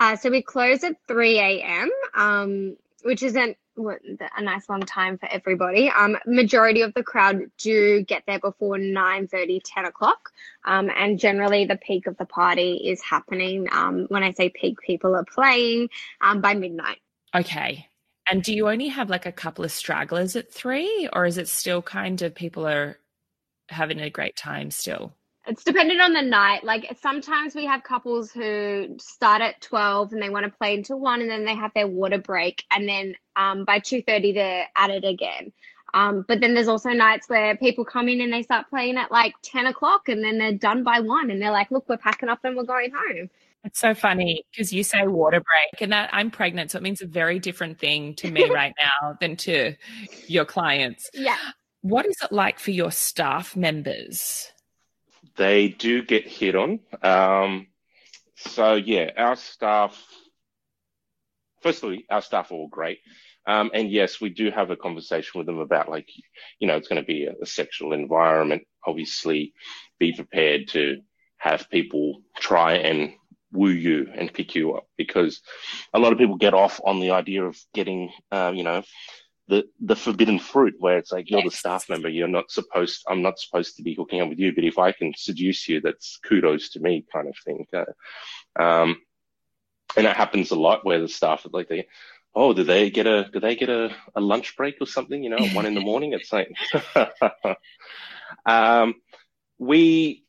Uh, 0.00 0.16
so 0.16 0.28
we 0.28 0.42
close 0.42 0.82
at 0.82 0.96
3 1.06 1.38
a.m., 1.38 1.90
um, 2.16 2.76
which 3.04 3.22
isn't 3.22 3.56
a 3.76 4.42
nice 4.42 4.68
long 4.68 4.80
time 4.82 5.18
for 5.18 5.28
everybody. 5.30 5.88
Um, 5.88 6.16
majority 6.26 6.82
of 6.82 6.92
the 6.94 7.02
crowd 7.02 7.42
do 7.58 8.02
get 8.02 8.22
there 8.26 8.38
before 8.38 8.78
9 8.78 9.28
30, 9.28 9.60
10 9.64 9.84
o'clock. 9.86 10.30
Um, 10.64 10.90
and 10.96 11.18
generally 11.18 11.64
the 11.64 11.76
peak 11.76 12.06
of 12.06 12.16
the 12.16 12.26
party 12.26 12.74
is 12.74 13.02
happening. 13.02 13.68
Um, 13.72 14.06
when 14.08 14.22
I 14.22 14.32
say 14.32 14.50
peak, 14.50 14.78
people 14.80 15.14
are 15.14 15.24
playing 15.24 15.88
um, 16.20 16.40
by 16.40 16.54
midnight. 16.54 16.98
Okay. 17.34 17.88
And 18.30 18.42
do 18.42 18.54
you 18.54 18.68
only 18.68 18.88
have 18.88 19.10
like 19.10 19.26
a 19.26 19.32
couple 19.32 19.64
of 19.64 19.72
stragglers 19.72 20.36
at 20.36 20.52
three, 20.52 21.08
or 21.12 21.26
is 21.26 21.38
it 21.38 21.48
still 21.48 21.82
kind 21.82 22.22
of 22.22 22.34
people 22.34 22.66
are 22.66 22.98
having 23.68 24.00
a 24.00 24.10
great 24.10 24.36
time 24.36 24.70
still? 24.70 25.14
It's 25.46 25.64
dependent 25.64 26.00
on 26.00 26.12
the 26.12 26.22
night. 26.22 26.64
Like 26.64 26.96
sometimes 27.00 27.54
we 27.54 27.64
have 27.66 27.82
couples 27.82 28.30
who 28.30 28.96
start 28.98 29.42
at 29.42 29.60
12 29.60 30.12
and 30.12 30.22
they 30.22 30.30
want 30.30 30.44
to 30.44 30.52
play 30.52 30.74
until 30.74 31.00
1 31.00 31.20
and 31.20 31.30
then 31.30 31.44
they 31.44 31.54
have 31.54 31.72
their 31.74 31.88
water 31.88 32.18
break 32.18 32.64
and 32.70 32.88
then 32.88 33.14
um, 33.36 33.64
by 33.64 33.80
2.30 33.80 34.34
they're 34.34 34.68
at 34.76 34.90
it 34.90 35.04
again. 35.04 35.52
Um, 35.94 36.24
but 36.26 36.40
then 36.40 36.54
there's 36.54 36.68
also 36.68 36.90
nights 36.90 37.28
where 37.28 37.56
people 37.56 37.84
come 37.84 38.08
in 38.08 38.20
and 38.20 38.32
they 38.32 38.42
start 38.42 38.70
playing 38.70 38.96
at 38.96 39.10
like 39.10 39.34
10 39.42 39.66
o'clock 39.66 40.08
and 40.08 40.24
then 40.24 40.38
they're 40.38 40.52
done 40.52 40.84
by 40.84 41.00
1 41.00 41.30
and 41.30 41.42
they're 41.42 41.50
like, 41.50 41.70
look, 41.70 41.88
we're 41.88 41.98
packing 41.98 42.28
up 42.28 42.40
and 42.44 42.56
we're 42.56 42.62
going 42.62 42.92
home. 42.92 43.28
It's 43.64 43.78
so 43.78 43.94
funny 43.94 44.44
because 44.50 44.72
you 44.72 44.82
say 44.84 45.06
water 45.06 45.40
break 45.40 45.82
and 45.82 45.92
that 45.92 46.10
I'm 46.12 46.30
pregnant. 46.30 46.70
So 46.70 46.78
it 46.78 46.82
means 46.82 47.02
a 47.02 47.06
very 47.06 47.38
different 47.38 47.78
thing 47.78 48.14
to 48.16 48.30
me 48.30 48.48
right 48.54 48.74
now 48.78 49.16
than 49.20 49.36
to 49.38 49.74
your 50.26 50.44
clients. 50.44 51.10
Yeah. 51.14 51.36
What 51.82 52.06
is 52.06 52.16
it 52.22 52.32
like 52.32 52.58
for 52.58 52.70
your 52.70 52.90
staff 52.90 53.54
members? 53.54 54.50
They 55.36 55.68
do 55.68 56.02
get 56.02 56.26
hit 56.26 56.54
on. 56.54 56.80
Um, 57.02 57.68
so 58.36 58.74
yeah, 58.74 59.10
our 59.16 59.36
staff. 59.36 60.00
Firstly, 61.62 62.04
our 62.10 62.22
staff 62.22 62.50
are 62.50 62.54
all 62.54 62.68
great, 62.68 62.98
um, 63.46 63.70
and 63.72 63.90
yes, 63.90 64.20
we 64.20 64.30
do 64.30 64.50
have 64.50 64.70
a 64.70 64.76
conversation 64.76 65.38
with 65.38 65.46
them 65.46 65.58
about 65.58 65.88
like, 65.88 66.08
you 66.58 66.66
know, 66.66 66.76
it's 66.76 66.88
going 66.88 67.00
to 67.00 67.06
be 67.06 67.26
a, 67.26 67.34
a 67.42 67.46
sexual 67.46 67.92
environment. 67.92 68.62
Obviously, 68.84 69.52
be 69.98 70.12
prepared 70.12 70.68
to 70.68 71.02
have 71.38 71.70
people 71.70 72.22
try 72.36 72.74
and 72.74 73.14
woo 73.52 73.68
you 73.68 74.08
and 74.14 74.32
pick 74.32 74.54
you 74.54 74.74
up 74.74 74.86
because 74.96 75.42
a 75.92 75.98
lot 75.98 76.12
of 76.12 76.18
people 76.18 76.36
get 76.36 76.54
off 76.54 76.80
on 76.84 77.00
the 77.00 77.10
idea 77.10 77.44
of 77.44 77.58
getting, 77.74 78.10
uh, 78.30 78.52
you 78.54 78.62
know, 78.62 78.82
the 79.52 79.64
the 79.80 79.96
forbidden 79.96 80.38
fruit 80.38 80.74
where 80.78 80.96
it's 80.96 81.12
like 81.12 81.30
you're 81.30 81.42
the 81.42 81.50
staff 81.50 81.88
member 81.90 82.08
you're 82.08 82.26
not 82.26 82.50
supposed 82.50 83.04
i'm 83.06 83.20
not 83.20 83.38
supposed 83.38 83.76
to 83.76 83.82
be 83.82 83.94
hooking 83.94 84.22
up 84.22 84.30
with 84.30 84.38
you 84.38 84.54
but 84.54 84.64
if 84.64 84.78
i 84.78 84.92
can 84.92 85.12
seduce 85.14 85.68
you 85.68 85.80
that's 85.80 86.18
kudos 86.26 86.70
to 86.70 86.80
me 86.80 87.04
kind 87.12 87.28
of 87.28 87.36
thing. 87.44 87.66
Uh, 87.72 88.62
um 88.62 88.96
and 89.96 90.06
it 90.06 90.16
happens 90.16 90.50
a 90.50 90.56
lot 90.56 90.86
where 90.86 91.00
the 91.00 91.08
staff 91.08 91.46
like 91.52 91.68
they 91.68 91.86
oh 92.34 92.54
do 92.54 92.64
they 92.64 92.90
get 92.90 93.06
a 93.06 93.28
do 93.30 93.40
they 93.40 93.54
get 93.54 93.68
a, 93.68 93.94
a 94.14 94.20
lunch 94.20 94.56
break 94.56 94.76
or 94.80 94.86
something 94.86 95.22
you 95.22 95.30
know 95.30 95.46
one 95.52 95.66
in 95.66 95.74
the 95.74 95.80
morning? 95.90 96.14
It's 96.14 96.32
like 96.32 96.50
um 98.46 98.94
we 99.58 100.24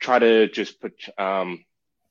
try 0.00 0.18
to 0.18 0.48
just 0.48 0.80
put 0.80 0.94
um 1.16 1.64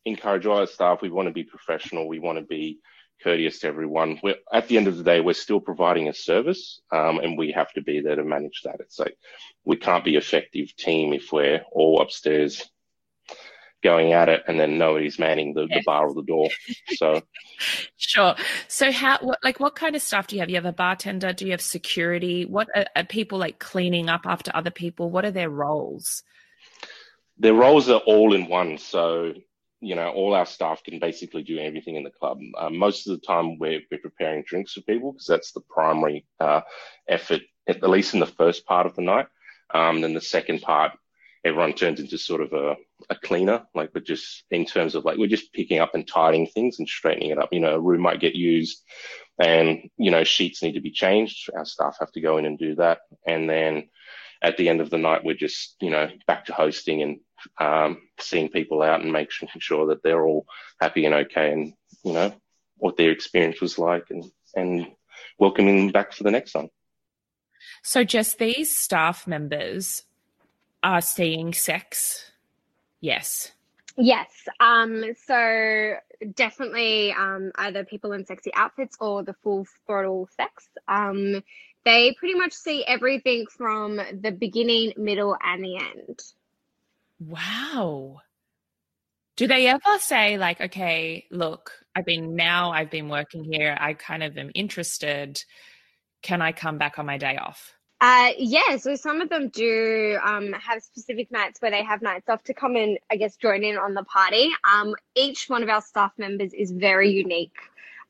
encourage 0.06 0.46
all 0.46 0.60
our 0.60 0.68
staff 0.68 1.02
we 1.02 1.10
want 1.10 1.28
to 1.28 1.34
be 1.34 1.44
professional 1.44 2.08
we 2.08 2.20
want 2.20 2.38
to 2.38 2.46
be 2.46 2.80
courteous 3.24 3.60
to 3.60 3.68
everyone. 3.68 4.20
We're, 4.24 4.36
at 4.52 4.68
the 4.68 4.78
end 4.78 4.88
of 4.88 4.98
the 4.98 5.04
day, 5.04 5.22
we're 5.22 5.34
still 5.34 5.60
providing 5.60 6.08
a 6.08 6.14
service, 6.14 6.82
um, 6.92 7.20
and 7.20 7.38
we 7.38 7.52
have 7.52 7.72
to 7.74 7.82
be 7.82 8.02
there 8.02 8.16
to 8.16 8.24
manage 8.24 8.62
that. 8.64 8.78
It's 8.80 9.00
like 9.00 9.18
we 9.64 9.78
can't 9.78 10.06
be 10.06 10.16
effective 10.16 10.76
team 10.76 11.14
if 11.14 11.32
we're 11.32 11.64
all 11.72 12.02
upstairs 12.02 12.64
going 13.84 14.14
at 14.14 14.30
it, 14.30 14.44
and 14.48 14.60
then 14.60 14.78
nobody's 14.78 15.20
manning 15.20 15.54
the, 15.54 15.68
the 15.68 15.84
bar 15.86 16.08
or 16.08 16.14
the 16.14 16.24
door. 16.24 16.50
So 16.96 17.22
Sure. 17.98 18.36
So 18.68 18.92
how 18.92 19.20
what 19.22 19.40
like 19.44 19.60
what 19.60 19.76
kind 19.76 19.96
of 19.96 20.02
stuff 20.02 20.28
do 20.28 20.36
you 20.36 20.42
have? 20.42 20.50
You 20.50 20.56
have 20.56 20.66
a 20.66 20.74
bartender, 20.74 21.34
do 21.34 21.46
you 21.46 21.52
have 21.52 21.62
security? 21.62 22.46
What 22.46 22.68
are, 22.76 22.86
are 22.96 23.04
people 23.04 23.38
like 23.38 23.60
cleaning 23.60 24.10
up 24.10 24.22
after 24.26 24.52
other 24.54 24.72
people? 24.72 25.10
What 25.10 25.26
are 25.26 25.32
their 25.32 25.50
roles? 25.50 26.24
their 27.38 27.54
roles 27.54 27.90
are 27.90 28.00
all 28.00 28.34
in 28.34 28.48
one. 28.48 28.78
So 28.78 29.34
you 29.82 29.96
know, 29.96 30.10
all 30.10 30.34
our 30.34 30.46
staff 30.46 30.84
can 30.84 31.00
basically 31.00 31.44
do 31.44 31.60
everything 31.60 31.96
in 31.96 32.04
the 32.04 32.10
club. 32.10 32.40
Uh, 32.58 32.70
most 32.70 33.08
of 33.08 33.20
the 33.20 33.26
time, 33.26 33.58
we're, 33.60 33.82
we're 33.92 34.00
preparing 34.00 34.44
drinks 34.48 34.74
for 34.74 34.82
people 34.82 35.12
because 35.12 35.28
that's 35.28 35.52
the 35.52 35.62
primary 35.62 36.26
uh, 36.40 36.62
effort, 37.08 37.42
at 37.68 37.88
least 37.90 38.14
in 38.14 38.20
the 38.20 38.26
first 38.26 38.66
part 38.66 38.86
of 38.86 38.96
the 38.96 39.02
night. 39.02 39.28
Um, 39.74 40.02
then 40.02 40.14
the 40.14 40.22
second 40.22 40.62
part, 40.62 40.94
everyone 41.44 41.74
turns 41.74 42.00
into 42.00 42.18
sort 42.18 42.42
of 42.42 42.54
a, 42.54 42.76
a 43.10 43.16
cleaner, 43.16 43.66
like 43.76 43.92
we're 43.94 44.02
just 44.02 44.44
in 44.50 44.66
terms 44.66 44.96
of 44.96 45.06
like 45.06 45.18
we're 45.18 45.28
just 45.28 45.54
picking 45.54 45.80
up 45.80 45.94
and 45.94 46.08
tidying 46.08 46.48
things 46.48 46.80
and 46.80 46.88
straightening 46.88 47.32
it 47.32 47.38
up. 47.38 47.50
You 47.52 47.60
know, 47.60 47.76
a 47.76 47.80
room 47.80 48.02
might 48.02 48.20
get 48.20 48.36
used, 48.36 48.82
and 49.40 49.90
you 49.98 50.12
know 50.12 50.24
sheets 50.24 50.64
need 50.64 50.74
to 50.74 50.82
be 50.82 50.92
changed. 50.92 51.50
Our 51.56 51.66
staff 51.66 51.98
have 52.00 52.12
to 52.14 52.22
go 52.22 52.38
in 52.38 52.46
and 52.46 52.58
do 52.58 52.76
that, 52.76 53.00
and 53.28 53.50
then 53.50 53.90
at 54.42 54.58
the 54.58 54.70
end 54.70 54.82
of 54.82 54.90
the 54.90 54.98
night, 54.98 55.24
we're 55.24 55.36
just 55.36 55.76
you 55.82 55.92
know 55.92 56.10
back 56.28 56.46
to 56.46 56.54
hosting 56.54 57.02
and 57.02 57.20
um, 57.58 58.02
seeing 58.20 58.50
people 58.50 58.82
out 58.82 59.02
and 59.02 59.12
making 59.12 59.50
sure 59.60 59.88
that 59.88 60.04
they're 60.04 60.26
all 60.26 60.46
happy 60.80 61.06
and 61.06 61.16
okay, 61.16 61.52
and 61.52 61.74
you 62.04 62.14
know 62.14 62.34
what 62.78 62.98
their 62.98 63.12
experience 63.12 63.62
was 63.62 63.78
like, 63.78 64.06
and 64.10 64.24
and 64.56 64.88
welcoming 65.40 65.78
them 65.78 65.92
back 65.92 66.14
for 66.14 66.24
the 66.24 66.32
next 66.32 66.56
one. 66.56 66.70
So 67.84 68.04
just 68.04 68.38
these 68.38 68.76
staff 68.76 69.28
members 69.28 70.04
are 70.84 71.02
seeing 71.02 71.54
sex. 71.54 72.32
Yes. 73.02 73.52
Yes. 73.98 74.30
Um, 74.60 75.04
so 75.26 75.96
definitely 76.34 77.12
um, 77.14 77.52
either 77.56 77.86
people 77.86 78.12
in 78.12 78.26
sexy 78.26 78.54
outfits 78.54 78.98
or 79.00 79.24
the 79.24 79.34
full 79.42 79.66
throttle 79.86 80.30
sex. 80.36 80.68
Um, 80.88 81.44
they 81.86 82.14
pretty 82.18 82.36
much 82.36 82.54
see 82.54 82.84
everything 82.86 83.46
from 83.48 83.98
the 83.98 84.32
beginning, 84.32 84.94
middle, 84.98 85.38
and 85.42 85.64
the 85.64 85.78
end. 85.78 86.20
Wow. 87.20 88.22
Do 89.38 89.48
they 89.48 89.68
ever 89.68 90.00
say 90.00 90.38
like, 90.38 90.62
okay, 90.62 91.26
look, 91.30 91.72
I've 91.96 92.06
been 92.06 92.36
now 92.36 92.72
I've 92.72 92.90
been 92.90 93.10
working 93.10 93.44
here. 93.44 93.78
I 93.80 93.94
kind 93.94 94.24
of 94.24 94.38
am 94.38 94.52
interested. 94.56 95.44
Can 96.22 96.42
I 96.42 96.52
come 96.52 96.78
back 96.78 97.00
on 97.00 97.06
my 97.06 97.18
day 97.18 97.38
off? 97.38 97.74
Uh, 98.02 98.32
yeah, 98.38 98.76
so 98.78 98.96
some 98.96 99.22
of 99.22 99.30
them 99.30 99.50
do 99.50 100.18
um, 100.24 100.52
have 100.54 100.84
specific 100.84 101.32
nights 101.32 101.62
where 101.62 101.72
they 101.72 101.84
have 101.84 102.02
nights 102.02 102.28
off 102.28 102.44
to 102.44 102.54
come 102.54 102.76
and, 102.76 102.98
I 103.10 103.16
guess, 103.16 103.38
join 103.38 103.64
in 103.64 103.78
on 103.78 103.94
the 103.94 104.04
party. 104.04 104.52
Um, 104.70 104.96
each 105.16 105.50
one 105.50 105.64
of 105.64 105.70
our 105.70 105.82
staff 105.82 106.12
members 106.18 106.54
is 106.54 106.72
very 106.72 107.10
unique 107.10 107.56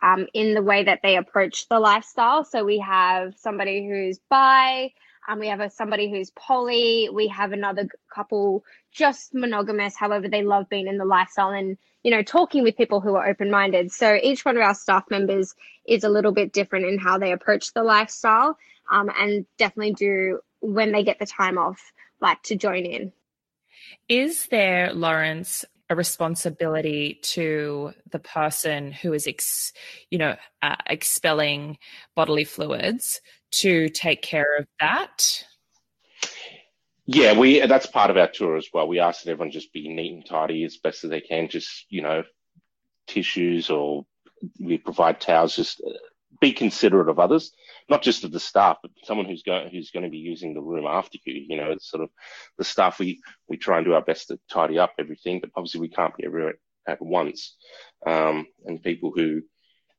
um, 0.01 0.27
in 0.33 0.53
the 0.53 0.63
way 0.63 0.83
that 0.83 1.01
they 1.03 1.17
approach 1.17 1.67
the 1.69 1.79
lifestyle. 1.79 2.43
So 2.43 2.63
we 2.65 2.79
have 2.79 3.35
somebody 3.37 3.87
who's 3.87 4.19
bi, 4.29 4.91
um, 5.27 5.39
we 5.39 5.47
have 5.47 5.59
a, 5.59 5.69
somebody 5.69 6.09
who's 6.09 6.31
poly, 6.31 7.09
we 7.13 7.27
have 7.27 7.51
another 7.51 7.87
couple 8.13 8.63
just 8.95 9.33
monogamous. 9.33 9.95
However, 9.95 10.27
they 10.27 10.43
love 10.43 10.69
being 10.69 10.87
in 10.87 10.97
the 10.97 11.05
lifestyle 11.05 11.51
and 11.51 11.77
you 12.03 12.11
know 12.11 12.23
talking 12.23 12.63
with 12.63 12.77
people 12.77 13.01
who 13.01 13.15
are 13.15 13.27
open 13.27 13.51
minded. 13.51 13.91
So 13.91 14.17
each 14.21 14.45
one 14.45 14.55
of 14.55 14.63
our 14.63 14.73
staff 14.73 15.03
members 15.11 15.53
is 15.85 16.03
a 16.03 16.09
little 16.09 16.31
bit 16.31 16.53
different 16.53 16.85
in 16.85 16.97
how 16.97 17.17
they 17.17 17.31
approach 17.31 17.73
the 17.73 17.83
lifestyle, 17.83 18.57
um, 18.89 19.11
and 19.19 19.45
definitely 19.57 19.93
do 19.93 20.39
when 20.61 20.91
they 20.91 21.03
get 21.03 21.19
the 21.19 21.25
time 21.25 21.57
off, 21.57 21.79
like 22.21 22.41
to 22.43 22.55
join 22.55 22.85
in. 22.85 23.11
Is 24.09 24.47
there, 24.47 24.93
Lawrence, 24.93 25.65
a 25.89 25.95
responsibility 25.95 27.19
to 27.21 27.91
the 28.11 28.19
person 28.19 28.91
who 28.91 29.13
is, 29.13 29.27
ex, 29.27 29.73
you 30.09 30.17
know, 30.17 30.35
uh, 30.63 30.75
expelling 30.87 31.77
bodily 32.15 32.43
fluids 32.43 33.21
to 33.51 33.89
take 33.89 34.21
care 34.21 34.57
of 34.57 34.65
that? 34.79 35.43
Yeah, 37.07 37.37
we 37.37 37.59
that's 37.65 37.85
part 37.85 38.09
of 38.09 38.17
our 38.17 38.27
tour 38.27 38.57
as 38.57 38.67
well. 38.73 38.87
We 38.87 38.99
ask 38.99 39.23
that 39.23 39.31
everyone 39.31 39.51
just 39.51 39.73
be 39.73 39.89
neat 39.89 40.13
and 40.13 40.25
tidy 40.25 40.63
as 40.63 40.77
best 40.77 41.03
as 41.03 41.11
they 41.11 41.21
can. 41.21 41.49
Just 41.49 41.85
you 41.89 42.01
know, 42.01 42.23
tissues 43.07 43.69
or 43.69 44.05
we 44.59 44.77
provide 44.77 45.21
towels. 45.21 45.55
Just 45.55 45.81
uh, 45.85 45.91
be 46.41 46.51
considerate 46.51 47.09
of 47.09 47.19
others, 47.19 47.51
not 47.89 48.01
just 48.01 48.23
of 48.23 48.31
the 48.31 48.39
staff, 48.39 48.77
but 48.81 48.91
someone 49.03 49.27
who's 49.27 49.43
going 49.43 49.69
who's 49.69 49.91
going 49.91 50.03
to 50.03 50.09
be 50.09 50.17
using 50.17 50.53
the 50.53 50.61
room 50.61 50.85
after 50.87 51.19
you. 51.25 51.45
You 51.47 51.57
know, 51.57 51.71
it's 51.71 51.89
sort 51.89 52.03
of 52.03 52.09
the 52.57 52.63
staff. 52.63 52.99
We 52.99 53.21
we 53.47 53.57
try 53.57 53.77
and 53.77 53.85
do 53.85 53.93
our 53.93 54.01
best 54.01 54.29
to 54.29 54.39
tidy 54.51 54.79
up 54.79 54.93
everything, 54.97 55.39
but 55.41 55.51
obviously 55.55 55.81
we 55.81 55.89
can't 55.89 56.15
be 56.15 56.25
everywhere 56.25 56.55
at 56.87 57.01
once. 57.01 57.55
Um, 58.05 58.47
and 58.65 58.81
people 58.81 59.11
who 59.15 59.43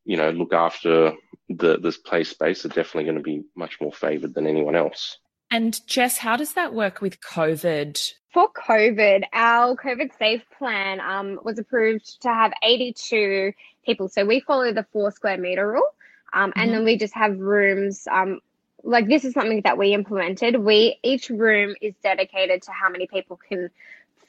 you 0.05 0.17
know 0.17 0.31
look 0.31 0.53
after 0.53 1.15
the 1.49 1.79
this 1.79 1.99
play 1.99 2.25
space 2.25 2.65
are 2.65 2.69
definitely 2.71 3.05
going 3.05 3.19
to 3.19 3.23
be 3.23 3.45
much 3.57 3.81
more 3.81 3.93
favoured 3.93 4.35
than 4.35 4.49
anyone 4.49 4.75
else. 4.75 5.19
And 5.51 5.87
Jess, 5.87 6.19
how 6.19 6.37
does 6.37 6.55
that 6.55 6.75
work 6.75 7.01
with 7.01 7.21
COVID? 7.21 8.13
For 8.33 8.51
COVID, 8.53 9.25
our 9.33 9.77
COVID 9.77 10.17
safe 10.19 10.43
plan 10.59 11.01
um, 11.01 11.41
was 11.43 11.59
approved 11.59 12.21
to 12.23 12.29
have 12.29 12.53
82 12.63 13.53
people. 13.85 14.09
So 14.09 14.25
we 14.25 14.41
follow 14.41 14.73
the 14.73 14.87
four 14.93 15.11
square 15.11 15.39
meter 15.39 15.71
rule. 15.73 15.89
Um, 16.33 16.53
and 16.57 16.71
then 16.71 16.85
we 16.85 16.99
just 16.99 17.15
have 17.15 17.39
rooms. 17.39 18.07
Um, 18.11 18.41
like 18.83 19.09
this 19.09 19.25
is 19.25 19.33
something 19.33 19.63
that 19.63 19.79
we 19.79 19.95
implemented. 19.95 20.57
We 20.57 20.99
each 21.03 21.31
room 21.31 21.75
is 21.81 21.95
dedicated 22.03 22.63
to 22.63 22.73
how 22.73 22.91
many 22.91 23.07
people 23.07 23.39
can 23.49 23.71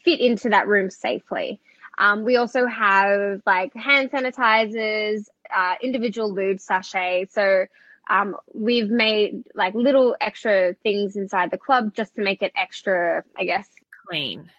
fit 0.05 0.19
into 0.19 0.49
that 0.49 0.67
room 0.67 0.89
safely. 0.89 1.59
Um, 1.97 2.23
we 2.23 2.37
also 2.37 2.65
have 2.65 3.41
like 3.45 3.73
hand 3.75 4.11
sanitizers, 4.11 5.25
uh, 5.55 5.75
individual 5.81 6.31
lube 6.33 6.59
sachet. 6.59 7.27
So 7.31 7.65
um, 8.09 8.35
we've 8.53 8.89
made 8.89 9.43
like 9.55 9.73
little 9.73 10.15
extra 10.21 10.73
things 10.83 11.15
inside 11.15 11.51
the 11.51 11.57
club 11.57 11.93
just 11.93 12.15
to 12.15 12.21
make 12.21 12.41
it 12.41 12.51
extra, 12.55 13.23
I 13.37 13.45
guess. 13.45 13.67
Clean. 14.07 14.49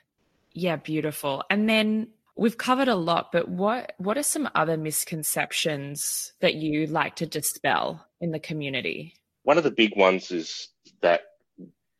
Yeah, 0.53 0.76
beautiful. 0.76 1.44
And 1.51 1.68
then 1.68 2.09
we've 2.36 2.59
covered 2.59 2.88
a 2.88 2.94
lot, 2.94 3.32
but 3.32 3.49
what 3.49 3.92
what 3.99 4.16
are 4.18 4.22
some 4.22 4.49
other 4.55 4.76
misconceptions 4.76 6.32
that 6.40 6.55
you 6.55 6.86
like 6.86 7.16
to 7.16 7.26
dispel 7.26 8.07
in 8.20 8.30
the 8.30 8.40
community? 8.40 9.14
One 9.42 9.59
of 9.59 9.64
the 9.64 9.70
big 9.70 9.96
ones 9.96 10.30
is 10.30 10.68
that 11.01 11.22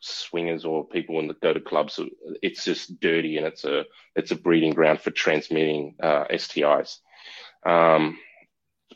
swingers 0.01 0.64
or 0.64 0.86
people 0.86 1.18
in 1.18 1.28
the 1.28 1.34
go 1.34 1.53
to 1.53 1.61
clubs, 1.61 1.99
it's 2.42 2.64
just 2.64 3.01
dirty 3.01 3.36
and 3.36 3.46
it's 3.46 3.64
a 3.64 3.84
it's 4.14 4.30
a 4.30 4.36
breeding 4.36 4.72
ground 4.72 5.01
for 5.01 5.11
transmitting 5.11 5.96
uh, 6.03 6.24
STIs. 6.30 6.99
Um, 7.66 8.18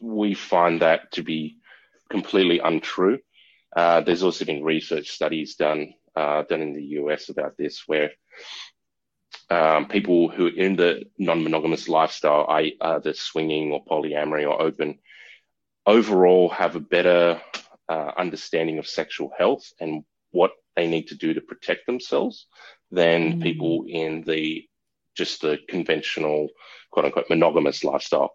we 0.01 0.35
find 0.35 0.83
that 0.83 1.13
to 1.13 1.23
be 1.23 1.59
completely 2.13 2.59
untrue. 2.61 3.19
Uh, 3.75 4.01
there's 4.05 4.23
also 4.23 4.45
been 4.45 4.63
research 4.65 5.09
studies 5.11 5.57
done 5.57 5.95
uh, 6.15 6.43
done 6.51 6.63
in 6.63 6.75
the 6.75 6.85
US 7.01 7.31
about 7.31 7.57
this, 7.57 7.85
where 7.87 8.11
um, 9.51 9.89
people 9.89 10.29
who 10.29 10.47
are 10.47 10.57
in 10.67 10.77
the 10.77 10.91
non-monogamous 11.19 11.89
lifestyle, 11.89 12.47
i.e., 12.59 12.77
uh, 12.81 12.99
the 13.01 13.15
swinging 13.15 13.73
or 13.73 13.85
polyamory 13.85 14.45
or 14.51 14.61
open, 14.69 14.99
overall 15.87 16.49
have 16.51 16.77
a 16.77 16.81
better 16.81 17.41
uh, 17.89 18.11
understanding 18.17 18.79
of 18.79 18.87
sexual 18.87 19.31
health 19.39 19.65
and 19.81 20.05
what 20.31 20.53
they 20.77 20.87
need 20.89 21.09
to 21.09 21.15
do 21.17 21.35
to 21.35 21.41
protect 21.41 21.87
themselves 21.87 22.47
than 22.91 23.21
Mm. 23.23 23.43
people 23.43 23.85
in 23.89 24.23
the 24.23 24.69
just 25.15 25.43
the 25.43 25.59
conventional 25.69 26.49
quote 26.91 27.07
unquote 27.07 27.29
monogamous 27.29 27.85
lifestyle. 27.85 28.31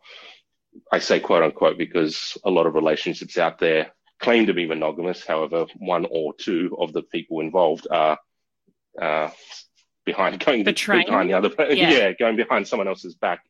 I 0.91 0.99
say 0.99 1.19
quote 1.19 1.43
unquote 1.43 1.77
because 1.77 2.37
a 2.43 2.49
lot 2.49 2.67
of 2.67 2.75
relationships 2.75 3.37
out 3.37 3.59
there 3.59 3.91
claim 4.19 4.47
to 4.47 4.53
be 4.53 4.65
monogamous. 4.65 5.25
However, 5.25 5.65
one 5.75 6.05
or 6.09 6.33
two 6.33 6.75
of 6.79 6.93
the 6.93 7.03
people 7.03 7.39
involved 7.41 7.87
are 7.89 8.17
uh, 9.01 9.29
behind 10.05 10.39
going 10.45 10.63
Betraying? 10.63 11.05
behind 11.05 11.29
the 11.29 11.33
other 11.37 11.51
Yeah. 11.71 11.91
yeah. 11.91 12.11
going 12.13 12.35
behind 12.35 12.67
someone 12.67 12.87
else's 12.87 13.15
back 13.15 13.41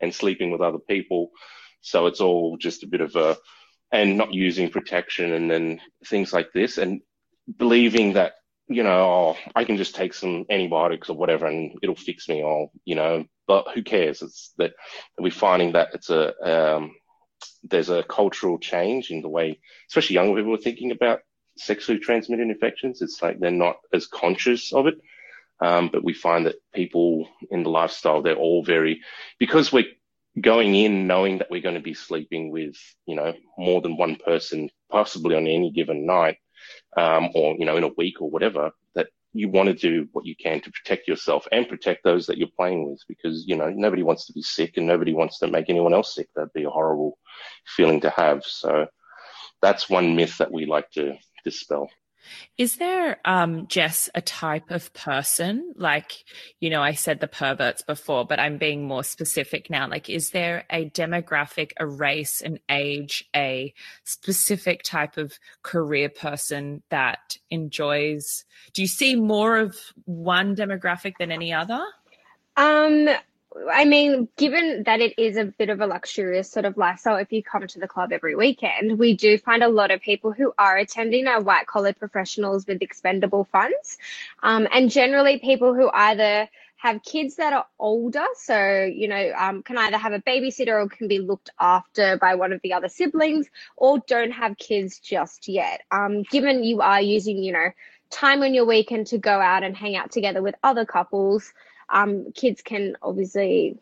and 0.00 0.14
sleeping 0.14 0.50
with 0.50 0.60
other 0.60 0.78
people. 0.78 1.30
So 1.80 2.06
it's 2.06 2.20
all 2.20 2.56
just 2.56 2.82
a 2.84 2.86
bit 2.86 3.00
of 3.00 3.16
a 3.16 3.36
and 3.90 4.16
not 4.16 4.32
using 4.32 4.70
protection 4.70 5.32
and 5.32 5.50
then 5.50 5.80
things 6.06 6.32
like 6.32 6.52
this 6.52 6.78
and 6.78 7.02
believing 7.58 8.14
that 8.14 8.32
you 8.68 8.82
know 8.82 9.34
oh, 9.34 9.36
i 9.54 9.64
can 9.64 9.76
just 9.76 9.94
take 9.94 10.14
some 10.14 10.44
antibiotics 10.48 11.08
or 11.08 11.16
whatever 11.16 11.46
and 11.46 11.78
it'll 11.82 11.94
fix 11.94 12.28
me 12.28 12.42
or 12.42 12.70
you 12.84 12.94
know 12.94 13.24
but 13.46 13.68
who 13.74 13.82
cares? 13.82 14.22
It's 14.22 14.54
that 14.58 14.72
we're 15.18 15.30
finding 15.30 15.72
that 15.72 15.90
it's 15.94 16.10
a 16.10 16.32
um, 16.42 16.94
there's 17.62 17.90
a 17.90 18.02
cultural 18.02 18.58
change 18.58 19.10
in 19.10 19.20
the 19.20 19.28
way 19.28 19.60
especially 19.88 20.14
younger 20.14 20.40
people 20.40 20.54
are 20.54 20.58
thinking 20.58 20.90
about 20.90 21.20
sexually 21.58 21.98
transmitted 22.00 22.48
infections. 22.48 23.02
It's 23.02 23.20
like 23.20 23.38
they're 23.38 23.50
not 23.50 23.76
as 23.92 24.06
conscious 24.06 24.72
of 24.72 24.86
it. 24.86 24.94
Um, 25.60 25.90
but 25.92 26.02
we 26.02 26.14
find 26.14 26.46
that 26.46 26.56
people 26.74 27.28
in 27.50 27.62
the 27.62 27.68
lifestyle 27.68 28.22
they're 28.22 28.34
all 28.34 28.64
very 28.64 29.02
because 29.38 29.70
we're 29.70 29.84
going 30.40 30.74
in 30.74 31.06
knowing 31.06 31.38
that 31.38 31.50
we're 31.50 31.60
going 31.60 31.74
to 31.74 31.80
be 31.80 31.94
sleeping 31.94 32.50
with, 32.50 32.74
you 33.06 33.14
know, 33.14 33.34
more 33.58 33.80
than 33.82 33.98
one 33.98 34.16
person, 34.16 34.70
possibly 34.90 35.36
on 35.36 35.46
any 35.46 35.70
given 35.70 36.06
night, 36.06 36.38
um, 36.96 37.30
or, 37.34 37.56
you 37.58 37.64
know, 37.64 37.76
in 37.76 37.84
a 37.84 37.92
week 37.96 38.20
or 38.20 38.30
whatever, 38.30 38.70
that 38.94 39.08
you 39.32 39.48
want 39.48 39.68
to 39.68 39.74
do 39.74 40.08
what 40.12 40.26
you 40.26 40.36
can 40.36 40.60
to 40.60 40.70
protect 40.70 41.08
yourself 41.08 41.46
and 41.52 41.68
protect 41.68 42.04
those 42.04 42.26
that 42.26 42.38
you're 42.38 42.48
playing 42.56 42.88
with 42.88 43.00
because, 43.08 43.44
you 43.46 43.56
know, 43.56 43.70
nobody 43.70 44.02
wants 44.02 44.26
to 44.26 44.32
be 44.32 44.42
sick 44.42 44.76
and 44.76 44.86
nobody 44.86 45.14
wants 45.14 45.38
to 45.38 45.46
make 45.46 45.68
anyone 45.68 45.94
else 45.94 46.14
sick. 46.14 46.28
That'd 46.34 46.52
be 46.52 46.64
a 46.64 46.70
horrible 46.70 47.18
feeling 47.66 48.00
to 48.02 48.10
have. 48.10 48.44
So 48.44 48.86
that's 49.60 49.88
one 49.88 50.16
myth 50.16 50.38
that 50.38 50.52
we 50.52 50.66
like 50.66 50.90
to 50.92 51.16
dispel. 51.44 51.88
Is 52.58 52.76
there, 52.76 53.18
um, 53.24 53.66
Jess, 53.66 54.08
a 54.14 54.20
type 54.20 54.70
of 54.70 54.92
person? 54.92 55.74
Like, 55.76 56.24
you 56.60 56.70
know, 56.70 56.82
I 56.82 56.94
said 56.94 57.20
the 57.20 57.28
perverts 57.28 57.82
before, 57.82 58.24
but 58.24 58.38
I'm 58.38 58.58
being 58.58 58.84
more 58.84 59.04
specific 59.04 59.70
now. 59.70 59.88
Like, 59.88 60.08
is 60.08 60.30
there 60.30 60.64
a 60.70 60.88
demographic, 60.90 61.72
a 61.78 61.86
race, 61.86 62.40
an 62.40 62.58
age, 62.68 63.28
a 63.34 63.74
specific 64.04 64.82
type 64.82 65.16
of 65.16 65.38
career 65.62 66.08
person 66.08 66.82
that 66.90 67.36
enjoys? 67.50 68.44
Do 68.72 68.82
you 68.82 68.88
see 68.88 69.16
more 69.16 69.58
of 69.58 69.76
one 70.04 70.54
demographic 70.54 71.14
than 71.18 71.32
any 71.32 71.52
other? 71.52 71.82
Um, 72.56 73.08
I 73.72 73.84
mean, 73.84 74.28
given 74.36 74.84
that 74.84 75.00
it 75.00 75.18
is 75.18 75.36
a 75.36 75.44
bit 75.44 75.68
of 75.68 75.80
a 75.80 75.86
luxurious 75.86 76.50
sort 76.50 76.64
of 76.64 76.76
lifestyle, 76.76 77.16
if 77.16 77.32
you 77.32 77.42
come 77.42 77.66
to 77.66 77.78
the 77.78 77.88
club 77.88 78.12
every 78.12 78.34
weekend, 78.34 78.98
we 78.98 79.14
do 79.14 79.38
find 79.38 79.62
a 79.62 79.68
lot 79.68 79.90
of 79.90 80.00
people 80.00 80.32
who 80.32 80.52
are 80.58 80.76
attending 80.76 81.26
are 81.26 81.40
white 81.40 81.66
collar 81.66 81.92
professionals 81.92 82.66
with 82.66 82.82
expendable 82.82 83.44
funds. 83.44 83.98
Um, 84.42 84.66
and 84.72 84.90
generally 84.90 85.38
people 85.38 85.74
who 85.74 85.90
either 85.92 86.48
have 86.76 87.02
kids 87.04 87.36
that 87.36 87.52
are 87.52 87.66
older, 87.78 88.24
so, 88.34 88.84
you 88.84 89.06
know, 89.06 89.32
um, 89.38 89.62
can 89.62 89.78
either 89.78 89.96
have 89.96 90.12
a 90.12 90.18
babysitter 90.20 90.82
or 90.82 90.88
can 90.88 91.06
be 91.06 91.20
looked 91.20 91.50
after 91.60 92.16
by 92.18 92.34
one 92.34 92.52
of 92.52 92.60
the 92.62 92.72
other 92.72 92.88
siblings, 92.88 93.46
or 93.76 94.00
don't 94.08 94.32
have 94.32 94.58
kids 94.58 94.98
just 94.98 95.46
yet. 95.46 95.82
Um, 95.92 96.22
given 96.24 96.64
you 96.64 96.80
are 96.80 97.00
using, 97.00 97.38
you 97.38 97.52
know, 97.52 97.70
time 98.10 98.42
on 98.42 98.52
your 98.52 98.66
weekend 98.66 99.06
to 99.08 99.18
go 99.18 99.40
out 99.40 99.62
and 99.62 99.76
hang 99.76 99.94
out 99.94 100.10
together 100.10 100.42
with 100.42 100.56
other 100.62 100.84
couples, 100.84 101.52
um, 101.92 102.32
kids 102.32 102.62
can 102.62 102.96
obviously 103.02 103.78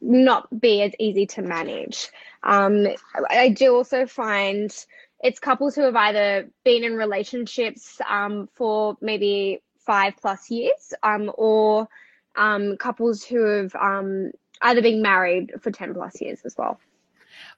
not 0.00 0.60
be 0.60 0.82
as 0.82 0.92
easy 0.98 1.26
to 1.26 1.42
manage. 1.42 2.10
Um, 2.42 2.86
I 3.30 3.48
do 3.48 3.74
also 3.74 4.06
find 4.06 4.74
it's 5.20 5.40
couples 5.40 5.74
who 5.74 5.82
have 5.82 5.96
either 5.96 6.50
been 6.64 6.84
in 6.84 6.96
relationships 6.96 7.98
um, 8.08 8.48
for 8.52 8.98
maybe 9.00 9.62
five 9.86 10.14
plus 10.20 10.50
years 10.50 10.92
um, 11.02 11.30
or 11.36 11.88
um, 12.36 12.76
couples 12.76 13.24
who 13.24 13.42
have 13.44 13.74
um, 13.74 14.32
either 14.60 14.82
been 14.82 15.00
married 15.00 15.52
for 15.60 15.70
10 15.70 15.94
plus 15.94 16.20
years 16.20 16.40
as 16.44 16.54
well. 16.58 16.78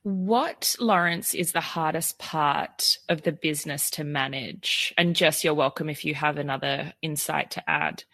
What, 0.02 0.76
Lawrence, 0.78 1.34
is 1.34 1.52
the 1.52 1.60
hardest 1.60 2.18
part 2.18 2.98
of 3.08 3.22
the 3.22 3.32
business 3.32 3.90
to 3.90 4.04
manage? 4.04 4.94
And 4.96 5.16
Jess, 5.16 5.42
you're 5.42 5.54
welcome 5.54 5.88
if 5.90 6.04
you 6.04 6.14
have 6.14 6.38
another 6.38 6.92
insight 7.02 7.50
to 7.52 7.68
add. 7.68 8.04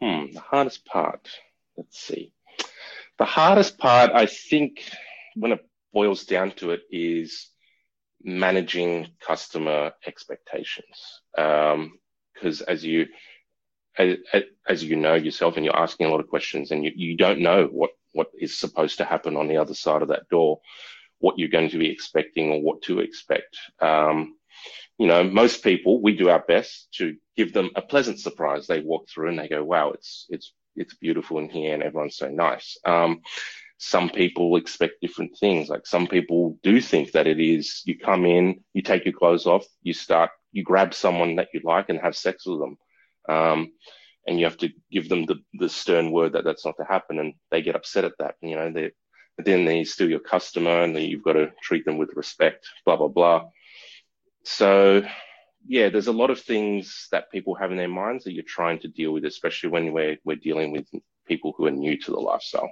Hmm, 0.00 0.32
the 0.32 0.40
hardest 0.40 0.84
part. 0.84 1.28
Let's 1.76 1.98
see. 1.98 2.32
The 3.18 3.24
hardest 3.24 3.78
part, 3.78 4.12
I 4.12 4.26
think, 4.26 4.84
when 5.34 5.52
it 5.52 5.66
boils 5.92 6.24
down 6.24 6.52
to 6.52 6.70
it, 6.70 6.82
is 6.90 7.48
managing 8.22 9.08
customer 9.20 9.92
expectations. 10.06 11.20
Because 11.34 12.60
um, 12.60 12.66
as 12.68 12.84
you 12.84 13.06
as, 13.98 14.16
as, 14.68 14.84
you 14.84 14.94
know 14.94 15.14
yourself, 15.14 15.56
and 15.56 15.64
you're 15.64 15.76
asking 15.76 16.06
a 16.06 16.10
lot 16.10 16.20
of 16.20 16.28
questions, 16.28 16.70
and 16.70 16.84
you, 16.84 16.92
you 16.94 17.16
don't 17.16 17.40
know 17.40 17.66
what 17.66 17.90
what 18.12 18.28
is 18.38 18.56
supposed 18.56 18.98
to 18.98 19.04
happen 19.04 19.36
on 19.36 19.48
the 19.48 19.56
other 19.56 19.74
side 19.74 20.02
of 20.02 20.08
that 20.08 20.28
door, 20.28 20.60
what 21.18 21.38
you're 21.38 21.48
going 21.48 21.70
to 21.70 21.78
be 21.78 21.90
expecting 21.90 22.50
or 22.50 22.62
what 22.62 22.82
to 22.82 23.00
expect. 23.00 23.56
Um, 23.80 24.36
you 24.98 25.06
know, 25.06 25.24
most 25.24 25.62
people, 25.62 26.00
we 26.00 26.16
do 26.16 26.28
our 26.28 26.40
best 26.40 26.88
to 26.94 27.16
give 27.38 27.52
them 27.52 27.70
a 27.76 27.80
pleasant 27.80 28.18
surprise. 28.18 28.66
They 28.66 28.80
walk 28.80 29.08
through 29.08 29.28
and 29.28 29.38
they 29.38 29.48
go, 29.48 29.62
wow, 29.62 29.92
it's, 29.92 30.26
it's, 30.28 30.52
it's 30.74 30.94
beautiful 30.96 31.38
in 31.38 31.48
here 31.48 31.72
and 31.72 31.84
everyone's 31.84 32.16
so 32.16 32.28
nice. 32.28 32.76
Um, 32.84 33.20
some 33.78 34.10
people 34.10 34.56
expect 34.56 35.00
different 35.00 35.38
things. 35.38 35.68
Like 35.68 35.86
some 35.86 36.08
people 36.08 36.58
do 36.64 36.80
think 36.80 37.12
that 37.12 37.28
it 37.28 37.38
is, 37.38 37.82
you 37.84 37.96
come 37.96 38.26
in, 38.26 38.64
you 38.74 38.82
take 38.82 39.04
your 39.04 39.14
clothes 39.14 39.46
off, 39.46 39.64
you 39.84 39.94
start, 39.94 40.30
you 40.50 40.64
grab 40.64 40.92
someone 40.92 41.36
that 41.36 41.50
you 41.54 41.60
like 41.62 41.88
and 41.90 42.00
have 42.00 42.16
sex 42.16 42.44
with 42.44 42.58
them. 42.58 42.76
Um, 43.28 43.72
and 44.26 44.40
you 44.40 44.44
have 44.44 44.58
to 44.58 44.70
give 44.90 45.08
them 45.08 45.24
the, 45.24 45.36
the 45.54 45.68
stern 45.68 46.10
word 46.10 46.32
that 46.32 46.44
that's 46.44 46.66
not 46.66 46.76
to 46.78 46.84
happen. 46.84 47.20
And 47.20 47.34
they 47.52 47.62
get 47.62 47.76
upset 47.76 48.04
at 48.04 48.18
that. 48.18 48.34
You 48.42 48.56
know, 48.56 48.72
they, 48.72 48.90
then 49.38 49.64
they're 49.64 49.84
still 49.84 50.10
your 50.10 50.18
customer 50.18 50.82
and 50.82 50.98
you've 50.98 51.22
got 51.22 51.34
to 51.34 51.52
treat 51.62 51.84
them 51.84 51.98
with 51.98 52.10
respect, 52.16 52.66
blah, 52.84 52.96
blah, 52.96 53.06
blah. 53.06 53.44
So 54.42 55.02
yeah, 55.66 55.88
there's 55.88 56.06
a 56.06 56.12
lot 56.12 56.30
of 56.30 56.40
things 56.40 57.08
that 57.12 57.30
people 57.30 57.54
have 57.54 57.70
in 57.70 57.76
their 57.76 57.88
minds 57.88 58.24
that 58.24 58.32
you're 58.32 58.44
trying 58.44 58.78
to 58.80 58.88
deal 58.88 59.12
with, 59.12 59.24
especially 59.24 59.70
when 59.70 59.92
we're 59.92 60.18
we're 60.24 60.36
dealing 60.36 60.72
with 60.72 60.86
people 61.26 61.54
who 61.56 61.66
are 61.66 61.70
new 61.70 61.98
to 61.98 62.10
the 62.10 62.18
lifestyle. 62.18 62.70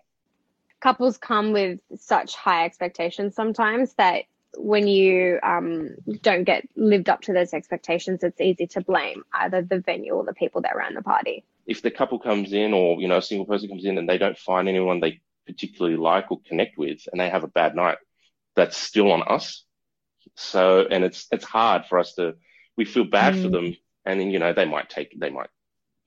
Couples 0.81 1.19
come 1.19 1.53
with 1.53 1.81
such 1.99 2.37
high 2.37 2.65
expectations 2.65 3.35
sometimes 3.35 3.95
that 3.95 4.25
when 4.59 4.87
you 4.87 5.39
um, 5.43 5.97
don't 6.23 6.45
get 6.45 6.67
lived 6.77 7.09
up 7.09 7.21
to 7.23 7.33
those 7.33 7.53
expectations, 7.53 8.23
it's 8.23 8.41
easy 8.41 8.67
to 8.69 8.81
blame 8.81 9.23
either 9.35 9.63
the 9.63 9.81
venue 9.81 10.13
or 10.13 10.25
the 10.25 10.33
people 10.33 10.63
that 10.63 10.77
ran 10.77 10.95
the 10.95 11.03
party. 11.03 11.45
If 11.67 11.83
the 11.83 11.91
couple 11.91 12.19
comes 12.19 12.53
in, 12.53 12.73
or 12.73 13.01
you 13.01 13.09
know, 13.09 13.19
a 13.19 13.23
single 13.23 13.47
person 13.47 13.69
comes 13.69 13.85
in 13.85 13.99
and 13.99 14.09
they 14.09 14.19
don't 14.19 14.39
find 14.39 14.69
anyone 14.69 15.01
they 15.01 15.21
particularly 15.47 15.97
like 15.97 16.31
or 16.31 16.41
connect 16.49 16.79
with, 16.79 17.01
and 17.13 17.21
they 17.21 17.29
have 17.29 17.45
a 17.45 17.49
bad 17.49 17.75
night, 17.75 17.99
that's 18.55 18.77
still 18.77 19.13
on 19.13 19.23
us 19.23 19.67
so, 20.35 20.87
and 20.91 21.05
it's, 21.05 21.27
it's 21.31 21.45
hard 21.45 21.87
for 21.87 21.99
us 21.99 22.15
to, 22.15 22.35
we 22.77 22.85
feel 22.85 23.05
bad 23.05 23.35
mm. 23.35 23.43
for 23.43 23.49
them. 23.49 23.77
And 24.05 24.21
then, 24.21 24.31
you 24.31 24.39
know, 24.39 24.53
they 24.53 24.65
might 24.65 24.89
take, 24.89 25.19
they 25.19 25.31
might 25.31 25.51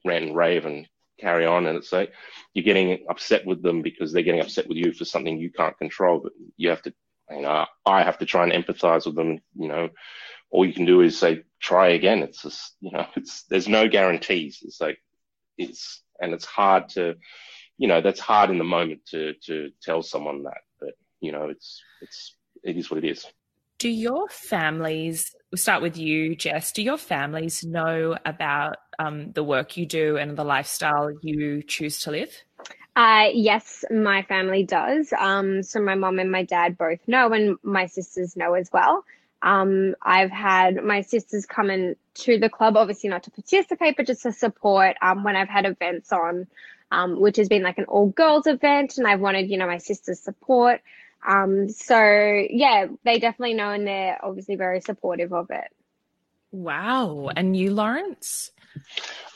rant 0.06 0.26
and 0.26 0.36
rave 0.36 0.66
and 0.66 0.88
carry 1.20 1.46
on. 1.46 1.68
And 1.68 1.78
it's 1.78 1.92
like, 1.92 2.14
you're 2.54 2.64
getting 2.64 3.06
upset 3.10 3.46
with 3.46 3.62
them 3.62 3.82
because 3.82 4.14
they're 4.14 4.24
getting 4.24 4.42
upset 4.42 4.68
with 4.68 4.78
you 4.78 4.94
for 4.94 5.06
something 5.06 5.38
you 5.38 5.52
can't 5.52 5.78
control, 5.78 6.20
but 6.20 6.32
you 6.58 6.70
have 6.70 6.82
to, 6.84 6.94
you 7.30 7.42
know, 7.42 7.66
I 7.86 8.04
have 8.04 8.20
to 8.20 8.26
try 8.26 8.44
and 8.44 8.54
empathize 8.54 9.06
with 9.06 9.16
them. 9.16 9.40
You 9.56 9.68
know, 9.68 9.90
all 10.50 10.66
you 10.66 10.74
can 10.74 10.86
do 10.86 11.02
is 11.02 11.18
say, 11.18 11.44
try 11.60 11.90
again. 11.90 12.24
It's 12.24 12.42
just, 12.42 12.76
you 12.82 12.92
know, 12.92 13.06
it's, 13.16 13.44
there's 13.44 13.68
no 13.68 13.88
guarantees. 13.88 14.60
It's 14.64 14.82
like, 14.82 15.00
it's, 15.58 16.02
and 16.22 16.34
it's 16.34 16.46
hard 16.46 16.90
to, 16.90 17.16
you 17.78 17.88
know, 17.88 18.02
that's 18.02 18.20
hard 18.20 18.50
in 18.50 18.58
the 18.58 18.64
moment 18.64 19.06
to, 19.08 19.34
to 19.46 19.72
tell 19.82 20.02
someone 20.02 20.44
that, 20.44 20.62
but, 20.80 20.94
you 21.22 21.32
know, 21.32 21.50
it's, 21.50 21.82
it's, 22.02 22.36
it 22.64 22.78
is 22.78 22.90
what 22.90 23.04
it 23.04 23.10
is. 23.10 23.26
Do 23.80 23.88
your 23.88 24.28
families, 24.28 25.34
we'll 25.52 25.58
start 25.58 25.82
with 25.82 25.98
you, 25.98 26.36
Jess, 26.36 26.74
do 26.74 26.84
your 26.84 26.98
families 26.98 27.64
know 27.64 28.18
about 28.26 28.76
um, 29.00 29.32
the 29.32 29.44
work 29.44 29.78
you 29.78 29.86
do 29.86 30.18
and 30.18 30.38
the 30.38 30.44
lifestyle 30.44 31.10
you 31.22 31.64
choose 31.64 32.02
to 32.02 32.12
live? 32.12 32.30
Uh, 32.98 33.30
yes, 33.34 33.86
my 33.90 34.24
family 34.24 34.64
does. 34.64 35.14
Um, 35.18 35.64
so 35.64 35.80
my 35.80 35.96
mom 35.96 36.20
and 36.20 36.30
my 36.30 36.44
dad 36.44 36.78
both 36.78 37.00
know, 37.08 37.32
and 37.32 37.58
my 37.64 37.86
sisters 37.86 38.36
know 38.36 38.54
as 38.54 38.70
well. 38.74 39.06
Um, 39.42 39.96
I've 40.02 40.32
had 40.32 40.84
my 40.84 41.00
sisters 41.00 41.46
come 41.46 41.70
in 41.70 41.96
to 42.16 42.38
the 42.38 42.50
club, 42.50 42.76
obviously 42.76 43.10
not 43.10 43.24
to 43.24 43.32
participate, 43.32 43.96
but 43.96 44.08
just 44.08 44.24
to 44.24 44.34
support 44.34 44.98
um, 45.02 45.24
when 45.24 45.38
I've 45.38 45.48
had 45.48 45.66
events 45.66 46.12
on, 46.12 46.48
um, 46.92 47.22
which 47.22 47.38
has 47.38 47.48
been 47.48 47.64
like 47.64 47.78
an 47.78 47.86
all 47.86 48.10
girls 48.10 48.46
event, 48.46 48.98
and 48.98 49.08
I've 49.08 49.22
wanted, 49.22 49.50
you 49.50 49.58
know, 49.58 49.68
my 49.68 49.78
sisters' 49.78 50.20
support. 50.20 50.82
Um, 51.28 51.70
so 51.70 52.44
yeah, 52.50 52.88
they 53.04 53.20
definitely 53.20 53.56
know 53.56 53.72
and 53.72 53.88
they're 53.88 54.18
obviously 54.24 54.56
very 54.56 54.82
supportive 54.82 55.34
of 55.34 55.50
it. 55.50 55.68
Wow. 56.52 57.30
And 57.36 57.56
you, 57.56 57.74
Lawrence? 57.74 58.52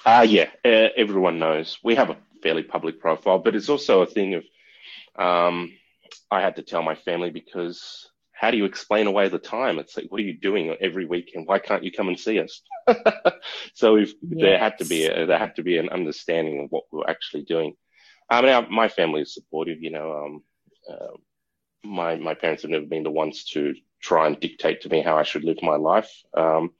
Uh, 0.06 0.26
yeah, 0.28 0.50
uh, 0.66 0.90
everyone 0.98 1.40
knows. 1.40 1.78
We 1.84 1.96
have 1.96 2.10
a 2.10 2.18
fairly 2.42 2.64
public 2.64 3.00
profile, 3.00 3.40
but 3.40 3.56
it's 3.56 3.70
also 3.70 4.02
a 4.02 4.06
thing 4.06 4.36
of 4.36 4.44
um, 5.16 5.74
I 6.32 6.42
had 6.42 6.56
to 6.56 6.64
tell 6.64 6.82
my 6.82 6.96
family 6.96 7.30
because 7.30 8.10
how 8.32 8.52
do 8.52 8.58
you 8.58 8.66
explain 8.66 9.08
away 9.08 9.30
the 9.30 9.40
time? 9.40 9.80
It's 9.80 9.96
like, 9.96 10.08
what 10.10 10.20
are 10.20 10.24
you 10.24 10.38
doing 10.38 10.76
every 10.82 11.06
weekend? 11.06 11.48
Why 11.48 11.60
can't 11.60 11.84
you 11.84 11.92
come 11.92 12.10
and 12.10 12.20
see 12.20 12.40
us? 12.40 12.62
so 13.74 13.96
yes. 13.96 14.14
there 14.22 14.58
had 14.58 14.80
to 14.80 14.86
be 14.86 15.06
a, 15.06 15.26
there 15.26 15.40
had 15.40 15.56
to 15.56 15.64
be 15.64 15.78
an 15.78 15.90
understanding 15.90 16.64
of 16.64 16.72
what 16.72 16.84
we're 16.92 17.08
actually 17.08 17.44
doing. 17.44 17.76
I 18.30 18.42
mean, 18.42 18.68
my 18.72 18.90
family 18.90 19.22
is 19.22 19.34
supportive. 19.34 19.82
You 19.82 19.92
know, 19.92 20.12
um, 20.12 20.44
uh, 20.92 21.18
my 21.84 22.16
my 22.16 22.34
parents 22.34 22.64
have 22.64 22.72
never 22.72 22.86
been 22.86 23.04
the 23.04 23.12
ones 23.12 23.44
to 23.46 23.76
try 24.02 24.28
and 24.28 24.40
dictate 24.40 24.82
to 24.82 24.90
me 24.90 25.02
how 25.02 25.18
I 25.18 25.24
should 25.24 25.44
live 25.44 25.62
my 25.62 25.76
life. 25.76 26.12
Um, 26.34 26.72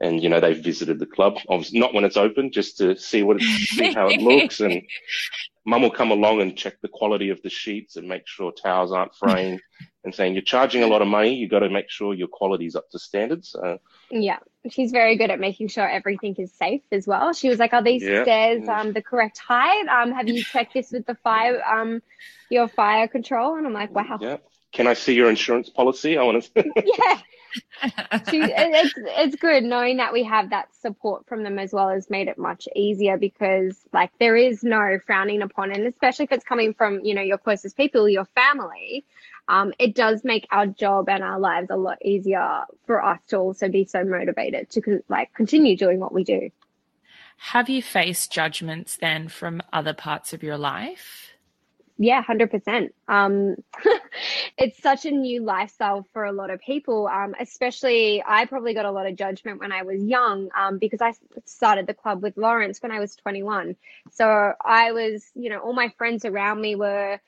and 0.00 0.22
you 0.22 0.28
know 0.28 0.40
they've 0.40 0.62
visited 0.62 0.98
the 0.98 1.06
club, 1.06 1.38
obviously 1.48 1.78
not 1.78 1.94
when 1.94 2.04
it's 2.04 2.16
open, 2.16 2.50
just 2.50 2.78
to 2.78 2.96
see 2.96 3.22
what 3.22 3.36
it, 3.40 3.42
see 3.42 3.92
how 3.92 4.08
it 4.08 4.20
looks. 4.20 4.60
And 4.60 4.82
mum 5.64 5.82
will 5.82 5.90
come 5.90 6.10
along 6.10 6.40
and 6.40 6.56
check 6.56 6.80
the 6.82 6.88
quality 6.88 7.30
of 7.30 7.40
the 7.42 7.50
sheets 7.50 7.96
and 7.96 8.08
make 8.08 8.26
sure 8.26 8.52
towels 8.52 8.92
aren't 8.92 9.14
fraying. 9.14 9.60
And 10.04 10.14
saying 10.14 10.34
you're 10.34 10.42
charging 10.42 10.82
a 10.82 10.86
lot 10.86 11.02
of 11.02 11.08
money, 11.08 11.34
you 11.34 11.48
got 11.48 11.60
to 11.60 11.70
make 11.70 11.88
sure 11.88 12.14
your 12.14 12.28
quality 12.28 12.66
is 12.66 12.76
up 12.76 12.90
to 12.90 12.98
standards. 12.98 13.54
Uh, 13.54 13.76
yeah, 14.10 14.38
she's 14.70 14.90
very 14.90 15.16
good 15.16 15.30
at 15.30 15.38
making 15.38 15.68
sure 15.68 15.88
everything 15.88 16.34
is 16.36 16.52
safe 16.52 16.82
as 16.90 17.06
well. 17.06 17.32
She 17.32 17.48
was 17.48 17.58
like, 17.58 17.72
"Are 17.72 17.82
these 17.82 18.02
yeah. 18.02 18.22
stairs 18.22 18.68
um 18.68 18.92
the 18.92 19.02
correct 19.02 19.38
height? 19.38 19.86
Um, 19.88 20.12
have 20.12 20.28
you 20.28 20.42
checked 20.42 20.74
this 20.74 20.90
with 20.92 21.06
the 21.06 21.14
fire 21.16 21.62
um 21.64 22.02
your 22.50 22.68
fire 22.68 23.08
control?" 23.08 23.56
And 23.56 23.66
I'm 23.66 23.72
like, 23.72 23.94
"Wow." 23.94 24.18
Yeah. 24.20 24.38
Can 24.72 24.86
I 24.86 24.94
see 24.94 25.14
your 25.14 25.28
insurance 25.28 25.68
policy? 25.68 26.16
I 26.16 26.22
want 26.22 26.42
to. 26.54 26.64
yeah 26.76 27.20
it's 27.82 28.94
it's 28.96 29.36
good 29.36 29.64
knowing 29.64 29.98
that 29.98 30.12
we 30.12 30.22
have 30.24 30.50
that 30.50 30.74
support 30.80 31.26
from 31.26 31.42
them 31.42 31.58
as 31.58 31.72
well 31.72 31.88
has 31.88 32.08
made 32.08 32.28
it 32.28 32.38
much 32.38 32.66
easier 32.74 33.18
because 33.18 33.78
like 33.92 34.10
there 34.18 34.36
is 34.36 34.62
no 34.62 34.98
frowning 35.06 35.42
upon 35.42 35.70
and 35.72 35.86
especially 35.86 36.24
if 36.24 36.32
it's 36.32 36.44
coming 36.44 36.72
from 36.72 37.00
you 37.00 37.14
know 37.14 37.22
your 37.22 37.38
closest 37.38 37.76
people 37.76 38.08
your 38.08 38.24
family 38.34 39.04
um, 39.48 39.72
it 39.78 39.94
does 39.94 40.24
make 40.24 40.46
our 40.50 40.66
job 40.66 41.08
and 41.08 41.22
our 41.22 41.38
lives 41.38 41.68
a 41.70 41.76
lot 41.76 41.98
easier 42.04 42.64
for 42.86 43.04
us 43.04 43.20
to 43.28 43.38
also 43.38 43.68
be 43.68 43.84
so 43.84 44.04
motivated 44.04 44.70
to 44.70 45.02
like 45.08 45.34
continue 45.34 45.76
doing 45.76 45.98
what 45.98 46.12
we 46.12 46.24
do. 46.24 46.50
Have 47.38 47.68
you 47.68 47.82
faced 47.82 48.32
judgments 48.32 48.96
then 48.96 49.28
from 49.28 49.62
other 49.72 49.94
parts 49.94 50.32
of 50.32 50.42
your 50.42 50.58
life 50.58 51.31
yeah, 51.98 52.22
hundred 52.22 52.50
percent. 52.50 52.94
Um, 53.08 53.56
it's 54.58 54.80
such 54.82 55.04
a 55.04 55.10
new 55.10 55.42
lifestyle 55.42 56.06
for 56.12 56.24
a 56.24 56.32
lot 56.32 56.50
of 56.50 56.60
people. 56.60 57.06
Um, 57.06 57.34
especially, 57.38 58.22
I 58.26 58.46
probably 58.46 58.74
got 58.74 58.86
a 58.86 58.90
lot 58.90 59.06
of 59.06 59.16
judgment 59.16 59.60
when 59.60 59.72
I 59.72 59.82
was 59.82 60.02
young. 60.02 60.48
Um, 60.56 60.78
because 60.78 61.00
I 61.00 61.12
started 61.44 61.86
the 61.86 61.94
club 61.94 62.22
with 62.22 62.36
Lawrence 62.36 62.80
when 62.82 62.92
I 62.92 63.00
was 63.00 63.14
twenty 63.16 63.42
one. 63.42 63.76
So 64.10 64.52
I 64.64 64.92
was, 64.92 65.24
you 65.34 65.50
know, 65.50 65.58
all 65.58 65.74
my 65.74 65.92
friends 65.98 66.24
around 66.24 66.60
me 66.60 66.74
were, 66.76 67.20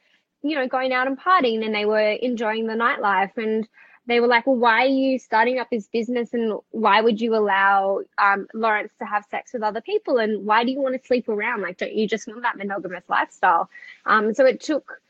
you 0.42 0.56
know, 0.56 0.66
going 0.66 0.92
out 0.92 1.06
and 1.06 1.18
partying, 1.18 1.64
and 1.64 1.74
they 1.74 1.84
were 1.84 2.10
enjoying 2.12 2.66
the 2.66 2.74
nightlife, 2.74 3.36
and 3.36 3.68
they 4.06 4.20
were 4.20 4.26
like, 4.26 4.46
well, 4.46 4.56
why 4.56 4.84
are 4.84 4.88
you 4.88 5.18
starting 5.18 5.58
up 5.58 5.70
this 5.70 5.86
business 5.86 6.34
and 6.34 6.58
why 6.70 7.00
would 7.00 7.20
you 7.20 7.34
allow 7.34 8.00
um, 8.18 8.46
Lawrence 8.52 8.92
to 8.98 9.06
have 9.06 9.24
sex 9.30 9.52
with 9.52 9.62
other 9.62 9.80
people? 9.80 10.18
And 10.18 10.44
why 10.44 10.64
do 10.64 10.72
you 10.72 10.80
want 10.80 11.00
to 11.00 11.06
sleep 11.06 11.28
around? 11.28 11.62
Like, 11.62 11.78
don't 11.78 11.94
you 11.94 12.06
just 12.06 12.28
want 12.28 12.42
that 12.42 12.56
monogamous 12.56 13.04
lifestyle? 13.08 13.70
Um, 14.04 14.34
so 14.34 14.44
it 14.44 14.60
took, 14.60 15.00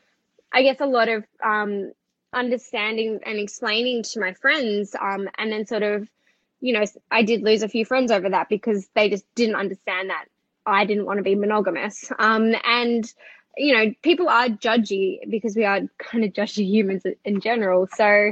I 0.53 0.63
guess, 0.63 0.79
a 0.79 0.85
lot 0.85 1.09
of 1.09 1.25
um, 1.43 1.91
understanding 2.31 3.19
and 3.25 3.37
explaining 3.37 4.03
to 4.03 4.19
my 4.21 4.33
friends. 4.33 4.95
Um, 4.99 5.27
and 5.37 5.51
then 5.51 5.65
sort 5.65 5.83
of, 5.83 6.07
you 6.61 6.73
know, 6.73 6.85
I 7.11 7.23
did 7.23 7.41
lose 7.41 7.63
a 7.63 7.69
few 7.69 7.83
friends 7.83 8.11
over 8.11 8.29
that 8.29 8.47
because 8.47 8.87
they 8.95 9.09
just 9.09 9.25
didn't 9.35 9.55
understand 9.55 10.09
that 10.09 10.25
I 10.65 10.85
didn't 10.85 11.05
want 11.05 11.17
to 11.17 11.23
be 11.23 11.35
monogamous. 11.35 12.11
Um, 12.17 12.55
and, 12.63 13.05
you 13.57 13.75
know, 13.75 13.93
people 14.01 14.29
are 14.29 14.47
judgy 14.47 15.19
because 15.29 15.53
we 15.53 15.65
are 15.65 15.81
kind 15.97 16.23
of 16.23 16.31
judgy 16.31 16.65
humans 16.69 17.03
in 17.25 17.41
general. 17.41 17.89
So, 17.93 18.31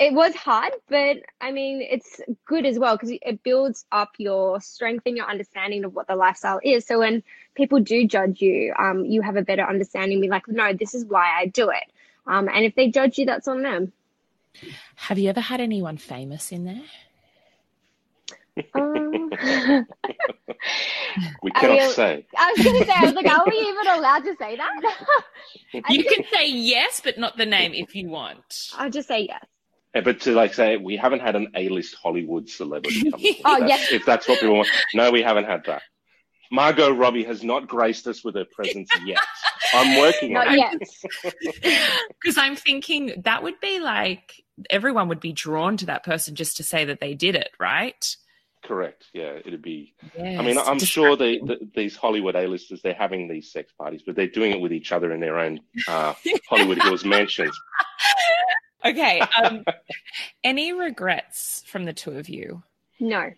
it 0.00 0.14
was 0.14 0.34
hard, 0.34 0.72
but 0.88 1.18
I 1.42 1.52
mean, 1.52 1.82
it's 1.82 2.22
good 2.46 2.64
as 2.64 2.78
well 2.78 2.96
because 2.96 3.10
it 3.10 3.42
builds 3.42 3.84
up 3.92 4.12
your 4.16 4.58
strength 4.62 5.02
and 5.04 5.14
your 5.14 5.26
understanding 5.26 5.84
of 5.84 5.94
what 5.94 6.08
the 6.08 6.16
lifestyle 6.16 6.58
is. 6.64 6.86
So 6.86 7.00
when 7.00 7.22
people 7.54 7.80
do 7.80 8.06
judge 8.06 8.40
you, 8.40 8.72
um, 8.78 9.04
you 9.04 9.20
have 9.20 9.36
a 9.36 9.42
better 9.42 9.62
understanding. 9.62 10.22
Be 10.22 10.28
like, 10.28 10.48
no, 10.48 10.72
this 10.72 10.94
is 10.94 11.04
why 11.04 11.38
I 11.38 11.46
do 11.46 11.68
it. 11.68 11.84
Um, 12.26 12.48
and 12.48 12.64
if 12.64 12.74
they 12.74 12.88
judge 12.88 13.18
you, 13.18 13.26
that's 13.26 13.46
on 13.46 13.62
them. 13.62 13.92
Have 14.96 15.18
you 15.18 15.28
ever 15.28 15.40
had 15.40 15.60
anyone 15.60 15.98
famous 15.98 16.50
in 16.50 16.64
there? 16.64 16.82
Um, 18.74 19.30
we 21.42 21.50
cannot 21.50 21.78
I 21.78 21.88
say. 21.88 22.26
I 22.38 22.54
was 22.56 22.64
going 22.64 22.80
to 22.80 22.86
say, 22.86 22.92
I 22.96 23.04
was 23.04 23.14
like, 23.14 23.26
are 23.26 23.44
we 23.46 23.56
even 23.68 23.86
allowed 23.86 24.24
to 24.24 24.34
say 24.38 24.56
that? 24.56 25.22
you 25.90 26.04
can 26.04 26.24
say 26.32 26.48
yes, 26.50 27.02
but 27.04 27.18
not 27.18 27.36
the 27.36 27.46
name 27.46 27.74
if 27.74 27.94
you 27.94 28.08
want. 28.08 28.70
I'll 28.78 28.90
just 28.90 29.06
say 29.06 29.26
yes. 29.28 29.44
But 29.92 30.20
to 30.20 30.32
like 30.32 30.54
say, 30.54 30.76
we 30.76 30.96
haven't 30.96 31.20
had 31.20 31.34
an 31.34 31.48
A-list 31.56 31.96
Hollywood 32.00 32.48
celebrity. 32.48 33.10
oh 33.44 33.66
yes, 33.66 33.90
if 33.90 34.06
that's 34.06 34.28
what 34.28 34.40
people 34.40 34.56
want. 34.56 34.68
No, 34.94 35.10
we 35.10 35.22
haven't 35.22 35.46
had 35.46 35.64
that. 35.66 35.82
Margot 36.52 36.90
Robbie 36.90 37.24
has 37.24 37.44
not 37.44 37.68
graced 37.68 38.06
us 38.06 38.24
with 38.24 38.34
her 38.34 38.44
presence 38.44 38.90
yet. 39.04 39.18
I'm 39.72 40.00
working 40.00 40.32
not 40.32 40.48
on 40.48 40.58
yet. 40.58 40.74
Because 42.22 42.36
I'm 42.36 42.56
thinking 42.56 43.22
that 43.24 43.42
would 43.42 43.60
be 43.60 43.80
like 43.80 44.42
everyone 44.68 45.08
would 45.08 45.20
be 45.20 45.32
drawn 45.32 45.76
to 45.78 45.86
that 45.86 46.04
person 46.04 46.34
just 46.34 46.58
to 46.58 46.62
say 46.62 46.84
that 46.84 47.00
they 47.00 47.14
did 47.14 47.34
it, 47.34 47.50
right? 47.58 48.16
Correct. 48.62 49.06
Yeah, 49.14 49.38
it'd 49.44 49.62
be. 49.62 49.94
Yes, 50.16 50.38
I 50.38 50.42
mean, 50.42 50.58
I'm 50.58 50.78
sure 50.78 51.16
they, 51.16 51.38
the, 51.38 51.58
these 51.74 51.96
Hollywood 51.96 52.36
A-listers 52.36 52.82
they're 52.82 52.92
having 52.92 53.26
these 53.26 53.50
sex 53.50 53.72
parties, 53.72 54.02
but 54.04 54.16
they're 54.16 54.26
doing 54.26 54.52
it 54.52 54.60
with 54.60 54.72
each 54.72 54.92
other 54.92 55.12
in 55.12 55.20
their 55.20 55.38
own 55.38 55.60
uh, 55.88 56.12
Hollywood 56.48 56.82
Hills 56.82 57.04
mansions. 57.04 57.58
Okay. 58.84 59.20
Um, 59.20 59.64
any 60.44 60.72
regrets 60.72 61.62
from 61.66 61.84
the 61.84 61.92
two 61.92 62.12
of 62.12 62.28
you? 62.28 62.62
No. 62.98 63.30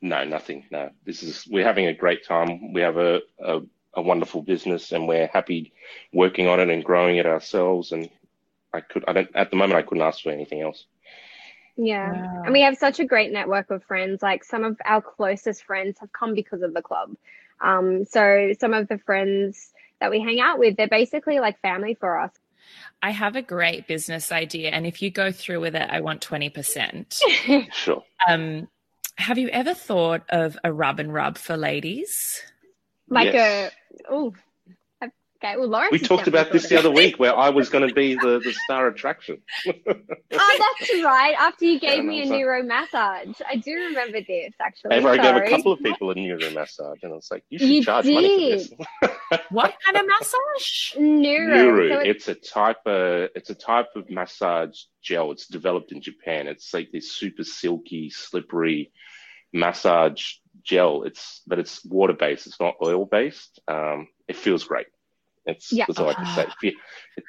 No, 0.00 0.24
nothing. 0.24 0.64
No. 0.70 0.90
This 1.04 1.22
is 1.22 1.46
we're 1.50 1.64
having 1.64 1.86
a 1.86 1.94
great 1.94 2.24
time. 2.24 2.72
We 2.72 2.80
have 2.80 2.96
a, 2.96 3.20
a, 3.38 3.60
a 3.94 4.02
wonderful 4.02 4.42
business, 4.42 4.92
and 4.92 5.06
we're 5.06 5.26
happy 5.26 5.72
working 6.12 6.48
on 6.48 6.60
it 6.60 6.70
and 6.70 6.84
growing 6.84 7.16
it 7.16 7.26
ourselves. 7.26 7.92
And 7.92 8.08
I 8.72 8.80
could, 8.80 9.04
I 9.06 9.12
don't 9.12 9.28
at 9.34 9.50
the 9.50 9.56
moment, 9.56 9.78
I 9.78 9.82
couldn't 9.82 10.02
ask 10.02 10.22
for 10.22 10.30
anything 10.30 10.62
else. 10.62 10.86
Yeah. 11.76 12.12
Wow. 12.12 12.42
And 12.44 12.52
we 12.52 12.62
have 12.62 12.76
such 12.76 13.00
a 13.00 13.04
great 13.04 13.32
network 13.32 13.70
of 13.70 13.84
friends. 13.84 14.22
Like 14.22 14.44
some 14.44 14.64
of 14.64 14.76
our 14.84 15.00
closest 15.00 15.64
friends 15.64 15.98
have 16.00 16.12
come 16.12 16.34
because 16.34 16.62
of 16.62 16.74
the 16.74 16.82
club. 16.82 17.14
Um, 17.60 18.04
so 18.04 18.52
some 18.58 18.74
of 18.74 18.88
the 18.88 18.98
friends 18.98 19.72
that 20.00 20.10
we 20.10 20.20
hang 20.20 20.40
out 20.40 20.58
with, 20.58 20.76
they're 20.76 20.88
basically 20.88 21.40
like 21.40 21.60
family 21.60 21.94
for 21.94 22.18
us. 22.18 22.32
I 23.02 23.10
have 23.10 23.36
a 23.36 23.42
great 23.42 23.86
business 23.86 24.30
idea, 24.32 24.70
and 24.70 24.86
if 24.86 25.02
you 25.02 25.10
go 25.10 25.32
through 25.32 25.60
with 25.60 25.74
it, 25.74 25.88
I 25.90 26.00
want 26.00 26.26
20%. 26.26 27.72
sure. 27.72 28.04
Um, 28.28 28.68
have 29.16 29.38
you 29.38 29.48
ever 29.48 29.74
thought 29.74 30.22
of 30.28 30.58
a 30.64 30.72
rub 30.72 31.00
and 31.00 31.12
rub 31.12 31.38
for 31.38 31.56
ladies? 31.56 32.40
Like 33.08 33.32
yes. 33.32 33.72
a, 33.72 34.02
oh, 34.10 34.34
Okay, 35.42 35.56
well, 35.56 35.68
Lawrence. 35.68 35.92
We 35.92 35.98
talked 35.98 36.28
about 36.28 36.52
this 36.52 36.68
the 36.68 36.78
other 36.78 36.90
week 36.90 37.18
where 37.18 37.34
I 37.34 37.48
was 37.48 37.70
going 37.70 37.88
to 37.88 37.94
be 37.94 38.14
the, 38.14 38.40
the 38.44 38.52
star 38.64 38.88
attraction. 38.88 39.38
oh, 39.66 39.72
that's 40.30 41.02
right. 41.02 41.34
After 41.38 41.64
you 41.64 41.80
gave 41.80 42.04
me 42.04 42.22
a 42.22 42.26
Nuru 42.26 42.66
massage. 42.66 43.40
I 43.48 43.56
do 43.56 43.72
remember 43.72 44.18
this, 44.20 44.52
actually. 44.60 44.96
I 44.96 45.16
gave 45.16 45.36
a 45.36 45.48
couple 45.48 45.72
of 45.72 45.80
people 45.80 46.10
a 46.10 46.14
Nuru 46.14 46.52
massage, 46.52 46.98
and 47.02 47.12
I 47.12 47.14
was 47.14 47.28
like, 47.30 47.42
you 47.48 47.58
should 47.58 47.68
you 47.68 47.82
charge 47.82 48.04
did. 48.04 48.14
money 48.14 48.68
for 48.68 49.08
this. 49.08 49.40
what 49.50 49.74
kind 49.82 49.96
of 49.96 50.06
massage? 50.06 50.94
Nuru. 50.98 51.54
Nuru. 51.54 51.88
So 51.88 52.00
it's, 52.00 52.28
it's, 52.28 52.46
a 52.46 52.50
type 52.52 52.84
of, 52.84 53.30
it's 53.34 53.48
a 53.48 53.54
type 53.54 53.88
of 53.96 54.10
massage 54.10 54.78
gel. 55.02 55.32
It's 55.32 55.46
developed 55.46 55.90
in 55.90 56.02
Japan. 56.02 56.48
It's 56.48 56.74
like 56.74 56.90
this 56.92 57.12
super 57.12 57.44
silky, 57.44 58.10
slippery 58.10 58.92
massage 59.54 60.34
gel. 60.62 61.04
It's, 61.04 61.40
but 61.46 61.58
it's 61.58 61.82
water 61.86 62.12
based. 62.12 62.46
It's 62.46 62.60
not 62.60 62.74
oil 62.84 63.06
based. 63.06 63.58
Um, 63.66 64.08
it 64.28 64.36
feels 64.36 64.64
great. 64.64 64.86
That's, 65.46 65.72
yeah. 65.72 65.84
that's 65.86 65.98
all 65.98 66.08
I 66.08 66.14
can 66.14 66.26
say. 66.26 66.46
If 66.60 66.62
you, 66.62 66.72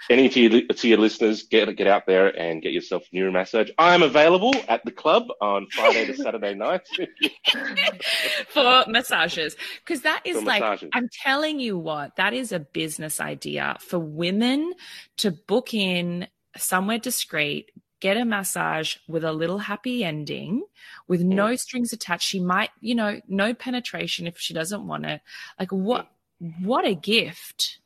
any 0.09 0.29
to 0.29 0.39
your, 0.39 0.67
to 0.67 0.87
your 0.87 0.97
listeners, 0.99 1.43
get 1.43 1.75
get 1.75 1.87
out 1.87 2.05
there 2.05 2.27
and 2.27 2.61
get 2.61 2.71
yourself 2.71 3.03
a 3.11 3.15
Nuru 3.15 3.31
massage. 3.31 3.69
I 3.77 3.93
am 3.93 4.03
available 4.03 4.53
at 4.67 4.85
the 4.85 4.91
club 4.91 5.27
on 5.41 5.67
Friday 5.71 6.05
to 6.05 6.15
Saturday 6.15 6.53
nights 6.53 6.89
for 8.49 8.85
massages 8.87 9.55
because 9.83 10.01
that 10.01 10.21
is 10.23 10.37
for 10.37 10.45
like 10.45 10.61
massages. 10.61 10.91
I'm 10.93 11.09
telling 11.23 11.59
you 11.59 11.77
what 11.77 12.15
that 12.17 12.33
is 12.33 12.51
a 12.51 12.59
business 12.59 13.19
idea 13.19 13.77
for 13.79 13.99
women 13.99 14.73
to 15.17 15.31
book 15.31 15.73
in 15.73 16.27
somewhere 16.57 16.99
discreet, 16.99 17.71
get 17.99 18.17
a 18.17 18.25
massage 18.25 18.97
with 19.07 19.23
a 19.23 19.31
little 19.31 19.59
happy 19.59 20.03
ending 20.03 20.63
with 21.07 21.21
no 21.21 21.47
mm. 21.47 21.59
strings 21.59 21.93
attached. 21.93 22.27
She 22.27 22.39
might, 22.39 22.69
you 22.81 22.95
know, 22.95 23.21
no 23.27 23.53
penetration 23.53 24.27
if 24.27 24.37
she 24.37 24.53
doesn't 24.53 24.85
want 24.85 25.05
it. 25.05 25.21
Like 25.59 25.71
what? 25.71 26.11
What 26.59 26.87
a 26.87 26.95
gift! 26.95 27.77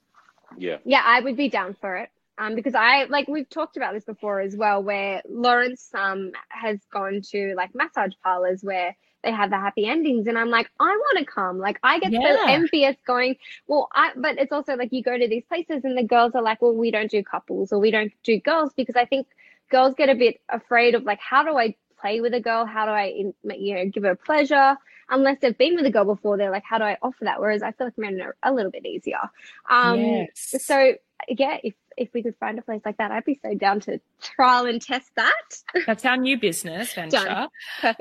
Yeah. 0.58 0.78
Yeah, 0.86 1.02
I 1.04 1.20
would 1.20 1.38
be 1.38 1.50
down 1.50 1.76
for 1.80 1.98
it. 1.98 2.10
Um, 2.38 2.56
because 2.56 2.76
I 2.76 3.06
like 3.06 3.30
we've 3.30 3.50
talked 3.50 3.78
about 3.78 3.94
this 3.94 4.04
before 4.04 4.42
as 4.42 4.56
well, 4.58 4.84
where 4.84 5.22
Lawrence 5.30 5.90
um 5.94 6.32
has 6.50 6.80
gone 6.92 7.22
to 7.32 7.54
like 7.56 7.74
massage 7.74 8.12
parlors 8.24 8.62
where 8.62 8.96
they 9.24 9.32
have 9.32 9.50
the 9.50 9.58
happy 9.58 9.86
endings, 9.86 10.28
and 10.28 10.38
I'm 10.38 10.50
like, 10.50 10.70
I 10.80 10.86
want 10.86 11.20
to 11.20 11.26
come. 11.26 11.60
Like 11.60 11.80
I 11.82 12.00
get 12.00 12.12
yeah. 12.12 12.20
so 12.36 12.48
envious 12.48 12.98
going. 13.08 13.38
Well, 13.68 13.88
I 13.94 14.12
but 14.18 14.38
it's 14.38 14.52
also 14.52 14.76
like 14.76 14.92
you 14.92 15.02
go 15.02 15.18
to 15.18 15.28
these 15.28 15.46
places 15.46 15.86
and 15.86 15.98
the 15.98 16.04
girls 16.04 16.36
are 16.36 16.42
like, 16.42 16.62
well, 16.62 16.74
we 16.74 16.92
don't 16.92 17.10
do 17.10 17.24
couples 17.24 17.72
or 17.72 17.80
we 17.80 17.90
don't 17.90 18.12
do 18.24 18.40
girls 18.40 18.74
because 18.76 18.96
I 18.98 19.06
think 19.06 19.28
girls 19.72 19.96
get 19.96 20.10
a 20.10 20.16
bit 20.16 20.42
afraid 20.50 20.94
of 20.94 21.04
like, 21.04 21.20
how 21.20 21.44
do 21.44 21.58
I 21.58 21.76
play 22.00 22.20
with 22.22 22.34
a 22.34 22.42
girl? 22.42 22.66
How 22.66 22.86
do 22.86 22.92
I 22.92 23.06
you 23.06 23.76
know 23.76 23.86
give 23.90 24.04
her 24.04 24.16
pleasure? 24.16 24.78
Unless 25.10 25.38
they've 25.42 25.58
been 25.58 25.76
with 25.76 25.86
a 25.86 25.92
girl 25.92 26.06
before, 26.06 26.38
they're 26.38 26.52
like, 26.52 26.64
how 26.64 26.78
do 26.78 26.84
I 26.84 26.98
offer 27.02 27.26
that? 27.26 27.40
Whereas 27.40 27.62
I 27.64 27.72
feel 27.72 27.88
like 27.88 27.98
men 27.98 28.22
are 28.22 28.36
a 28.44 28.54
little 28.54 28.72
bit 28.72 28.86
easier. 28.86 29.20
Um, 29.70 30.00
yes. 30.00 30.56
So 30.60 30.96
yeah, 31.28 31.58
if 31.64 31.74
if 31.98 32.14
we 32.14 32.22
could 32.22 32.36
find 32.36 32.60
a 32.60 32.62
place 32.62 32.82
like 32.84 32.98
that, 32.98 33.12
I'd 33.12 33.24
be 33.24 33.40
so 33.42 33.56
down 33.56 33.80
to 33.82 34.02
trial 34.22 34.66
and 34.66 34.82
test 34.82 35.10
that. 35.16 35.62
That's 35.88 36.04
our 36.04 36.18
new 36.18 36.38
business 36.38 36.94
venture. 36.94 37.48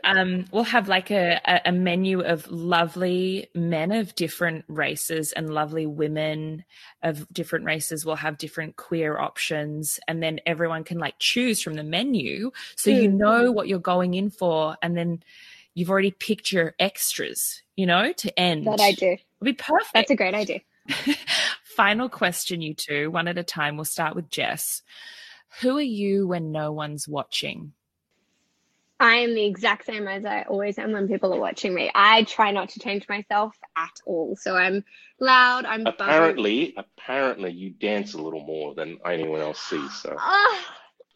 Um, 0.02 0.46
we'll 0.50 0.64
have 0.64 0.88
like 0.88 1.12
a, 1.12 1.40
a 1.64 1.70
menu 1.70 2.20
of 2.20 2.50
lovely 2.50 3.48
men 3.54 3.92
of 3.92 4.14
different 4.16 4.64
races 4.66 5.30
and 5.30 5.48
lovely 5.54 5.86
women 5.86 6.64
of 7.04 7.32
different 7.32 7.66
races. 7.66 8.04
We'll 8.04 8.16
have 8.16 8.36
different 8.36 8.76
queer 8.76 9.16
options, 9.16 10.00
and 10.08 10.22
then 10.22 10.40
everyone 10.44 10.82
can 10.82 10.98
like 10.98 11.14
choose 11.18 11.62
from 11.62 11.74
the 11.74 11.84
menu, 11.84 12.50
so 12.76 12.90
mm. 12.90 13.02
you 13.02 13.08
know 13.08 13.52
what 13.52 13.68
you're 13.68 13.78
going 13.78 14.14
in 14.14 14.30
for, 14.30 14.76
and 14.82 14.96
then 14.96 15.22
you've 15.74 15.90
already 15.90 16.12
picked 16.12 16.52
your 16.52 16.74
extras, 16.78 17.62
you 17.76 17.86
know, 17.86 18.12
to 18.12 18.38
end. 18.38 18.66
That 18.66 18.80
I 18.80 18.92
do. 18.92 19.12
It'll 19.12 19.44
be 19.44 19.52
perfect. 19.52 19.92
That's 19.92 20.10
a 20.10 20.16
great 20.16 20.34
idea. 20.34 20.60
Final 21.64 22.08
question, 22.08 22.62
you 22.62 22.74
two, 22.74 23.10
one 23.10 23.28
at 23.28 23.38
a 23.38 23.42
time. 23.42 23.76
We'll 23.76 23.84
start 23.84 24.14
with 24.14 24.30
Jess. 24.30 24.82
Who 25.60 25.76
are 25.76 25.82
you 25.82 26.26
when 26.26 26.52
no 26.52 26.72
one's 26.72 27.08
watching? 27.08 27.72
I 29.00 29.16
am 29.16 29.34
the 29.34 29.44
exact 29.44 29.86
same 29.86 30.06
as 30.06 30.24
I 30.24 30.42
always 30.42 30.78
am 30.78 30.92
when 30.92 31.08
people 31.08 31.34
are 31.34 31.40
watching 31.40 31.74
me. 31.74 31.90
I 31.94 32.22
try 32.24 32.52
not 32.52 32.68
to 32.70 32.80
change 32.80 33.08
myself 33.08 33.56
at 33.76 34.00
all. 34.06 34.36
So 34.36 34.54
I'm 34.56 34.84
loud. 35.18 35.64
I'm 35.64 35.84
apparently 35.86 36.74
apparently 36.76 37.50
you 37.50 37.70
dance 37.70 38.14
a 38.14 38.18
little 38.18 38.44
more 38.44 38.74
than 38.74 38.98
anyone 39.04 39.40
else 39.40 39.60
sees. 39.60 39.92
So 39.94 40.16
uh, 40.18 40.56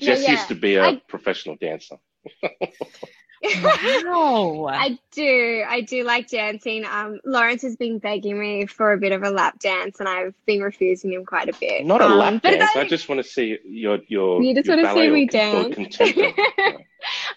Jess 0.01 0.23
yeah, 0.23 0.33
used 0.33 0.49
to 0.49 0.55
be 0.55 0.75
a 0.75 0.85
I, 0.85 1.03
professional 1.09 1.57
dancer. 1.57 1.99
Wow. 3.43 4.67
I 4.71 4.99
do. 5.13 5.65
I 5.69 5.81
do 5.83 6.05
like 6.05 6.29
dancing. 6.29 6.85
Um, 6.85 7.21
Lawrence 7.25 7.63
has 7.63 7.77
been 7.77 7.99
begging 7.99 8.39
me 8.39 8.67
for 8.67 8.93
a 8.93 8.99
bit 8.99 9.13
of 9.13 9.23
a 9.23 9.31
lap 9.31 9.59
dance, 9.61 10.01
and 10.01 10.09
I've 10.09 10.35
been 10.47 10.61
refusing 10.61 11.13
him 11.13 11.25
quite 11.25 11.49
a 11.49 11.59
bit. 11.59 11.87
Not 11.87 12.01
a 12.01 12.07
um, 12.07 12.19
lap 12.19 12.43
dance. 12.43 12.71
I, 12.75 12.81
I 12.81 12.89
just 12.89 13.09
want 13.09 13.23
to 13.23 13.29
see 13.29 13.59
your 13.65 13.99
your. 14.09 14.43
You 14.43 14.55
just 14.55 14.67
your 14.67 14.77
want 14.77 14.89
to 14.89 14.95
see 14.95 15.11
me 15.11 15.27
dance. 15.27 15.99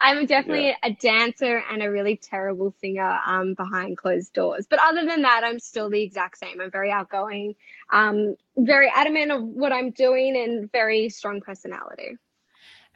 I'm 0.01 0.25
definitely 0.25 0.69
yeah. 0.69 0.75
a 0.83 0.91
dancer 0.91 1.63
and 1.69 1.83
a 1.83 1.91
really 1.91 2.17
terrible 2.17 2.73
singer 2.81 3.19
um, 3.25 3.53
behind 3.53 3.97
closed 3.97 4.33
doors. 4.33 4.65
But 4.67 4.79
other 4.81 5.05
than 5.05 5.21
that, 5.21 5.43
I'm 5.43 5.59
still 5.59 5.89
the 5.89 6.01
exact 6.01 6.39
same. 6.39 6.59
I'm 6.59 6.71
very 6.71 6.91
outgoing, 6.91 7.55
um, 7.91 8.35
very 8.57 8.91
adamant 8.93 9.31
of 9.31 9.43
what 9.43 9.71
I'm 9.71 9.91
doing, 9.91 10.35
and 10.35 10.71
very 10.71 11.09
strong 11.09 11.41
personality. 11.41 12.17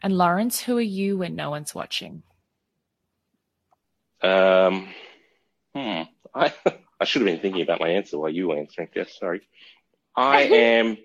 And 0.02 0.18
Lawrence, 0.18 0.62
who 0.62 0.78
are 0.78 0.82
you 0.82 1.18
when 1.18 1.36
no 1.36 1.52
one's 1.52 1.76
watching? 1.76 2.24
Um, 4.22 4.88
hmm. 5.74 6.04
I 6.34 6.54
I 7.00 7.06
should 7.06 7.22
have 7.22 7.28
been 7.28 7.40
thinking 7.40 7.62
about 7.62 7.80
my 7.80 7.90
answer 7.90 8.18
while 8.18 8.30
you 8.30 8.48
were 8.48 8.58
answering. 8.58 8.90
Yes, 8.96 9.18
sorry. 9.20 9.42
I 10.16 10.42
am 10.44 10.98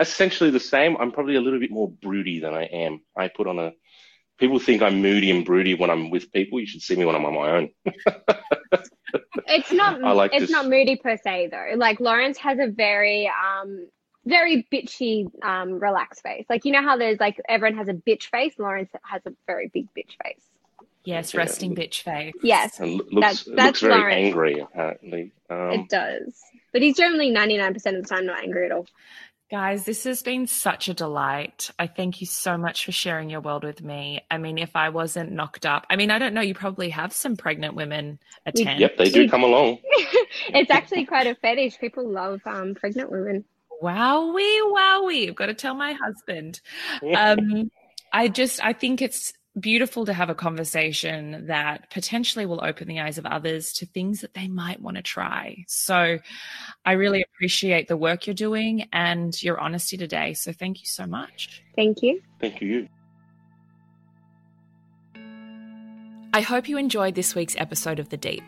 essentially 0.00 0.50
the 0.50 0.60
same. 0.60 0.96
I'm 0.96 1.12
probably 1.12 1.36
a 1.36 1.40
little 1.40 1.60
bit 1.60 1.70
more 1.70 1.90
broody 1.90 2.40
than 2.40 2.54
I 2.54 2.64
am. 2.64 3.00
I 3.16 3.28
put 3.28 3.46
on 3.46 3.58
a. 3.58 3.72
People 4.38 4.60
think 4.60 4.82
I'm 4.82 5.02
moody 5.02 5.32
and 5.32 5.44
broody 5.44 5.74
when 5.74 5.90
I'm 5.90 6.10
with 6.10 6.30
people. 6.32 6.60
You 6.60 6.66
should 6.66 6.82
see 6.82 6.94
me 6.94 7.04
when 7.04 7.16
I'm 7.16 7.24
on 7.24 7.34
my 7.34 7.50
own. 7.50 7.70
it's 9.46 9.72
not. 9.72 10.02
I 10.04 10.12
Like 10.12 10.32
it's 10.32 10.50
not 10.50 10.68
moody 10.68 10.96
per 10.96 11.16
se 11.16 11.48
though. 11.50 11.76
Like 11.76 11.98
Lawrence 11.98 12.38
has 12.38 12.58
a 12.60 12.68
very 12.68 13.28
um 13.28 13.88
very 14.24 14.68
bitchy 14.72 15.26
um 15.44 15.80
relaxed 15.80 16.22
face. 16.22 16.46
Like 16.48 16.64
you 16.64 16.70
know 16.70 16.82
how 16.82 16.96
there's 16.96 17.18
like 17.18 17.40
everyone 17.48 17.78
has 17.78 17.88
a 17.88 17.94
bitch 17.94 18.30
face. 18.30 18.54
Lawrence 18.58 18.90
has 19.02 19.22
a 19.26 19.32
very 19.48 19.68
big 19.74 19.86
bitch 19.86 20.16
face. 20.22 20.44
Yes, 21.04 21.34
resting 21.34 21.74
bitch 21.74 22.02
face. 22.02 22.34
Yes, 22.42 22.78
looks, 22.80 23.06
that's, 23.20 23.44
that's 23.44 23.46
looks 23.46 23.80
very 23.80 23.94
Lawrence. 23.94 24.16
angry. 24.16 24.60
Apparently, 24.60 25.32
um, 25.48 25.70
it 25.70 25.88
does, 25.88 26.42
but 26.72 26.82
he's 26.82 26.96
generally 26.96 27.30
ninety 27.30 27.56
nine 27.56 27.72
percent 27.72 27.96
of 27.96 28.02
the 28.02 28.08
time 28.08 28.26
not 28.26 28.42
angry 28.42 28.66
at 28.66 28.72
all. 28.72 28.86
Guys, 29.50 29.86
this 29.86 30.04
has 30.04 30.22
been 30.22 30.46
such 30.46 30.88
a 30.88 30.94
delight. 30.94 31.70
I 31.78 31.86
thank 31.86 32.20
you 32.20 32.26
so 32.26 32.58
much 32.58 32.84
for 32.84 32.92
sharing 32.92 33.30
your 33.30 33.40
world 33.40 33.64
with 33.64 33.82
me. 33.82 34.20
I 34.30 34.36
mean, 34.36 34.58
if 34.58 34.76
I 34.76 34.90
wasn't 34.90 35.32
knocked 35.32 35.64
up, 35.64 35.86
I 35.88 35.96
mean, 35.96 36.10
I 36.10 36.18
don't 36.18 36.34
know, 36.34 36.42
you 36.42 36.52
probably 36.52 36.90
have 36.90 37.14
some 37.14 37.34
pregnant 37.34 37.74
women 37.74 38.18
attend. 38.44 38.78
Yep, 38.78 38.98
they 38.98 39.08
do 39.08 39.26
come 39.26 39.44
along. 39.44 39.78
it's 40.48 40.70
actually 40.70 41.06
quite 41.06 41.26
a 41.26 41.34
fetish. 41.34 41.78
People 41.78 42.06
love 42.06 42.42
um, 42.44 42.74
pregnant 42.74 43.10
women. 43.10 43.42
Wowie, 43.82 44.60
wowie. 44.70 45.28
I've 45.30 45.34
got 45.34 45.46
to 45.46 45.54
tell 45.54 45.74
my 45.74 45.94
husband. 45.94 46.60
Um, 47.16 47.70
I 48.12 48.28
just, 48.28 48.62
I 48.64 48.72
think 48.72 49.02
it's 49.02 49.32
beautiful 49.60 50.06
to 50.06 50.12
have 50.12 50.30
a 50.30 50.34
conversation 50.34 51.46
that 51.46 51.90
potentially 51.90 52.46
will 52.46 52.64
open 52.64 52.88
the 52.88 53.00
eyes 53.00 53.18
of 53.18 53.26
others 53.26 53.72
to 53.74 53.86
things 53.86 54.20
that 54.20 54.34
they 54.34 54.48
might 54.48 54.80
want 54.80 54.96
to 54.96 55.02
try. 55.02 55.64
So 55.66 56.18
I 56.84 56.92
really 56.92 57.22
appreciate 57.22 57.88
the 57.88 57.96
work 57.96 58.26
you're 58.26 58.34
doing 58.34 58.88
and 58.92 59.40
your 59.42 59.58
honesty 59.60 59.96
today. 59.96 60.34
So 60.34 60.52
thank 60.52 60.80
you 60.80 60.86
so 60.86 61.06
much. 61.06 61.62
Thank 61.76 62.02
you. 62.02 62.22
Thank 62.40 62.60
you. 62.60 62.88
I 66.34 66.42
hope 66.42 66.68
you 66.68 66.76
enjoyed 66.76 67.14
this 67.14 67.34
week's 67.34 67.56
episode 67.56 67.98
of 67.98 68.10
The 68.10 68.16
Deep. 68.16 68.44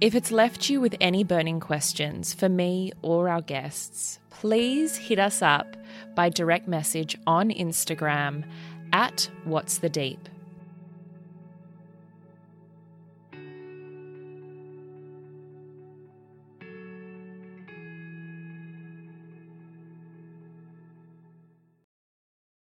If 0.00 0.14
it's 0.14 0.32
left 0.32 0.68
you 0.68 0.80
with 0.80 0.96
any 1.00 1.24
burning 1.24 1.60
questions 1.60 2.34
for 2.34 2.48
me 2.48 2.92
or 3.02 3.28
our 3.28 3.40
guests, 3.40 4.18
please 4.30 4.96
hit 4.96 5.20
us 5.20 5.42
up 5.42 5.76
by 6.16 6.28
direct 6.28 6.66
message 6.66 7.16
on 7.26 7.50
Instagram 7.50 8.44
at 8.92 9.28
What's 9.44 9.78
the 9.78 9.88
Deep. 9.88 10.28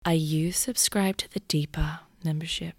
Are 0.04 0.16
you 0.16 0.52
subscribed 0.52 1.20
to 1.20 1.30
the 1.32 1.40
Deeper 1.42 2.00
membership? 2.24 2.76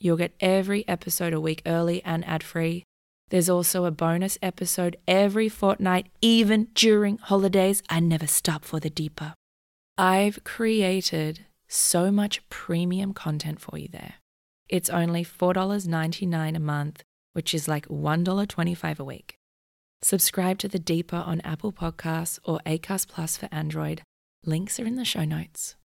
You'll 0.00 0.16
get 0.16 0.34
every 0.40 0.86
episode 0.88 1.32
a 1.32 1.40
week 1.40 1.62
early 1.64 2.02
and 2.04 2.24
ad 2.26 2.42
free. 2.42 2.84
There's 3.30 3.48
also 3.48 3.84
a 3.84 3.90
bonus 3.90 4.36
episode 4.42 4.96
every 5.08 5.48
fortnight, 5.48 6.08
even 6.20 6.68
during 6.74 7.18
holidays. 7.18 7.82
I 7.88 8.00
never 8.00 8.26
stop 8.26 8.64
for 8.64 8.80
the 8.80 8.90
Deeper. 8.90 9.34
I've 9.96 10.44
created 10.44 11.46
so 11.74 12.10
much 12.10 12.48
premium 12.48 13.12
content 13.12 13.60
for 13.60 13.78
you 13.78 13.88
there. 13.88 14.14
It's 14.68 14.90
only 14.90 15.24
$4.99 15.24 16.56
a 16.56 16.60
month, 16.60 17.02
which 17.32 17.52
is 17.52 17.68
like 17.68 17.86
$1.25 17.88 18.98
a 18.98 19.04
week. 19.04 19.36
Subscribe 20.02 20.58
to 20.58 20.68
The 20.68 20.78
Deeper 20.78 21.16
on 21.16 21.40
Apple 21.40 21.72
Podcasts 21.72 22.38
or 22.44 22.60
Acast 22.66 23.08
Plus 23.08 23.36
for 23.36 23.48
Android. 23.50 24.02
Links 24.44 24.78
are 24.78 24.86
in 24.86 24.96
the 24.96 25.04
show 25.04 25.24
notes. 25.24 25.76